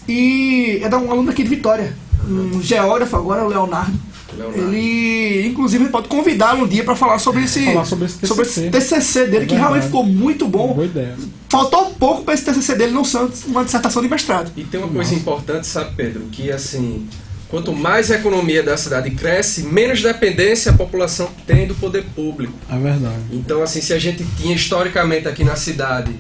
E 0.09 0.81
é 0.83 0.89
de 0.89 0.95
um 0.95 1.11
aluno 1.11 1.31
aqui 1.31 1.43
de 1.43 1.49
Vitória, 1.49 1.95
um 2.29 2.61
geógrafo 2.63 3.17
agora, 3.17 3.45
o 3.45 3.49
Leonardo. 3.49 3.99
Leonardo. 4.37 4.59
Ele, 4.63 5.47
inclusive, 5.47 5.89
pode 5.89 6.09
convidá-lo 6.09 6.65
um 6.65 6.67
dia 6.67 6.83
para 6.85 6.97
falar 6.97 7.19
sobre 7.19 7.45
esse, 7.45 7.65
Falar 7.67 7.85
sobre 7.85 8.07
esse 8.07 8.27
sobre 8.27 8.45
TCC. 8.45 8.61
esse 8.69 8.71
TCC 8.71 9.27
dele, 9.27 9.45
É 9.45 9.49
que 9.49 9.55
realmente 9.55 9.87
ficou 9.87 10.05
muito 10.05 10.49
bom. 10.49 10.75
Boa 10.75 10.87
ideia. 10.87 11.15
Faltou 11.49 11.91
pouco 11.99 12.23
para 12.25 12.33
esse 12.35 12.45
TCC 12.45 12.75
dele 12.75 12.93
não 12.93 13.05
ser 13.05 13.19
uma 13.47 13.65
dissertação 13.65 14.01
de 14.03 14.09
mestrado. 14.09 14.51
E 14.57 14.65
tem 14.65 14.81
uma 14.81 14.89
coisa 14.89 15.15
importante, 15.15 15.67
sabe, 15.67 15.91
Pedro? 15.95 16.23
Que 16.33 16.51
assim, 16.51 17.07
quanto 17.49 17.73
mais 17.75 18.11
a 18.11 18.15
economia 18.15 18.63
da 18.63 18.75
cidade 18.79 19.11
cresce, 19.11 19.65
menos 19.65 20.01
dependência 20.01 20.73
a 20.73 20.75
população 20.75 21.29
tem 21.47 21.67
do 21.67 21.75
poder 21.75 22.05
público. 22.15 22.55
É 22.71 22.79
verdade. 22.79 23.21
Então, 23.31 23.63
assim, 23.63 23.83
se 23.83 23.93
a 23.93 23.99
gente 23.99 24.25
tinha 24.39 24.55
historicamente 24.57 25.29
aqui 25.29 25.45
na 25.45 25.57
cidade 25.57 26.11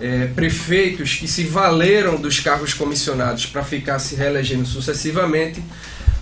eh, 0.00 0.28
prefeitos 0.34 1.14
que 1.14 1.26
se 1.26 1.44
valeram 1.44 2.16
dos 2.16 2.40
cargos 2.40 2.74
comissionados 2.74 3.46
para 3.46 3.62
ficar 3.62 3.98
se 3.98 4.14
reelegendo 4.14 4.66
sucessivamente, 4.66 5.62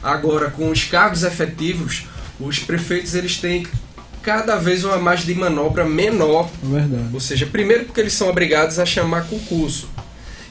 agora 0.02 0.50
com 0.50 0.70
os 0.70 0.84
cargos 0.84 1.22
efetivos, 1.22 2.06
os 2.38 2.58
prefeitos 2.58 3.14
eles 3.14 3.36
têm 3.38 3.66
cada 4.22 4.56
vez 4.56 4.84
uma 4.84 4.96
margem 4.96 5.26
de 5.26 5.34
manobra 5.34 5.84
menor. 5.84 6.50
É 6.62 6.66
verdade. 6.66 7.10
Ou 7.12 7.20
seja, 7.20 7.46
primeiro 7.46 7.84
porque 7.84 8.00
eles 8.00 8.12
são 8.14 8.28
obrigados 8.28 8.78
a 8.78 8.86
chamar 8.86 9.26
concurso. 9.26 9.88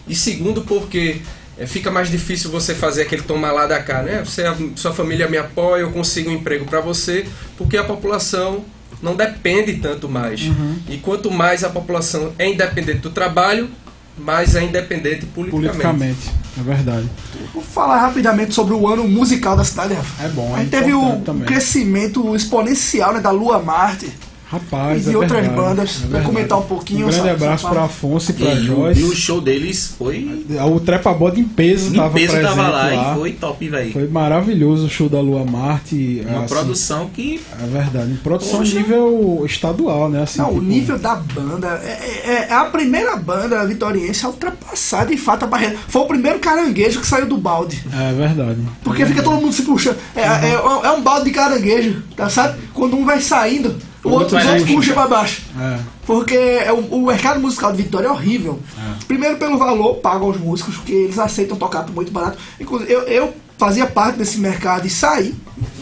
E 0.08 0.16
segundo 0.16 0.62
porque 0.62 1.22
é, 1.58 1.66
fica 1.66 1.90
mais 1.90 2.10
difícil 2.10 2.52
você 2.52 2.76
fazer 2.76 3.04
aquele 3.04 3.22
tomar 3.22 3.52
lá 3.52 3.66
da 3.66 3.82
cá, 3.82 4.02
né? 4.02 4.24
Você, 4.24 4.44
a, 4.44 4.56
sua 4.76 4.94
família 4.94 5.28
me 5.28 5.38
apoia, 5.38 5.82
eu 5.82 5.92
consigo 5.92 6.30
um 6.30 6.34
emprego 6.34 6.66
para 6.66 6.82
você, 6.82 7.26
porque 7.58 7.78
a 7.78 7.84
população 7.84 8.66
não 9.04 9.16
depende 9.16 9.74
tanto 9.76 10.08
mais. 10.10 10.42
E 10.90 10.98
quanto 10.98 11.30
mais 11.30 11.64
a 11.64 11.70
população 11.70 12.32
é 12.40 12.50
independente 12.50 13.00
do 13.00 13.12
trabalho, 13.12 13.70
mais 14.18 14.56
é 14.56 14.64
independente 14.64 15.26
politicamente. 15.26 15.70
Politicamente, 15.72 16.32
é 16.58 16.64
verdade. 16.64 17.10
Vou 17.54 17.64
falar 17.64 18.00
rapidamente 18.00 18.54
sobre 18.54 18.74
o 18.74 18.88
ano 18.88 19.08
musical 19.08 19.56
da 19.58 19.64
cidade. 19.64 19.96
É 20.24 20.28
bom, 20.30 20.54
A 20.56 20.60
é 20.60 20.62
gente 20.62 20.72
teve 20.72 20.94
o 20.94 21.00
importante 21.00 21.26
também. 21.26 21.46
crescimento 21.46 22.36
exponencial 22.36 23.14
né, 23.14 23.20
da 23.20 23.32
Lua 23.32 23.60
Marte 23.62 24.12
Rapaz, 24.54 25.08
e 25.08 25.14
é 25.14 25.18
outras 25.18 25.40
verdade, 25.48 25.56
bandas. 25.62 26.04
é 26.14 26.20
comentar 26.22 26.60
um 26.60 26.64
pouquinho. 26.64 27.08
Um 27.08 27.10
grande 27.10 27.18
sabe, 27.28 27.30
abraço 27.32 27.64
sabe? 27.64 27.76
para 27.76 27.86
Afonso 27.86 28.30
e 28.32 28.34
para 28.36 28.46
E, 28.46 28.50
o, 28.52 28.62
e 28.62 28.70
o 28.94 28.94
Joyce. 28.94 29.16
show 29.16 29.42
deles 29.42 29.96
foi. 29.98 30.46
O 30.72 30.80
Trepa 30.80 31.12
Bode 31.14 31.42
em 31.42 31.44
peso 31.44 31.88
Em 31.88 31.92
estava 31.92 32.14
peso 32.14 32.40
tava 32.42 32.62
lá, 32.68 32.70
lá. 32.94 33.12
e 33.14 33.16
foi 33.20 33.32
top, 33.34 33.68
velho. 33.68 33.92
Foi 33.92 34.08
maravilhoso 34.08 34.86
o 34.86 34.90
show 34.90 35.10
da 35.10 35.20
Lua 35.20 35.44
Marte. 35.44 36.24
Uma 36.28 36.44
assim, 36.44 36.54
produção 36.54 37.10
que. 37.10 37.42
É 37.62 37.66
verdade. 37.66 38.12
Em 38.12 38.16
produção 38.18 38.60
Poxa. 38.60 38.76
nível 38.76 39.42
estadual, 39.46 40.08
né? 40.10 40.22
Assim, 40.22 40.38
Não, 40.40 40.50
o 40.50 40.54
tipo, 40.54 40.66
nível 40.66 41.00
da 41.00 41.16
banda 41.16 41.82
é, 41.84 42.30
é- 42.30 42.48
é 42.50 42.54
a 42.54 42.66
primeira 42.66 43.16
banda 43.16 43.66
vitoriense 43.66 44.24
a 44.26 44.30
ultrapassar 44.30 45.06
de 45.08 45.18
fato 45.18 45.44
a 45.46 45.48
barreira. 45.48 45.76
Foi 45.88 46.02
o 46.04 46.06
primeiro 46.06 46.38
caranguejo 46.40 47.00
que 47.02 47.08
saiu 47.08 47.26
do 47.26 47.38
balde. 47.38 47.84
É 47.92 48.14
verdade. 48.14 48.60
Porque 48.84 49.04
fica 49.06 49.24
todo 49.24 49.42
mundo 49.42 49.54
se 49.54 49.64
puxando. 49.64 49.98
É, 50.16 50.22
é, 50.22 50.54
é 50.86 50.92
um 50.92 51.02
balde 51.02 51.26
de 51.26 51.32
caranguejo, 51.32 52.04
tá 52.16 52.30
certo? 52.30 52.60
Quando 52.74 52.96
um 52.96 53.04
vai 53.06 53.20
saindo, 53.20 53.76
o 54.04 54.10
O 54.10 54.12
outro 54.12 54.36
outro 54.36 54.48
vai 54.50 54.60
vai 54.60 54.74
puxa 54.74 54.94
pra 54.94 55.08
baixo. 55.08 55.44
É. 55.60 55.80
Porque 56.06 56.36
é 56.36 56.72
o, 56.72 56.80
o 56.80 57.06
mercado 57.06 57.40
musical 57.40 57.72
de 57.72 57.84
Vitória 57.84 58.08
é 58.08 58.12
horrível. 58.12 58.60
Primeiro 59.08 59.38
pelo 59.38 59.58
valor 59.58 59.96
pago 59.96 60.26
aos 60.26 60.38
músicos, 60.38 60.76
porque 60.76 60.92
eles 60.92 61.18
aceitam 61.18 61.58
tocar 61.58 61.84
por 61.84 61.96
muito 61.96 62.12
barato. 62.12 62.38
Inclusive, 62.60 62.92
eu, 62.92 63.02
eu 63.04 63.34
fazia 63.58 63.86
parte 63.86 64.18
desse 64.18 64.40
mercado 64.40 64.86
e 64.86 64.90
saí, 64.90 65.34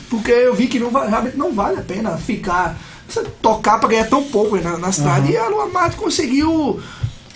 porque 0.09 0.31
eu 0.31 0.53
vi 0.53 0.67
que 0.67 0.79
não, 0.79 0.91
realmente 0.91 1.37
não 1.37 1.51
vale 1.53 1.79
a 1.79 1.81
pena 1.81 2.17
ficar. 2.17 2.77
Você 3.07 3.23
tocar 3.41 3.77
pra 3.77 3.89
ganhar 3.89 4.07
tão 4.07 4.23
pouco 4.23 4.55
na, 4.57 4.77
na 4.77 4.91
cidade. 4.91 5.31
E 5.31 5.37
a 5.37 5.49
Lua 5.49 5.67
Mate 5.67 5.97
conseguiu. 5.97 6.79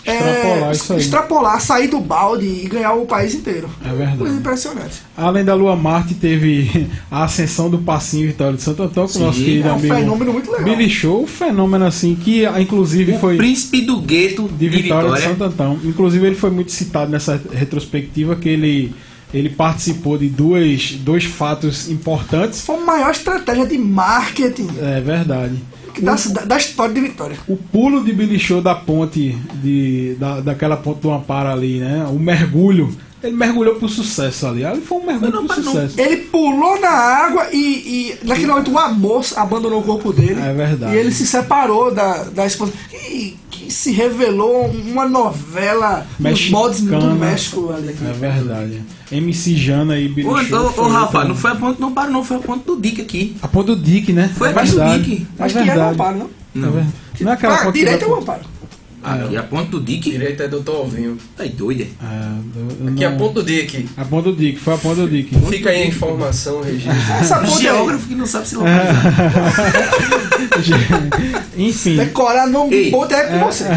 É, 0.05 0.11
Extrapolar 0.17 0.71
isso 0.71 0.93
aí. 0.93 0.99
extrapolar, 0.99 1.61
sair 1.61 1.87
do 1.87 1.99
balde 1.99 2.45
e 2.45 2.67
ganhar 2.67 2.93
o 2.93 3.05
país 3.05 3.33
inteiro. 3.33 3.69
É 3.83 3.89
verdade. 3.89 4.17
Coisa 4.17 4.35
impressionante. 4.37 5.01
Além 5.17 5.43
da 5.43 5.53
Lua 5.55 5.75
Marte, 5.75 6.13
teve 6.13 6.87
a 7.09 7.23
ascensão 7.23 7.69
do 7.69 7.79
Passinho 7.79 8.27
Vitória 8.27 8.53
de 8.55 8.61
Santo 8.61 8.83
Antônio 8.83 9.09
com 9.11 9.19
o 9.19 9.21
nosso 9.23 9.39
querido 9.39 9.67
É 9.67 9.71
um 9.71 9.75
amigo 9.75 9.95
fenômeno 9.95 10.33
muito 10.33 10.51
legal. 10.51 10.65
Billy 10.65 10.89
Show. 10.89 11.23
Um 11.23 11.27
fenômeno 11.27 11.85
assim, 11.85 12.15
que 12.15 12.45
ah, 12.45 12.61
inclusive 12.61 13.13
O 13.13 13.19
foi 13.19 13.37
príncipe 13.37 13.81
do 13.81 13.97
gueto 13.99 14.47
de 14.47 14.69
Vitória, 14.69 15.11
de 15.11 15.21
Santo 15.21 15.43
Antão. 15.43 15.79
Inclusive 15.83 16.25
ele 16.27 16.35
foi 16.35 16.51
muito 16.51 16.71
citado 16.71 17.11
nessa 17.11 17.41
retrospectiva 17.51 18.35
que 18.35 18.47
ele, 18.49 18.93
ele 19.33 19.49
participou 19.49 20.17
de 20.17 20.29
duas, 20.29 20.91
dois 20.99 21.23
fatos 21.23 21.89
importantes. 21.89 22.61
Foi 22.61 22.75
a 22.75 22.79
maior 22.85 23.11
estratégia 23.11 23.65
de 23.65 23.77
marketing 23.77 24.67
É 24.79 25.01
verdade. 25.01 25.55
Da, 26.01 26.15
da, 26.15 26.41
da 26.45 26.57
história 26.57 26.93
de 26.93 27.01
Vitória. 27.01 27.37
O 27.47 27.55
pulo 27.57 28.03
de 28.03 28.11
Billy 28.13 28.39
Show 28.39 28.61
da 28.61 28.75
ponte, 28.75 29.37
de, 29.61 30.15
da, 30.19 30.39
daquela 30.39 30.77
ponte 30.77 31.01
do 31.01 31.11
Amparo 31.11 31.49
ali, 31.49 31.79
né? 31.79 32.05
O 32.09 32.19
mergulho. 32.19 32.95
Ele 33.23 33.35
mergulhou 33.35 33.75
pro 33.75 33.89
sucesso 33.89 34.45
ali. 34.45 34.63
Ali 34.63 34.81
foi 34.81 34.99
um 34.99 35.05
mergulho 35.05 35.31
Não, 35.31 35.45
pro 35.47 35.55
mas 35.55 35.65
não. 35.65 35.73
sucesso. 35.73 35.99
Ele 35.99 36.17
pulou 36.17 36.79
na 36.79 36.89
água 36.89 37.47
e, 37.51 37.57
e 37.57 38.17
naquele 38.27 38.47
momento 38.47 38.71
o 38.71 38.77
amor 38.77 39.25
abandonou 39.35 39.79
o 39.79 39.83
corpo 39.83 40.13
dele. 40.13 40.39
É 40.39 40.53
verdade. 40.53 40.93
E 40.93 40.97
ele 40.97 41.11
se 41.11 41.25
separou 41.25 41.91
da, 41.93 42.23
da 42.25 42.45
esposa. 42.45 42.71
E 42.93 43.35
que 43.49 43.71
se 43.73 43.91
revelou 43.91 44.67
uma 44.67 45.07
novela 45.07 46.05
Mexicana. 46.19 46.61
modos 46.61 46.81
do 46.81 47.15
México 47.15 47.73
ali. 47.75 47.89
É 48.07 48.13
verdade. 48.13 48.81
MC 49.11 49.55
Jana 49.55 49.97
e 49.99 50.07
Billy 50.07 50.27
Ô, 50.27 50.43
Show. 50.43 50.65
ô, 50.65 50.69
foi 50.71 50.85
ô, 50.85 50.87
Rafa, 50.87 51.23
não 51.25 51.35
foi 51.35 51.51
a 51.51 51.55
ponte 51.55 51.79
do 51.79 51.85
Amparo, 51.87 52.11
não, 52.11 52.23
foi 52.23 52.37
a 52.37 52.39
ponte 52.39 52.65
do 52.65 52.75
Dick 52.79 53.01
aqui. 53.01 53.35
A 53.41 53.47
ponte 53.47 53.67
do 53.67 53.75
Dick, 53.75 54.11
né? 54.13 54.31
Foi 54.35 54.47
é 54.47 54.51
a 54.51 54.53
ponte 54.53 54.71
do 54.71 54.77
verdade. 54.77 55.03
Dick. 55.03 55.27
É 55.39 55.43
Acho 55.43 55.61
que 55.63 55.69
era 55.69 55.85
o 55.87 55.89
amparo, 55.91 56.17
não? 56.17 56.29
É 56.55 56.71
verdade. 56.71 56.93
Não 57.21 57.31
é 57.31 57.33
aquela 57.35 57.55
Ah, 57.55 57.63
ponte 57.65 57.79
direito 57.79 58.03
é 58.03 58.07
o 58.07 58.15
amparo. 58.15 58.41
Aqui, 59.05 59.37
a 59.37 59.43
ponte 59.43 59.69
do 59.69 59.79
Dick. 59.79 60.09
Direito 60.09 60.41
é 60.43 60.47
do 60.47 60.71
Alvinho. 60.71 61.17
Tá 61.37 61.43
doido, 61.45 61.83
é? 61.83 61.85
É, 61.85 61.89
do- 62.53 62.89
Aqui 62.89 63.03
é 63.03 63.07
a 63.07 63.11
não- 63.11 63.17
ponto 63.17 63.43
do 63.43 63.51
aqui. 63.53 63.87
A 63.95 64.05
ponte 64.05 64.23
do 64.25 64.35
Dick, 64.35 64.59
foi 64.59 64.73
a 64.73 64.77
ponte 64.77 64.95
do 65.01 65.07
Dick. 65.09 65.35
Fica 65.49 65.69
aí 65.69 65.83
a 65.83 65.87
informação, 65.87 66.61
registro. 66.61 66.91
Essa 67.19 67.37
ponte 67.39 67.53
aí, 67.53 67.61
Geógrafo 67.61 68.07
que 68.07 68.15
não 68.15 68.25
sabe 68.25 68.47
se 68.47 68.55
localizar. 68.55 68.95
Enfim, 71.57 71.95
decorar 71.97 72.47
nome 72.47 72.73
Ei, 72.75 72.85
de 72.85 72.91
ponte 72.91 73.13
é 73.13 73.23
com 73.23 73.39
você. 73.45 73.63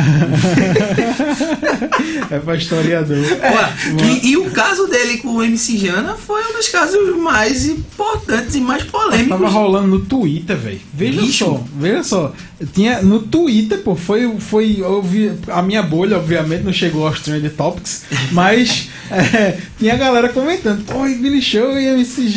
é 2.30 2.38
pra 2.40 2.56
historiador. 2.56 3.16
Olha, 3.18 3.72
e, 4.04 4.30
e 4.30 4.36
o 4.36 4.50
caso 4.50 4.86
dele 4.88 5.18
com 5.18 5.28
o 5.36 5.42
MC 5.42 5.76
Jana 5.78 6.14
foi 6.16 6.42
um 6.44 6.52
dos 6.56 6.68
casos 6.68 7.16
mais 7.16 7.66
importantes 7.66 8.54
e 8.56 8.60
mais 8.60 8.82
polêmicos. 8.84 9.28
Tava 9.30 9.48
rolando 9.48 9.86
no 9.88 10.00
Twitter, 10.00 10.56
velho. 10.56 10.80
Veja 10.92 11.20
Bicho. 11.20 11.44
só, 11.44 11.64
veja 11.76 12.02
só. 12.02 12.32
Tinha 12.72 13.02
no 13.02 13.20
Twitter, 13.20 13.78
pô, 13.82 13.94
foi, 13.94 14.28
foi 14.40 14.76
eu 14.80 15.00
vi- 15.00 15.32
a 15.48 15.62
minha 15.62 15.80
bolha, 15.82 16.16
obviamente, 16.16 16.64
não 16.64 16.72
chegou 16.72 17.06
aos 17.06 17.20
Trend 17.20 17.48
Topics, 17.50 18.02
mas 18.32 18.88
é, 19.12 19.56
tinha 19.78 19.94
a 19.94 19.96
galera 19.96 20.28
comentando, 20.30 20.84
pô, 20.84 21.06
e 21.06 21.14
Billy 21.14 21.40
Show 21.40 21.78
e 21.78 21.86
MC 21.86 22.28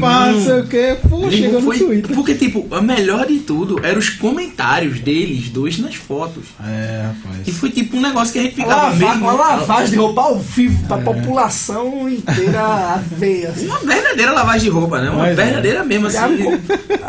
pá, 0.00 0.30
não 0.32 0.42
sei 0.42 0.60
o 0.60 0.66
que, 0.66 0.96
pô, 1.08 1.30
chegou 1.30 1.60
no 1.60 1.66
Foi- 1.66 1.78
Twitter. 1.78 2.14
Porque, 2.16 2.34
tipo, 2.34 2.66
a 2.74 2.80
melhor 2.80 3.26
de 3.26 3.38
tudo 3.40 3.78
eram 3.84 3.98
os 3.98 4.08
comentários 4.08 4.98
deles 5.00 5.50
dois 5.50 5.78
nas 5.78 5.94
fotos. 5.94 6.44
É, 6.64 7.10
E 7.10 7.28
rapaz. 7.28 7.56
foi 7.58 7.70
tipo 7.70 7.98
um 7.98 8.00
negócio 8.00 8.32
que 8.32 8.38
a 8.38 8.42
gente 8.42 8.56
Uma, 8.56 8.64
ficava 8.64 8.82
lava, 8.84 8.96
vendo. 8.96 9.20
uma 9.22 9.32
lavagem 9.32 9.90
de 9.90 9.96
roupa 9.96 10.22
ao 10.22 10.38
vivo 10.38 10.84
É. 10.84 10.88
pra 10.88 10.98
população 10.98 12.08
inteira 12.08 12.60
a 12.62 12.96
ver. 13.12 13.46
assim. 13.48 13.66
Uma 13.66 13.78
verdadeira 13.80 14.32
lavagem 14.32 14.62
de 14.62 14.68
roupa, 14.70 15.00
né? 15.02 15.10
Uma 15.10 15.18
Mas 15.24 15.38
é. 15.38 15.44
verdadeira 15.44 15.84
mesmo, 15.84 16.08
E 16.10 16.16
a, 16.16 16.24
assim. 16.24 16.36
con- 16.44 16.58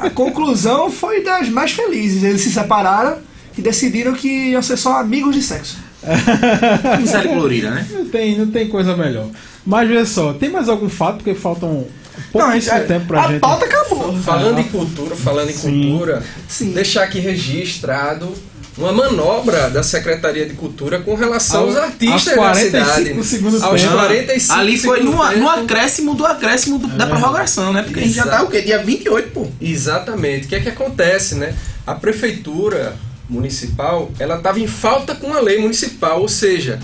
a 0.01 0.09
conclusão 0.09 0.91
foi 0.91 1.23
das 1.23 1.47
mais 1.49 1.71
felizes. 1.71 2.23
Eles 2.23 2.41
se 2.41 2.56
separaram 2.61 3.17
e 3.57 3.61
decidiram 3.61 4.13
que 4.13 4.27
iam 4.51 4.61
ser 4.61 4.77
só 4.77 4.97
amigos 4.99 5.35
de 5.35 5.41
sexo. 5.41 5.77
Série 7.05 7.29
colorida, 7.29 7.71
né? 7.71 7.85
Não 7.91 8.05
tem, 8.05 8.37
não 8.37 8.47
tem 8.47 8.67
coisa 8.67 8.95
melhor. 8.95 9.27
Mas 9.65 9.87
veja 9.89 10.05
só, 10.05 10.33
tem 10.33 10.49
mais 10.49 10.69
algum 10.69 10.89
fato? 10.89 11.17
Porque 11.17 11.33
faltam 11.35 11.85
pouquíssimo 12.31 12.77
é- 12.77 12.81
tempo 12.81 13.07
pra 13.07 13.23
a 13.25 13.31
gente. 13.31 13.41
pauta 13.41 13.65
acabou. 13.65 14.15
Falando 14.19 14.59
em 14.59 14.63
cultura, 14.65 15.15
falando 15.15 15.49
em 15.49 15.53
Sim. 15.53 15.89
cultura, 15.89 16.23
Sim. 16.47 16.71
deixar 16.71 17.03
aqui 17.03 17.19
registrado 17.19 18.31
uma 18.77 18.93
manobra 18.93 19.69
da 19.71 19.81
Secretaria 19.81 20.45
de 20.45 20.53
Cultura 20.53 20.99
com 20.99 21.15
relação 21.15 21.61
aos, 21.63 21.75
Aos- 21.75 21.83
artistas 21.85 22.11
aos 22.13 22.25
da 22.25 22.35
45 22.35 23.23
cidade. 23.23 23.63
aos 23.65 23.81
tempo. 23.81 23.93
45 23.93 24.53
Ali 24.59 24.77
foi 24.77 25.03
no, 25.03 25.11
no 25.35 25.49
acréscimo 25.49 26.13
do 26.13 26.25
acréscimo 26.25 26.77
do- 26.77 26.87
da 26.89 27.07
prorrogação, 27.07 27.73
né? 27.73 27.81
Porque 27.81 27.99
a 27.99 28.03
gente 28.03 28.13
já 28.13 28.27
tá 28.27 28.43
o 28.43 28.47
quê? 28.47 28.61
Dia 28.61 28.83
28, 28.83 29.31
pô. 29.31 29.47
Exatamente. 29.59 30.45
O 30.45 30.49
que 30.49 30.55
é 30.55 30.59
que 30.59 30.69
acontece, 30.69 31.35
né? 31.35 31.53
A 31.87 31.95
prefeitura 31.95 32.97
municipal, 33.29 34.11
ela 34.19 34.35
estava 34.35 34.59
em 34.59 34.67
falta 34.67 35.15
com 35.15 35.33
a 35.33 35.39
lei 35.39 35.57
municipal, 35.57 36.21
ou 36.21 36.27
seja, 36.27 36.79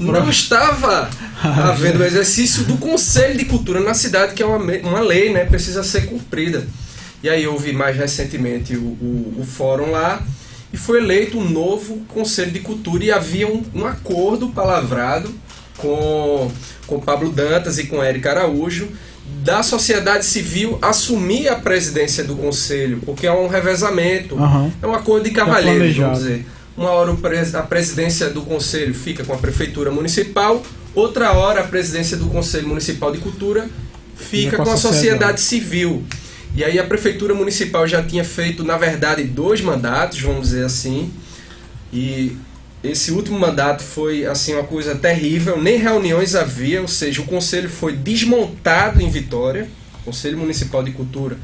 não 0.00 0.28
estava 0.30 1.10
havendo 1.40 2.00
o 2.00 2.04
exercício 2.04 2.64
do 2.64 2.78
Conselho 2.78 3.36
de 3.36 3.44
Cultura 3.44 3.80
na 3.80 3.92
cidade, 3.92 4.32
que 4.32 4.42
é 4.42 4.46
uma, 4.46 4.56
uma 4.56 5.00
lei, 5.00 5.30
né? 5.30 5.44
Precisa 5.44 5.82
ser 5.84 6.06
cumprida. 6.06 6.66
E 7.22 7.28
aí 7.28 7.46
houve 7.46 7.72
mais 7.72 7.96
recentemente 7.96 8.76
o, 8.76 8.80
o, 8.80 9.36
o 9.40 9.44
fórum 9.44 9.90
lá 9.90 10.22
e 10.72 10.76
foi 10.76 10.98
eleito 10.98 11.38
um 11.38 11.48
novo 11.48 12.04
Conselho 12.08 12.50
de 12.50 12.60
Cultura 12.60 13.04
e 13.04 13.10
havia 13.10 13.46
um, 13.46 13.62
um 13.74 13.86
acordo 13.86 14.48
palavrado 14.48 15.34
com, 15.76 16.50
com 16.86 17.00
Pablo 17.00 17.30
Dantas 17.30 17.78
e 17.78 17.86
com 17.86 18.02
Érica 18.02 18.30
Araújo 18.30 18.88
da 19.42 19.62
sociedade 19.62 20.24
civil 20.24 20.78
assumir 20.82 21.48
a 21.48 21.56
presidência 21.56 22.24
do 22.24 22.36
conselho, 22.36 23.00
porque 23.04 23.26
é 23.26 23.32
um 23.32 23.46
revezamento, 23.46 24.36
Aham. 24.36 24.72
é 24.82 24.86
um 24.86 24.94
acordo 24.94 25.24
de 25.24 25.30
cavalheiros, 25.30 25.94
planejado. 25.96 26.06
vamos 26.06 26.18
dizer. 26.18 26.46
Uma 26.76 26.90
hora 26.90 27.16
a 27.54 27.62
presidência 27.62 28.28
do 28.28 28.42
conselho 28.42 28.94
fica 28.94 29.24
com 29.24 29.32
a 29.32 29.38
prefeitura 29.38 29.90
municipal, 29.90 30.62
outra 30.94 31.32
hora 31.32 31.60
a 31.60 31.64
presidência 31.64 32.16
do 32.16 32.26
conselho 32.26 32.68
municipal 32.68 33.10
de 33.10 33.18
cultura 33.18 33.68
fica 34.14 34.56
com 34.56 34.62
a 34.62 34.66
com 34.66 34.72
a 34.72 34.76
sociedade. 34.76 35.40
sociedade 35.40 35.40
civil. 35.40 36.04
E 36.54 36.64
aí 36.64 36.78
a 36.78 36.84
prefeitura 36.84 37.34
municipal 37.34 37.86
já 37.86 38.02
tinha 38.02 38.24
feito, 38.24 38.64
na 38.64 38.76
verdade, 38.76 39.22
dois 39.24 39.60
mandatos, 39.60 40.20
vamos 40.20 40.48
dizer 40.48 40.64
assim. 40.64 41.12
E 41.92 42.36
esse 42.90 43.12
último 43.12 43.38
mandato 43.38 43.82
foi 43.82 44.26
assim 44.26 44.54
uma 44.54 44.64
coisa 44.64 44.94
terrível, 44.94 45.60
nem 45.60 45.78
reuniões 45.78 46.34
havia, 46.34 46.82
ou 46.82 46.88
seja, 46.88 47.20
o 47.20 47.24
conselho 47.24 47.68
foi 47.68 47.96
desmontado 47.96 49.00
em 49.02 49.08
Vitória, 49.08 49.68
Conselho 50.04 50.38
Municipal 50.38 50.82
de 50.82 50.92
Cultura. 50.92 51.36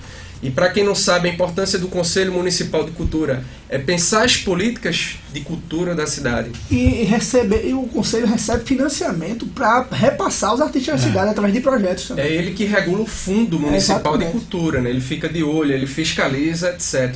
E 0.43 0.51
para 0.51 0.71
quem 0.71 0.83
não 0.83 0.95
sabe, 0.95 1.29
a 1.29 1.33
importância 1.33 1.79
do 1.79 1.87
Conselho 1.87 2.33
Municipal 2.33 2.85
de 2.85 2.91
Cultura 2.91 3.45
é 3.69 3.79
pensar 3.79 4.25
as 4.25 4.37
políticas 4.37 5.17
de 5.33 5.41
cultura 5.41 5.95
da 5.95 6.05
cidade. 6.05 6.51
E, 6.69 7.05
receber, 7.05 7.65
e 7.65 7.73
o 7.73 7.85
conselho 7.85 8.27
recebe 8.27 8.65
financiamento 8.65 9.47
para 9.47 9.87
repassar 9.93 10.53
os 10.53 10.61
artistas 10.61 11.01
da 11.01 11.07
cidade 11.07 11.31
através 11.31 11.55
de 11.55 11.61
projetos 11.61 12.09
também. 12.09 12.25
É 12.25 12.33
ele 12.33 12.51
que 12.53 12.65
regula 12.65 13.03
o 13.03 13.07
Fundo 13.07 13.59
Municipal 13.59 14.19
de 14.19 14.25
exatamente. 14.25 14.33
Cultura, 14.33 14.81
né? 14.81 14.91
ele 14.91 15.01
fica 15.01 15.29
de 15.29 15.45
olho, 15.45 15.73
ele 15.73 15.87
fiscaliza, 15.87 16.71
etc. 16.71 17.15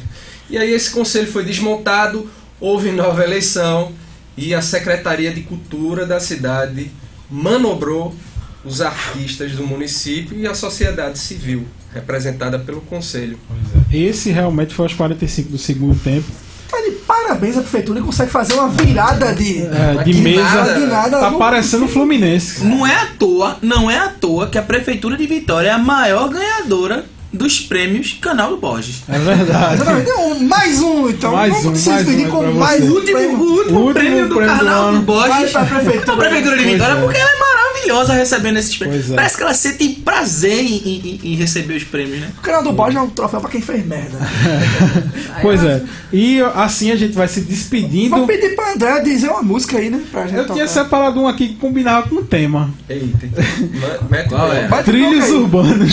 E 0.49 0.57
aí 0.57 0.73
esse 0.73 0.91
conselho 0.91 1.27
foi 1.27 1.45
desmontado, 1.45 2.31
houve 2.61 2.93
nova 2.93 3.25
eleição 3.25 3.93
e 4.37 4.55
a 4.55 4.61
Secretaria 4.63 5.33
de 5.33 5.41
Cultura 5.43 6.05
da 6.07 6.21
cidade 6.21 6.91
manobrou 7.31 8.15
os 8.65 8.81
artistas 8.81 9.53
do 9.53 9.67
município 9.67 10.37
e 10.39 10.47
a 10.47 10.55
sociedade 10.55 11.19
civil, 11.19 11.67
representada 11.95 12.59
pelo 12.59 12.81
conselho. 12.81 13.39
Esse 13.93 14.31
realmente 14.31 14.75
foi 14.75 14.87
aos 14.87 14.95
45 14.95 15.51
do 15.51 15.59
segundo 15.59 15.97
tempo. 16.03 16.27
Tá 16.69 16.79
de 16.81 16.91
parabéns 17.07 17.57
à 17.57 17.61
prefeitura 17.61 18.01
que 18.01 18.07
consegue 18.07 18.31
fazer 18.33 18.55
uma 18.55 18.69
virada 18.69 19.33
de, 19.33 19.63
É, 19.63 20.03
de 20.03 20.15
mesa. 20.15 20.43
nada, 20.43 20.75
de 20.75 20.87
nada. 20.87 21.21
Tá 21.21 21.31
no- 21.31 21.39
parecendo 21.39 21.85
o 21.85 21.89
Fluminense. 21.89 22.65
Não 22.65 22.85
é 22.85 22.93
à 22.95 23.07
toa, 23.07 23.57
não 23.63 23.89
é 23.89 23.97
à 23.99 24.09
toa 24.09 24.49
que 24.49 24.59
a 24.59 24.63
Prefeitura 24.63 25.17
de 25.17 25.27
Vitória 25.29 25.69
é 25.69 25.73
a 25.73 25.79
maior 25.79 26.29
ganhadora 26.29 27.05
dos 27.37 27.61
prêmios 27.61 28.17
Canal 28.21 28.51
do 28.51 28.57
Borges. 28.57 29.03
É 29.09 29.19
verdade. 29.19 29.83
Mais 30.45 30.81
um, 30.81 31.09
então. 31.09 31.33
Mais 31.33 31.53
Vamos 31.63 31.67
um, 31.67 31.75
se 31.83 31.89
mais 31.91 32.05
despedir 32.07 32.29
com 32.31 32.39
pra 32.41 32.51
mais 32.51 32.83
um 32.85 32.87
O 32.89 32.95
último, 32.95 33.17
prêmio. 33.19 33.37
o 33.39 33.43
último, 33.43 33.79
O 33.79 33.83
último 33.83 33.95
prêmio 33.95 34.29
do 34.29 34.35
prêmio 34.37 34.55
do 34.55 34.59
Canal 34.65 34.89
ano. 34.89 34.99
do 34.99 35.05
Borges. 35.05 35.29
Vai 35.31 35.49
pra 35.51 35.65
prefeitura. 35.65 36.13
A 36.13 36.17
Prefeitura 36.17 36.57
de 36.57 36.63
Pois 36.63 36.73
Vitória, 36.75 36.95
é. 36.95 37.01
porque 37.03 37.19
ela 37.19 37.31
é 37.31 37.37
maravilhosa 37.87 38.13
recebendo 38.15 38.59
esses 38.59 38.77
prêmios. 38.77 39.11
É. 39.11 39.15
Parece 39.15 39.37
que 39.37 39.43
ela 39.43 39.55
sente 39.55 39.89
prazer 40.05 40.61
em, 40.61 40.77
em- 40.77 41.21
em 41.23 41.35
receber 41.37 41.75
os 41.77 41.85
prêmios, 41.85 42.21
né? 42.21 42.29
O 42.39 42.41
canal 42.41 42.63
do 42.63 42.73
Borges 42.73 42.97
é 42.97 43.01
um 43.01 43.09
troféu 43.11 43.41
pra 43.41 43.51
quem 43.51 43.61
fez 43.61 43.85
merda. 43.87 44.19
Pois 45.43 45.63
é. 45.63 45.83
E 46.13 46.41
assim 46.55 46.91
a 46.91 46.97
gente 46.97 47.13
vai 47.13 47.29
se 47.29 47.43
despedindo. 47.43 48.17
Vou 48.17 48.27
pedir 48.27 48.57
pra 48.57 48.73
André 48.73 49.01
dizer 49.01 49.29
uma 49.29 49.43
música 49.43 49.77
aí, 49.77 49.91
né? 49.91 50.01
Pra 50.11 50.23
gente 50.27 50.37
Eu 50.37 50.43
tocar. 50.45 50.55
tinha 50.55 50.67
separado 50.67 51.21
um 51.21 51.29
aqui 51.29 51.49
que 51.49 51.55
combinava 51.57 52.09
com 52.09 52.17
o 52.17 52.25
tema. 52.25 52.71
Eita, 52.89 53.29
ma- 53.75 54.09
mete 54.09 54.29
Qual 54.31 54.53
é? 54.53 54.67
Trilhos 54.83 55.29
urbanos. 55.31 55.93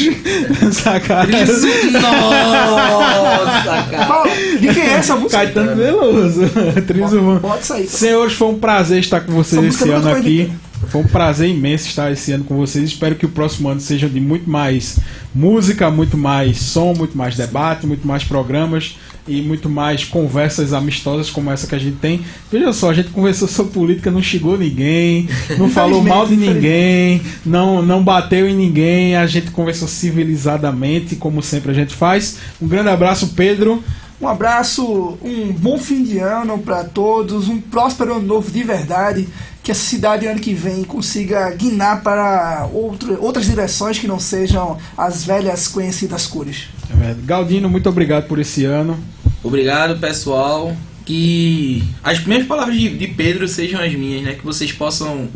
Sacanagem. 0.72 1.44
Nossa, 1.92 3.88
cara. 3.92 4.24
De 4.60 4.68
quem 4.74 4.84
é 4.84 4.94
essa 4.94 5.16
música? 5.16 5.38
Caetano 5.44 5.76
Veloso. 5.76 6.42
Trilhos 6.88 7.14
urbanos. 7.14 7.60
Isso 7.62 7.74
aí. 7.74 7.88
Senhores, 7.88 8.34
foi 8.34 8.48
um 8.48 8.58
prazer 8.60 9.00
estar 9.00 9.22
com 9.22 9.34
vocês 9.34 9.64
esse 9.76 9.88
eu 9.88 9.96
ano 9.98 10.10
aqui. 10.10 10.52
Foi 10.90 11.02
um 11.02 11.08
prazer 11.08 11.50
imenso 11.50 11.88
estar 11.88 12.12
esse 12.12 12.32
ano 12.32 12.44
com 12.44 12.56
vocês. 12.56 12.84
Espero 12.86 13.16
que 13.16 13.26
o 13.26 13.30
próximo 13.30 13.70
ano 13.70 13.80
seja 13.80 14.08
de 14.08 14.20
muito 14.20 14.50
mais 14.50 15.00
música, 15.34 15.90
muito 15.90 16.18
mais 16.18 16.58
som, 16.58 16.94
muito 16.94 17.18
mais 17.18 17.36
debate, 17.36 17.88
muito 17.88 18.08
mais 18.08 18.24
programas 18.24 18.96
e 19.28 19.42
muito 19.42 19.70
mais 19.70 20.04
conversas 20.04 20.74
amistosas 20.74 21.30
como 21.30 21.50
essa 21.50 21.66
que 21.66 21.76
a 21.76 21.80
gente 21.80 21.98
tem. 21.98 22.22
Veja 22.52 22.74
só, 22.74 22.90
a 22.90 22.94
gente 22.94 23.10
conversou 23.10 23.48
sobre 23.48 23.74
política, 23.74 24.12
não 24.12 24.22
xingou 24.22 24.58
ninguém, 24.58 25.30
não 25.58 25.70
falou 25.70 26.04
mal 26.04 26.28
de 26.28 26.36
ninguém, 26.36 27.22
não, 27.46 27.82
não 27.82 28.04
bateu 28.04 28.48
em 28.48 28.56
ninguém, 28.56 29.16
a 29.16 29.26
gente 29.26 29.52
conversou 29.52 29.88
civilizadamente, 29.88 31.16
como 31.16 31.42
sempre 31.42 31.72
a 31.72 31.74
gente 31.74 31.94
faz. 31.94 32.38
Um 32.62 32.68
grande 32.68 32.90
abraço, 32.90 33.30
Pedro. 33.30 33.84
Um 34.22 34.28
abraço, 34.28 35.18
um 35.22 35.52
bom 35.52 35.78
fim 35.78 36.04
de 36.04 36.18
ano 36.20 36.58
pra 36.60 36.84
todos, 36.84 37.50
um 37.50 37.60
próspero 37.60 38.16
ano 38.16 38.26
novo 38.26 38.50
de 38.52 38.64
verdade. 38.64 39.28
Que 39.62 39.72
essa 39.72 39.82
cidade 39.82 40.28
ano 40.28 40.40
que 40.40 40.54
vem 40.54 40.84
consiga 40.84 41.50
guinar 41.52 42.02
para 42.04 42.70
outro, 42.74 43.18
outras 43.22 43.46
direções 43.46 43.98
que 43.98 44.08
não 44.08 44.20
sejam 44.20 44.78
as 44.98 45.24
velhas 45.24 45.68
conhecidas 45.68 46.28
cores. 46.28 46.68
É. 47.02 47.16
Galdino, 47.26 47.70
muito 47.70 47.88
obrigado 47.88 48.28
por 48.28 48.40
esse 48.40 48.66
ano. 48.66 48.98
Obrigado, 49.42 50.00
pessoal. 50.00 50.76
Que 51.06 51.84
as 52.04 52.20
primeiras 52.20 52.48
palavras 52.48 52.78
de, 52.78 52.90
de 52.98 53.08
Pedro 53.08 53.48
sejam 53.48 53.82
as 53.82 53.94
minhas, 53.94 54.24
né? 54.24 54.34
Que 54.34 54.44
vocês 54.44 54.72
possam 54.72 55.30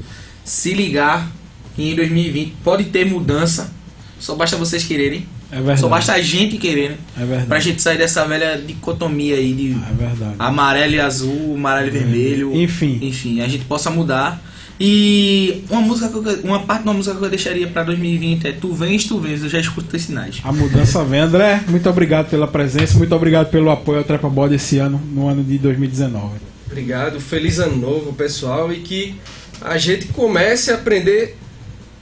se 0.43 0.73
ligar 0.73 1.29
que 1.75 1.91
em 1.91 1.95
2020 1.95 2.55
pode 2.63 2.85
ter 2.85 3.05
mudança. 3.05 3.71
Só 4.19 4.35
basta 4.35 4.57
vocês 4.57 4.83
quererem. 4.83 5.27
É 5.51 5.55
verdade. 5.55 5.79
Só 5.79 5.87
basta 5.87 6.13
a 6.13 6.21
gente 6.21 6.57
querer, 6.57 6.91
né? 6.91 6.97
É 7.15 7.19
verdade. 7.25 7.47
Pra 7.47 7.59
gente 7.59 7.81
sair 7.81 7.97
dessa 7.97 8.25
velha 8.25 8.61
dicotomia 8.65 9.35
aí 9.35 9.53
de 9.53 9.71
É 9.71 9.93
verdade. 9.93 10.35
amarelo 10.37 10.93
e 10.93 10.99
azul, 10.99 11.55
amarelo 11.55 11.87
e 11.87 11.91
vermelho. 11.91 12.53
Enfim. 12.55 12.99
Enfim, 13.01 13.41
a 13.41 13.47
gente 13.47 13.63
possa 13.65 13.89
mudar. 13.89 14.41
E 14.79 15.63
uma 15.69 15.81
música 15.81 16.07
que 16.09 16.15
eu- 16.17 16.39
uma 16.43 16.59
parte 16.59 16.83
de 16.83 16.87
uma 16.89 16.93
música 16.93 17.15
que 17.15 17.23
eu 17.25 17.29
deixaria 17.29 17.65
pra 17.67 17.83
2020 17.83 18.45
é 18.47 18.51
Tu 18.51 18.71
vens, 18.73 19.05
tu 19.05 19.19
vens, 19.19 19.41
eu 19.41 19.49
já 19.49 19.59
escuto 19.59 19.87
teus 19.87 20.03
sinais. 20.03 20.39
A 20.43 20.51
mudança 20.51 21.03
vem. 21.03 21.19
André, 21.21 21.61
muito 21.67 21.89
obrigado 21.89 22.29
pela 22.29 22.47
presença, 22.47 22.95
muito 22.97 23.15
obrigado 23.15 23.49
pelo 23.49 23.71
apoio 23.71 23.99
ao 23.99 24.03
Trepa 24.03 24.29
Bode 24.29 24.53
esse 24.55 24.77
ano, 24.77 25.01
no 25.11 25.27
ano 25.27 25.43
de 25.43 25.57
2019. 25.57 26.35
Obrigado, 26.69 27.19
feliz 27.19 27.57
ano 27.57 27.75
novo, 27.77 28.13
pessoal, 28.13 28.71
e 28.71 28.77
que 28.77 29.15
a 29.61 29.77
gente 29.79 30.07
comece 30.09 30.69
a 30.71 30.75
aprender 30.75 31.35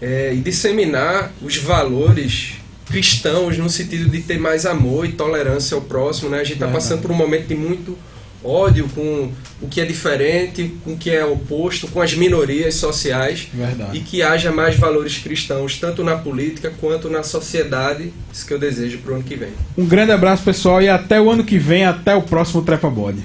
é, 0.02 0.34
e 0.36 0.42
disseminar 0.42 1.32
os 1.42 1.56
valores 1.56 2.56
cristãos 2.86 3.58
no 3.58 3.70
sentido 3.70 4.10
de 4.10 4.22
ter 4.22 4.40
mais 4.40 4.66
amor 4.66 5.06
e 5.06 5.12
tolerância 5.12 5.76
ao 5.76 5.82
próximo. 5.82 6.30
Né? 6.30 6.40
A 6.40 6.44
gente 6.44 6.54
está 6.54 6.68
passando 6.68 7.02
por 7.02 7.12
um 7.12 7.16
momento 7.16 7.48
de 7.48 7.56
muito 7.56 7.98
ódio 8.46 8.88
com 8.94 9.32
o 9.62 9.68
que 9.68 9.82
é 9.82 9.86
diferente, 9.86 10.76
com 10.84 10.94
o 10.94 10.98
que 10.98 11.10
é 11.10 11.26
oposto, 11.26 11.88
com 11.88 12.02
as 12.02 12.14
minorias 12.14 12.76
sociais. 12.76 13.48
Verdade. 13.54 13.98
E 13.98 14.02
que 14.02 14.22
haja 14.22 14.52
mais 14.52 14.76
valores 14.76 15.18
cristãos, 15.18 15.78
tanto 15.80 16.04
na 16.04 16.16
política 16.16 16.72
quanto 16.80 17.10
na 17.10 17.24
sociedade. 17.24 18.14
Isso 18.32 18.46
que 18.46 18.54
eu 18.54 18.60
desejo 18.60 19.00
para 19.00 19.14
o 19.14 19.16
ano 19.16 19.24
que 19.24 19.36
vem. 19.36 19.50
Um 19.78 19.86
grande 19.86 20.12
abraço, 20.12 20.44
pessoal, 20.44 20.82
e 20.82 20.88
até 20.88 21.20
o 21.20 21.30
ano 21.30 21.44
que 21.44 21.58
vem, 21.58 21.86
até 21.86 22.16
o 22.16 22.22
próximo 22.22 22.62
Trepa 22.62 22.90
Bode. 22.90 23.24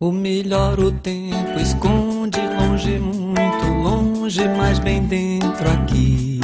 O 0.00 0.12
melhor 0.12 0.78
o 0.78 0.92
tempo 0.92 1.58
esconde 1.58 2.38
longe, 2.40 2.98
muito 2.98 3.66
longe, 3.66 4.46
mas 4.56 4.78
bem 4.78 5.02
dentro 5.02 5.68
aqui. 5.70 6.37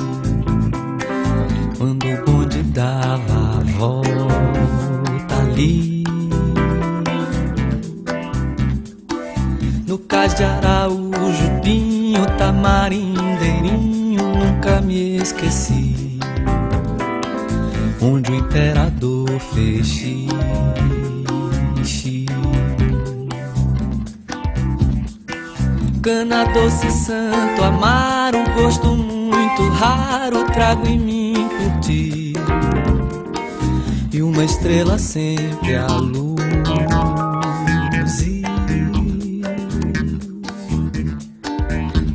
Dava 2.74 3.60
a 3.60 3.60
volta 3.78 5.36
ali. 5.42 6.02
No 9.86 9.96
cais 9.98 10.34
de 10.34 10.42
Araújo, 10.42 11.60
Pinho, 11.62 12.26
Tamarindeirinho, 12.36 14.24
nunca 14.24 14.80
me 14.80 15.18
esqueci. 15.18 16.18
Onde 18.02 18.32
o 18.32 18.34
imperador 18.34 19.30
fez 19.38 19.86
xixi. 19.86 20.26
Cana 26.02 26.44
doce 26.46 26.90
santo, 26.90 27.62
amar 27.62 28.34
um 28.34 28.42
gosto 28.60 28.96
muito 28.96 29.68
raro, 29.68 30.44
trago 30.46 30.88
em 30.88 30.98
mim 30.98 31.23
por 31.64 31.80
ti. 31.80 32.32
E 34.12 34.22
uma 34.22 34.44
estrela 34.44 34.98
sempre 34.98 35.76
a 35.76 35.86
luz. 35.86 36.34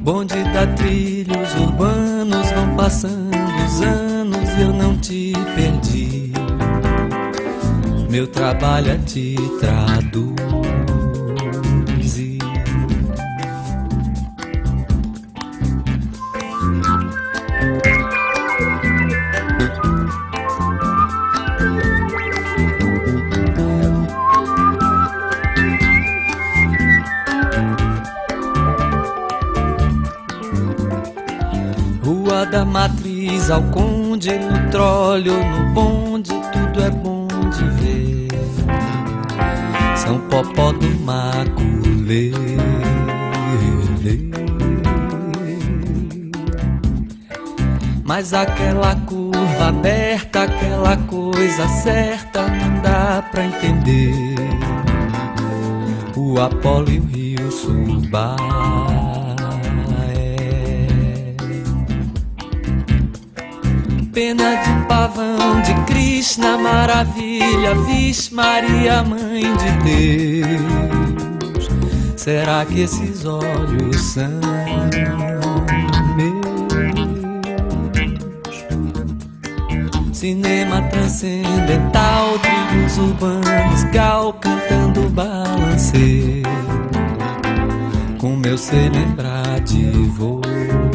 Bonde 0.02 0.44
da 0.54 0.66
trilha, 0.76 1.40
os 1.40 1.54
urbanos 1.62 2.52
vão 2.52 2.76
passando 2.76 3.38
os 3.66 3.82
anos 3.82 4.50
e 4.58 4.62
eu 4.62 4.74
não 4.74 4.98
te 4.98 5.34
perdi. 5.56 6.34
Meu 8.10 8.26
trabalho 8.26 8.92
é 8.92 8.98
te 8.98 9.36
traduzir. 9.60 10.59
Popó 40.40 40.72
do 40.72 40.88
Maculê. 41.02 42.32
Mas 48.06 48.34
aquela 48.34 48.96
curva 48.96 49.68
aberta, 49.68 50.44
aquela 50.44 50.96
coisa 50.96 51.68
certa, 51.68 52.48
não 52.48 52.82
dá 52.82 53.22
pra 53.30 53.48
entender. 53.48 54.36
O 56.16 56.40
Apolo 56.40 56.90
e 56.90 57.00
o 57.00 57.04
Rio 57.04 57.52
Subaé. 57.52 58.99
Pena 64.20 64.58
de 64.58 64.86
pavão 64.86 65.62
de 65.62 65.74
Krishna, 65.86 66.58
maravilha, 66.58 67.74
Vixe 67.88 68.34
Maria, 68.34 69.02
mãe 69.02 69.44
de 69.44 69.72
Deus. 69.82 71.70
Será 72.18 72.66
que 72.66 72.82
esses 72.82 73.24
olhos 73.24 73.96
são 74.02 74.28
meus? 76.18 76.36
Cinema 80.12 80.82
transcendental, 80.90 82.38
tribos 82.40 82.98
urbanos, 82.98 83.86
gal 83.94 84.34
cantando 84.34 85.10
balancê. 85.12 86.44
Com 88.20 88.36
meu 88.36 88.58
ser 88.58 88.92
lembrar 88.92 89.62
de 89.62 89.90
você. 90.10 90.89